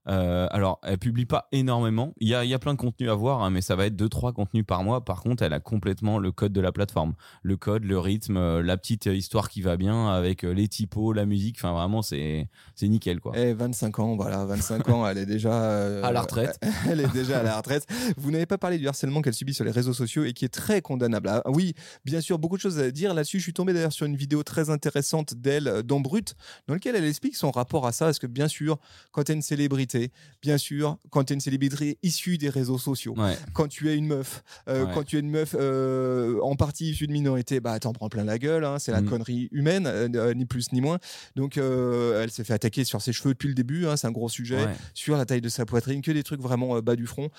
Euh, 0.10 0.48
alors, 0.52 0.80
elle 0.84 0.98
publie 0.98 1.26
pas 1.26 1.48
énormément. 1.52 2.14
Il 2.20 2.28
y 2.28 2.36
a, 2.36 2.44
il 2.44 2.50
y 2.50 2.54
a 2.54 2.60
plein 2.60 2.74
de 2.74 2.80
contenus 2.80 3.10
à 3.10 3.16
voir, 3.16 3.42
hein, 3.42 3.50
mais 3.50 3.62
ça 3.62 3.76
va 3.76 3.86
être 3.86 3.96
2-3 3.96 4.34
contenus 4.34 4.66
par 4.66 4.84
mois. 4.84 5.04
Par 5.04 5.22
contre, 5.22 5.44
elle 5.44 5.54
a 5.54 5.60
complètement 5.60 6.20
le 6.20 6.32
code 6.32 6.54
de 6.54 6.62
la 6.62 6.72
plateforme. 6.72 7.14
Le 7.44 7.58
code, 7.58 7.84
le 7.84 8.00
rythme, 8.00 8.38
euh, 8.38 8.64
la 8.64 8.78
petite 8.78 9.06
histoire 9.06 9.50
qui 9.50 9.62
va 9.62 9.78
bien 9.78 10.10
avec 10.10 10.44
euh, 10.44 10.52
les 10.52 10.68
typos, 10.68 11.14
la 11.14 11.26
musique. 11.26 11.58
Enfin, 11.60 11.74
vraiment, 11.74 12.02
c'est 12.02 12.50
c'est 12.76 12.88
nickel, 12.88 13.20
quoi. 13.20 13.38
Et 13.38 13.54
25 13.54 14.00
ans, 14.00 14.16
voilà, 14.16 14.46
25 14.46 14.90
ans, 14.90 15.08
elle 15.08 15.18
est 15.18 15.26
déjà 15.26 15.52
euh, 15.64 16.04
À 16.04 16.12
la 16.12 16.22
retraite. 16.22 16.60
Elle 16.90 17.02
est 17.02 17.12
déjà 17.12 17.40
à 17.40 17.44
la 17.44 17.58
retraite. 17.58 17.86
Vous 18.18 18.32
n'avez 18.32 18.46
pas 18.46 18.58
parlé 18.58 18.78
du 18.78 18.88
harcèlement 18.88 19.22
qu'elle 19.22 19.34
subit 19.34 19.54
sur 19.54 19.66
les 19.66 19.72
réseaux 19.72 19.94
sociaux 19.94 20.24
et 20.24 20.34
qui 20.34 20.46
est 20.46 20.54
très 20.54 20.82
condamnable. 20.82 21.28
Ah, 21.30 21.42
oui, 21.48 21.74
bien 22.06 22.22
sûr, 22.22 22.40
beaucoup 22.40 22.56
de 22.56 22.62
choses 22.62 22.80
à 22.80 22.92
dire 22.92 23.14
là-dessus. 23.14 23.40
Je 23.40 23.44
suis 23.44 23.54
tombé 23.54 23.74
d'ailleurs 23.74 23.94
sur 23.94 24.06
une 24.06 24.16
vidéo 24.16 24.44
très 24.44 24.70
intéressante 24.70 25.34
d'elle 25.34 25.68
euh, 25.68 25.82
dans 25.82 26.00
Brut, 26.00 26.36
dans 26.68 26.76
laquelle 26.76 26.96
elle 26.96 27.06
explique 27.06 27.36
son 27.36 27.52
rapport 27.52 27.86
à 27.88 27.92
ça. 27.92 28.06
Parce 28.06 28.20
que 28.20 28.28
bien 28.28 28.48
sûr, 28.48 28.78
quand 29.12 29.24
tu 29.24 29.32
es 29.32 29.36
une 29.36 29.42
célébrité, 29.42 29.97
bien 30.42 30.58
sûr, 30.58 30.98
quand 31.10 31.24
tu 31.26 31.34
es 31.34 31.36
une 31.36 31.40
célébrité 31.42 31.98
issue 32.04 32.38
des 32.38 32.50
réseaux 32.50 32.78
sociaux, 32.78 33.14
Ouais. 33.18 33.38
quand 33.54 33.68
tu 33.68 33.90
es 33.90 33.96
une 33.96 34.08
meuf, 34.08 34.44
euh, 34.70 34.86
Ouais. 34.86 34.92
quand 34.94 35.04
tu 35.04 35.18
es 35.18 35.20
une 35.20 35.30
meuf 35.30 35.56
euh, 35.60 36.40
en 36.42 36.56
partie 36.56 36.92
issue 36.92 37.08
de 37.08 37.12
minorité, 37.14 37.60
bah 37.60 37.80
t'en 37.80 37.94
prends 37.94 38.10
plein 38.10 38.24
la 38.24 38.38
gueule. 38.40 38.64
hein, 38.66 38.80
c'est 38.80 38.92
la 38.92 39.02
Mm. 39.02 39.10
connerie 39.10 39.48
humaine, 39.52 39.86
euh, 39.88 40.34
ni 40.34 40.46
plus 40.46 40.72
ni 40.72 40.82
moins. 40.82 41.00
Donc 41.36 41.58
elle 41.58 42.32
s'est 42.32 42.44
fait 42.44 42.54
attaquer 42.54 42.84
sur 42.84 43.02
ses 43.02 43.14
cheveux 43.14 43.32
depuis 43.34 43.48
le 43.50 43.56
début. 43.56 43.86
hein, 43.88 43.98
c'est 43.98 44.08
un 44.08 44.12
gros 44.12 44.30
sujet 44.30 44.58
Ouais. 44.66 44.76
sur 44.94 45.18
la 45.18 45.26
taille 45.26 45.42
de 45.42 45.50
sa 45.50 45.66
poitrine, 45.66 46.02
que 46.02 46.12
des 46.12 46.24
trucs 46.24 46.42
vraiment 46.42 46.80
bas 46.82 46.96
du 46.96 47.06
front. 47.08 47.30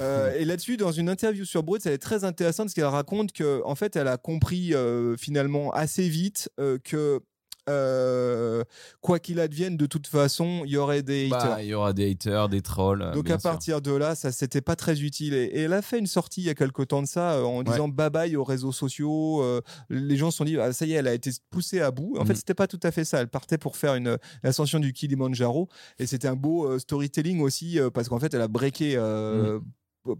Euh, 0.00 0.32
et 0.38 0.44
là-dessus, 0.46 0.76
dans 0.78 0.90
une 0.92 1.10
interview 1.10 1.44
sur 1.44 1.62
Brut, 1.62 1.84
elle 1.84 1.92
est 1.92 1.98
très 1.98 2.24
intéressante 2.24 2.66
parce 2.66 2.74
qu'elle 2.74 2.84
raconte 2.86 3.32
que, 3.32 3.60
en 3.66 3.74
fait, 3.74 3.94
elle 3.94 4.08
a 4.08 4.16
compris 4.16 4.72
euh, 4.74 5.16
finalement 5.18 5.70
assez 5.72 6.08
vite 6.08 6.48
euh, 6.58 6.78
que 6.82 7.20
euh, 7.68 8.64
quoi 9.00 9.18
qu'il 9.18 9.40
advienne, 9.40 9.76
de 9.76 9.86
toute 9.86 10.06
façon, 10.06 10.62
il 10.64 10.72
y 10.72 10.76
aurait 10.76 11.02
des 11.02 11.26
haters. 11.26 11.50
Bah, 11.56 11.62
il 11.62 11.68
y 11.68 11.74
aura 11.74 11.92
des 11.92 12.10
haters, 12.10 12.48
des 12.48 12.60
trolls. 12.62 13.10
Donc 13.14 13.30
à 13.30 13.38
sûr. 13.38 13.50
partir 13.50 13.80
de 13.82 13.92
là, 13.92 14.14
ça 14.14 14.32
c'était 14.32 14.60
pas 14.60 14.76
très 14.76 15.00
utile. 15.02 15.34
Et, 15.34 15.44
et 15.44 15.60
elle 15.62 15.72
a 15.72 15.82
fait 15.82 15.98
une 15.98 16.06
sortie 16.06 16.40
il 16.42 16.44
y 16.46 16.50
a 16.50 16.54
quelque 16.54 16.82
temps 16.82 17.02
de 17.02 17.06
ça 17.06 17.34
euh, 17.34 17.44
en 17.44 17.62
disant 17.62 17.88
bye 17.88 18.10
bye 18.10 18.36
aux 18.36 18.44
réseaux 18.44 18.72
sociaux. 18.72 19.42
euh, 19.42 19.60
les 19.90 20.16
gens 20.16 20.30
se 20.30 20.38
sont 20.38 20.44
dit 20.44 20.58
ah, 20.58 20.72
ça 20.72 20.86
y 20.86 20.92
est, 20.92 20.96
elle 20.96 21.08
a 21.08 21.14
été 21.14 21.30
poussée 21.50 21.80
à 21.80 21.90
bout. 21.90 22.16
En 22.18 22.24
fait, 22.24 22.32
Mhm. 22.32 22.36
c'était 22.36 22.54
pas 22.54 22.66
tout 22.66 22.80
à 22.82 22.90
fait 22.90 23.04
ça. 23.04 23.20
Elle 23.20 23.28
partait 23.28 23.58
pour 23.58 23.76
faire 23.76 23.94
une 23.94 24.16
l'ascension 24.42 24.78
du 24.80 24.92
Kilimanjaro 24.92 25.68
et 25.98 26.06
c'était 26.06 26.28
un 26.28 26.36
beau 26.36 26.66
euh, 26.68 26.78
storytelling 26.78 27.40
aussi 27.40 27.78
parce 27.94 28.08
qu'en 28.08 28.18
fait, 28.18 28.34
elle 28.34 28.40
a 28.42 28.48
breaké. 28.48 28.94
euh, 28.96 29.60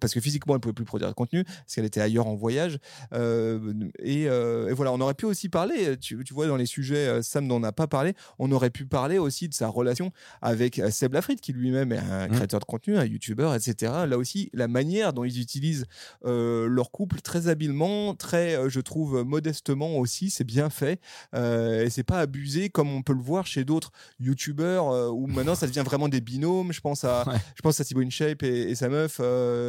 Parce 0.00 0.14
que 0.14 0.20
physiquement, 0.20 0.54
elle 0.54 0.60
pouvait 0.60 0.72
plus 0.72 0.84
produire 0.84 1.08
de 1.08 1.14
contenu, 1.14 1.44
parce 1.44 1.74
qu'elle 1.74 1.84
était 1.84 2.00
ailleurs 2.00 2.26
en 2.26 2.34
voyage. 2.34 2.78
Euh, 3.12 3.72
et, 3.98 4.28
euh, 4.28 4.68
et 4.68 4.72
voilà, 4.72 4.92
on 4.92 5.00
aurait 5.00 5.14
pu 5.14 5.26
aussi 5.26 5.48
parler, 5.48 5.96
tu, 5.98 6.22
tu 6.24 6.34
vois, 6.34 6.46
dans 6.46 6.56
les 6.56 6.66
sujets, 6.66 7.08
euh, 7.08 7.22
Sam 7.22 7.46
n'en 7.46 7.62
a 7.62 7.72
pas 7.72 7.86
parlé, 7.86 8.14
on 8.38 8.50
aurait 8.52 8.70
pu 8.70 8.86
parler 8.86 9.18
aussi 9.18 9.48
de 9.48 9.54
sa 9.54 9.68
relation 9.68 10.12
avec 10.40 10.80
Seb 10.90 11.14
Lafrite, 11.14 11.40
qui 11.40 11.52
lui-même 11.52 11.92
est 11.92 11.98
un 11.98 12.28
Mm. 12.28 12.32
créateur 12.32 12.60
de 12.60 12.64
contenu, 12.64 12.96
un 12.96 13.04
youtubeur, 13.04 13.54
etc. 13.54 13.92
Là 14.06 14.16
aussi, 14.18 14.50
la 14.52 14.68
manière 14.68 15.12
dont 15.12 15.24
ils 15.24 15.40
utilisent 15.40 15.86
euh, 16.24 16.68
leur 16.68 16.90
couple 16.90 17.20
très 17.20 17.48
habilement, 17.48 18.14
très, 18.14 18.70
je 18.70 18.80
trouve, 18.80 19.22
modestement 19.24 19.96
aussi, 19.98 20.30
c'est 20.30 20.44
bien 20.44 20.70
fait. 20.70 21.00
Et 21.34 21.88
c'est 21.90 22.04
pas 22.04 22.20
abusé 22.20 22.68
comme 22.70 22.90
on 22.92 23.02
peut 23.02 23.12
le 23.14 23.20
voir 23.22 23.46
chez 23.46 23.64
d'autres 23.64 23.90
youtubeurs 24.20 25.12
où 25.14 25.26
maintenant 25.26 25.54
ça 25.54 25.66
devient 25.66 25.82
vraiment 25.84 26.08
des 26.08 26.20
binômes. 26.20 26.72
Je 26.72 26.80
pense 26.80 27.04
à, 27.04 27.24
Ouais. 27.32 27.38
je 27.56 27.62
pense 27.62 27.80
à 27.80 27.84
Thibaut 27.84 28.02
InShape 28.02 28.42
et, 28.42 28.70
et 28.70 28.74
sa 28.74 28.88
meuf. 28.88 29.20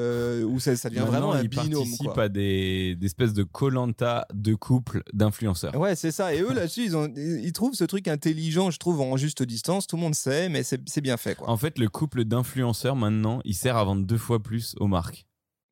Euh, 0.03 0.43
où 0.43 0.59
ça, 0.59 0.75
ça 0.75 0.89
devient 0.89 1.01
Maintenant, 1.01 1.11
vraiment 1.29 1.33
un 1.33 1.41
ils 1.43 1.47
binôme. 1.49 1.83
participent 1.83 2.07
quoi. 2.13 2.23
à 2.23 2.29
des, 2.29 2.95
des 2.95 3.05
espèces 3.05 3.33
de 3.33 3.43
colanta 3.43 4.27
de 4.33 4.53
couples 4.55 5.03
d'influenceurs. 5.13 5.75
Ouais, 5.75 5.95
c'est 5.95 6.11
ça. 6.11 6.33
Et 6.35 6.41
eux, 6.41 6.53
là-dessus, 6.53 6.83
ils, 6.85 6.95
ont- 6.97 7.11
ils 7.15 7.53
trouvent 7.53 7.73
ce 7.73 7.83
truc 7.83 8.07
intelligent, 8.07 8.71
je 8.71 8.77
trouve, 8.79 9.01
en 9.01 9.17
juste 9.17 9.43
distance. 9.43 9.87
Tout 9.87 9.95
le 9.95 10.01
monde 10.01 10.15
sait, 10.15 10.49
mais 10.49 10.63
c'est 10.63 10.81
c'est 10.87 11.01
bien 11.01 11.17
fait. 11.17 11.35
Quoi. 11.35 11.49
En 11.49 11.57
fait, 11.57 11.79
le 11.79 11.87
couple 11.89 12.25
d'influenceurs 12.25 12.95
maintenant, 12.95 13.39
il 13.45 13.55
sert 13.55 13.77
à 13.77 13.83
vendre 13.83 14.05
deux 14.05 14.17
fois 14.17 14.41
plus 14.41 14.75
aux 14.79 14.87
marques. 14.87 15.25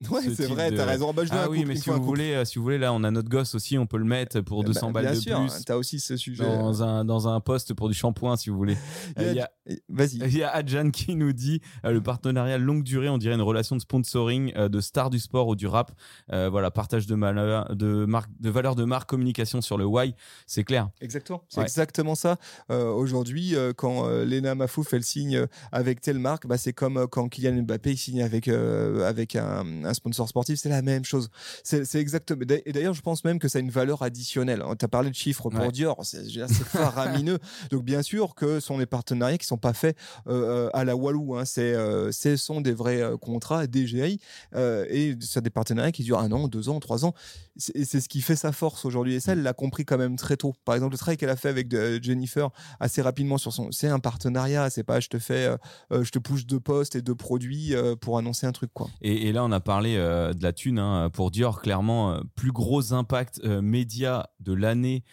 Ouais, 0.09 0.21
ce 0.23 0.33
c'est 0.33 0.47
vrai, 0.47 0.71
de- 0.71 0.77
t'as 0.77 0.85
raison. 0.85 1.13
Bah, 1.13 1.23
je 1.25 1.29
Ah 1.31 1.47
oui, 1.49 1.57
couple, 1.59 1.67
mais 1.69 1.75
si 1.75 1.89
vous 1.89 1.95
couple. 1.95 2.05
voulez, 2.07 2.33
euh, 2.33 2.45
si 2.45 2.57
vous 2.57 2.63
voulez, 2.63 2.77
là, 2.79 2.91
on 2.93 3.03
a 3.03 3.11
notre 3.11 3.29
gosse 3.29 3.53
aussi, 3.55 3.77
on 3.77 3.85
peut 3.85 3.97
le 3.97 4.05
mettre 4.05 4.41
pour 4.41 4.63
200 4.63 4.87
Bah, 4.87 5.01
balles 5.01 5.11
bien 5.11 5.19
de 5.19 5.19
sûr, 5.23 5.39
plus. 5.53 5.63
T'as 5.65 5.75
aussi 5.75 5.99
ce 5.99 6.17
sujet. 6.17 6.43
Dans 6.43 6.81
un, 6.81 7.05
dans 7.05 7.27
un 7.27 7.39
poste 7.39 7.73
pour 7.75 7.87
du 7.87 7.93
shampoing, 7.93 8.35
si 8.37 8.49
vous 8.49 8.57
voulez. 8.57 8.77
Il 9.17 9.23
y 9.23 9.25
a- 9.25 9.29
Euh, 9.29 9.31
Il 9.31 9.37
y 9.37 9.39
a, 9.41 9.77
Vas-y. 9.89 10.15
il 10.33 10.37
y 10.37 10.43
a 10.43 10.49
Adjan 10.49 10.89
qui 10.89 11.15
nous 11.15 11.33
dit 11.33 11.61
euh, 11.85 11.91
le 11.91 12.01
partenariat 12.01 12.57
longue 12.57 12.83
durée, 12.83 13.09
on 13.09 13.17
dirait 13.19 13.35
une 13.35 13.41
relation 13.41 13.75
de 13.75 13.81
sponsoring 13.81 14.51
euh, 14.57 14.69
de 14.69 14.81
stars 14.81 15.09
du 15.11 15.19
sport 15.19 15.47
ou 15.47 15.55
du 15.55 15.67
rap. 15.67 15.91
Euh, 16.31 16.49
voilà, 16.49 16.71
partage 16.71 17.05
de, 17.05 17.15
malheur, 17.15 17.75
de, 17.75 18.05
marque, 18.05 18.29
de 18.39 18.49
valeur 18.49 18.75
de 18.75 18.83
marque, 18.85 19.07
communication 19.09 19.61
sur 19.61 19.77
le 19.77 19.85
why, 19.85 20.15
c'est 20.47 20.63
clair. 20.63 20.89
Exactement. 20.99 21.43
C'est 21.49 21.59
Ouais. 21.59 21.65
exactement 21.65 22.15
ça. 22.15 22.37
Euh, 22.71 22.91
Aujourd'hui, 22.91 23.55
euh, 23.55 23.71
quand 23.75 24.07
euh, 24.07 24.25
Lena 24.25 24.55
Mafouf 24.55 24.93
elle 24.93 25.03
signe 25.03 25.35
euh, 25.37 25.47
avec 25.71 26.01
telle 26.01 26.17
marque, 26.19 26.47
bah, 26.47 26.57
c'est 26.57 26.73
comme 26.73 26.97
euh, 26.97 27.07
quand 27.07 27.29
Kylian 27.29 27.61
Mbappé 27.63 27.91
il 27.91 27.97
signe 27.97 28.23
avec 28.23 28.47
euh, 28.47 29.07
avec 29.07 29.35
un, 29.35 29.83
un 29.85 29.90
sponsor 29.93 30.27
sportif, 30.29 30.59
c'est 30.59 30.69
la 30.69 30.81
même 30.81 31.05
chose. 31.05 31.29
C'est 31.63 31.95
exactement. 31.95 32.41
Et 32.65 32.71
d'ailleurs, 32.71 32.93
je 32.93 33.01
pense 33.01 33.23
même 33.23 33.39
que 33.39 33.47
ça 33.47 33.59
a 33.59 33.61
une 33.61 33.69
valeur 33.71 34.01
additionnelle. 34.03 34.63
Tu 34.79 34.85
as 34.85 34.87
parlé 34.87 35.09
de 35.09 35.15
chiffres 35.15 35.49
pour 35.49 35.59
Ouais. 35.61 35.71
Dior, 35.71 35.99
c'est 36.03 36.23
faramineux. 36.65 37.39
Donc 37.69 37.83
bien 37.83 38.01
sûr 38.01 38.35
que 38.35 38.59
ce 38.59 38.67
sont 38.67 38.77
des 38.77 38.85
partenariats 38.85 39.37
qui 39.37 39.45
sont 39.45 39.57
pas 39.57 39.73
faits 39.73 39.97
euh, 40.27 40.69
à 40.73 40.83
la 40.85 40.95
Walou. 40.95 41.35
Hein. 41.35 41.45
C'est 41.45 41.73
euh, 41.73 42.11
ce 42.11 42.35
sont 42.37 42.61
des 42.61 42.73
vrais 42.73 43.01
euh, 43.01 43.17
contrats 43.17 43.67
DGI 43.67 44.19
euh, 44.55 44.85
et 44.89 45.15
c'est 45.21 45.41
des 45.41 45.49
partenariats 45.49 45.91
qui 45.91 46.03
durent 46.03 46.19
un 46.19 46.31
an, 46.31 46.47
deux 46.47 46.69
ans, 46.69 46.79
trois 46.79 47.05
ans. 47.05 47.13
C'est 47.55 47.75
et 47.75 47.85
c'est 47.85 47.99
ce 48.01 48.09
qui 48.09 48.21
fait 48.21 48.35
sa 48.35 48.51
force 48.51 48.85
aujourd'hui. 48.85 49.15
Et 49.15 49.19
ça, 49.19 49.31
elle 49.33 49.43
l'a 49.43 49.53
compris 49.53 49.85
quand 49.85 49.97
même 49.97 50.15
très 50.15 50.37
tôt. 50.37 50.53
Par 50.65 50.75
exemple, 50.75 50.93
le 50.93 50.97
travail 50.97 51.17
qu'elle 51.17 51.29
a 51.29 51.35
fait 51.35 51.49
avec 51.49 51.67
de- 51.67 51.99
Jennifer 52.01 52.49
assez 52.79 53.01
rapidement 53.01 53.37
sur 53.37 53.51
son, 53.53 53.71
c'est 53.71 53.87
un 53.87 53.99
partenariat. 53.99 54.69
C'est 54.69 54.83
pas 54.83 54.99
je 54.99 55.07
te 55.09 55.19
fais, 55.19 55.45
euh, 55.47 55.57
euh, 55.91 56.03
je 56.03 56.11
te 56.11 56.19
pousse 56.19 56.45
deux 56.45 56.59
postes 56.59 56.95
et 56.95 57.01
deux 57.01 57.15
produits 57.15 57.73
euh, 57.75 57.95
pour 57.95 58.17
annoncer 58.17 58.45
un 58.47 58.51
truc 58.51 58.71
quoi. 58.73 58.89
Et, 59.01 59.27
et 59.27 59.31
là, 59.31 59.43
on 59.43 59.51
a 59.51 59.59
parlé 59.59 59.80
euh, 59.85 60.33
de 60.33 60.43
la 60.43 60.53
thune 60.53 60.79
hein, 60.79 61.09
pour 61.11 61.31
Dior, 61.31 61.61
clairement, 61.61 62.13
euh, 62.13 62.21
plus 62.35 62.51
gros 62.51 62.93
impact 62.93 63.41
euh, 63.43 63.61
média 63.61 64.29
de 64.39 64.53
l'année, 64.53 65.03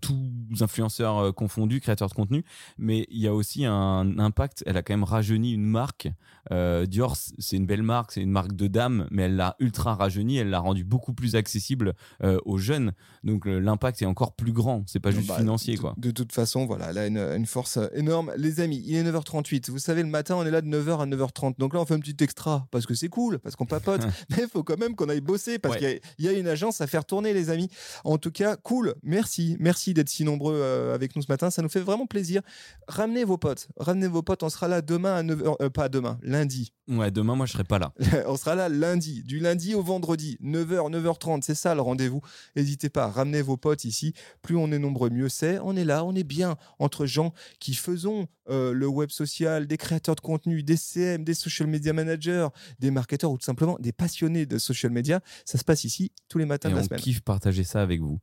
tous 0.00 0.16
influenceurs 0.60 1.34
confondus, 1.34 1.80
créateurs 1.80 2.08
de 2.08 2.14
contenu. 2.14 2.44
Mais 2.78 3.06
il 3.10 3.18
y 3.18 3.28
a 3.28 3.34
aussi 3.34 3.64
un 3.64 4.18
impact, 4.18 4.64
elle 4.66 4.76
a 4.76 4.82
quand 4.82 4.92
même 4.92 5.04
rajeuni 5.04 5.52
une 5.52 5.64
marque. 5.64 6.08
Euh, 6.50 6.86
Dior, 6.86 7.16
c'est 7.16 7.56
une 7.56 7.66
belle 7.66 7.82
marque, 7.84 8.12
c'est 8.12 8.20
une 8.20 8.30
marque 8.30 8.52
de 8.54 8.66
dame, 8.66 9.06
mais 9.10 9.22
elle 9.24 9.36
l'a 9.36 9.54
ultra 9.60 9.94
rajeuni, 9.94 10.38
elle 10.38 10.50
l'a 10.50 10.58
rendu 10.58 10.82
beaucoup 10.84 11.12
plus 11.12 11.36
accessible 11.36 11.94
euh, 12.24 12.38
aux 12.44 12.58
jeunes. 12.58 12.92
Donc 13.22 13.46
l'impact 13.46 14.02
est 14.02 14.06
encore 14.06 14.32
plus 14.34 14.52
grand, 14.52 14.82
c'est 14.86 14.98
pas 14.98 15.12
juste 15.12 15.28
Bah, 15.28 15.36
financier. 15.38 15.76
de, 15.76 15.80
quoi. 15.80 15.94
de 15.96 16.10
toute 16.10 16.32
façon, 16.32 16.66
voilà, 16.66 16.90
elle 16.90 16.98
a 16.98 17.06
une, 17.06 17.18
une 17.18 17.46
force 17.46 17.76
euh, 17.76 17.86
énorme. 17.94 18.32
Les 18.36 18.58
amis, 18.60 18.82
il 18.84 18.96
est 18.96 19.04
9h38. 19.04 19.70
Vous 19.70 19.78
savez, 19.78 20.02
le 20.02 20.08
matin, 20.08 20.34
on 20.36 20.44
est 20.44 20.50
là 20.50 20.60
de 20.60 20.66
9h 20.68 21.00
à 21.00 21.06
9h30. 21.06 21.58
Donc 21.58 21.74
là, 21.74 21.80
on 21.80 21.86
fait 21.86 21.94
un 21.94 22.00
petit 22.00 22.16
extra 22.24 22.66
parce 22.72 22.86
que 22.86 22.94
c'est 22.94 23.08
cool, 23.08 23.38
parce 23.38 23.54
qu'on 23.54 23.66
papote. 23.66 24.02
Mais 24.30 24.38
il 24.42 24.48
faut 24.48 24.64
quand 24.64 24.78
même 24.78 24.96
qu'on 24.96 25.08
aille 25.08 25.20
bosser 25.20 25.58
parce 25.60 25.74
Ouais. 25.76 25.78
qu'il 25.78 25.88
y 25.88 25.92
a- 25.92 25.98
il 26.18 26.24
y, 26.24 26.28
a 26.28 26.32
une 26.38 26.48
agence 26.48 26.80
à 26.80 26.86
faire 26.86 27.04
tourner, 27.04 27.32
les 27.32 27.50
amis. 27.50 27.68
En 28.04 28.18
tout 28.18 28.30
cas, 28.32 28.56
cool. 28.56 28.94
Merci. 29.02 29.56
Merci 29.60 29.94
d'être 29.94 30.08
si 30.08 30.24
nombreux 30.24 30.54
euh, 30.56 30.94
avec 30.94 31.14
nous 31.16 31.22
ce 31.22 31.28
matin. 31.30 31.50
Ça 31.50 31.62
nous 31.62 31.68
fait 31.68 31.80
vraiment 31.80 32.06
plaisir. 32.06 32.42
Ramenez 32.88 33.24
vos 33.24 33.38
potes. 33.38 33.68
Ramenez 33.76 34.08
vos 34.08 34.22
potes. 34.22 34.42
On 34.42 34.48
sera 34.48 34.66
là 34.68 34.82
demain 34.82 35.14
à 35.14 35.22
9h. 35.22 35.56
euh, 35.60 35.70
pas 35.70 35.88
demain, 35.88 36.18
lundi. 36.32 36.72
Ouais, 36.88 37.10
demain, 37.12 37.36
moi, 37.36 37.46
je 37.46 37.52
serai 37.52 37.62
pas 37.64 37.78
là. 37.78 37.92
on 38.26 38.36
sera 38.36 38.54
là 38.56 38.68
lundi, 38.68 39.22
du 39.22 39.38
lundi 39.38 39.74
au 39.74 39.82
vendredi, 39.82 40.36
9h, 40.42 40.90
9h30, 40.90 41.42
c'est 41.42 41.54
ça 41.54 41.74
le 41.74 41.80
rendez-vous. 41.80 42.20
N'hésitez 42.56 42.88
pas, 42.88 43.06
ramenez 43.06 43.40
vos 43.42 43.56
potes 43.56 43.84
ici. 43.84 44.14
Plus 44.42 44.56
on 44.56 44.72
est 44.72 44.78
nombreux, 44.80 45.10
mieux 45.10 45.28
c'est. 45.28 45.58
On 45.60 45.76
est 45.76 45.84
là, 45.84 46.04
on 46.04 46.14
est 46.14 46.24
bien 46.24 46.56
entre 46.80 47.06
gens 47.06 47.32
qui 47.60 47.74
faisons 47.74 48.26
euh, 48.50 48.72
le 48.72 48.88
web 48.88 49.10
social, 49.10 49.66
des 49.68 49.76
créateurs 49.76 50.16
de 50.16 50.20
contenu, 50.20 50.62
des 50.64 50.76
CM, 50.76 51.22
des 51.22 51.34
social 51.34 51.68
media 51.68 51.92
managers, 51.92 52.48
des 52.80 52.90
marketeurs 52.90 53.30
ou 53.30 53.38
tout 53.38 53.44
simplement 53.44 53.76
des 53.78 53.92
passionnés 53.92 54.46
de 54.46 54.58
social 54.58 54.90
media. 54.90 55.20
Ça 55.44 55.58
se 55.58 55.64
passe 55.64 55.84
ici 55.84 56.10
tous 56.28 56.38
les 56.38 56.46
matins 56.46 56.68
Et 56.68 56.72
de 56.72 56.76
la 56.76 56.82
on 56.82 56.86
semaine. 56.86 57.00
kiffe 57.00 57.20
partager 57.20 57.62
ça 57.62 57.80
avec 57.82 58.00
vous. 58.00 58.18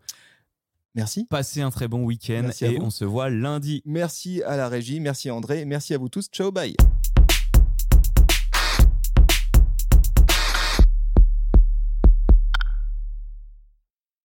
Merci. 0.95 1.26
Passez 1.30 1.62
un 1.62 1.69
très 1.69 1.88
bon 1.88 2.04
week-end 2.04 2.50
et 2.62 2.80
on 2.82 2.89
se 2.89 3.06
voit 3.06 3.30
lundi. 3.30 3.82
Merci 3.86 4.41
à 4.43 4.58
la 4.58 4.67
régie, 4.67 5.00
merci 5.00 5.30
André, 5.30 5.63
merci 5.63 5.93
à 5.93 5.98
vous 6.00 6.10
tous. 6.10 6.28
Ciao, 6.32 6.52
bye. 6.52 6.76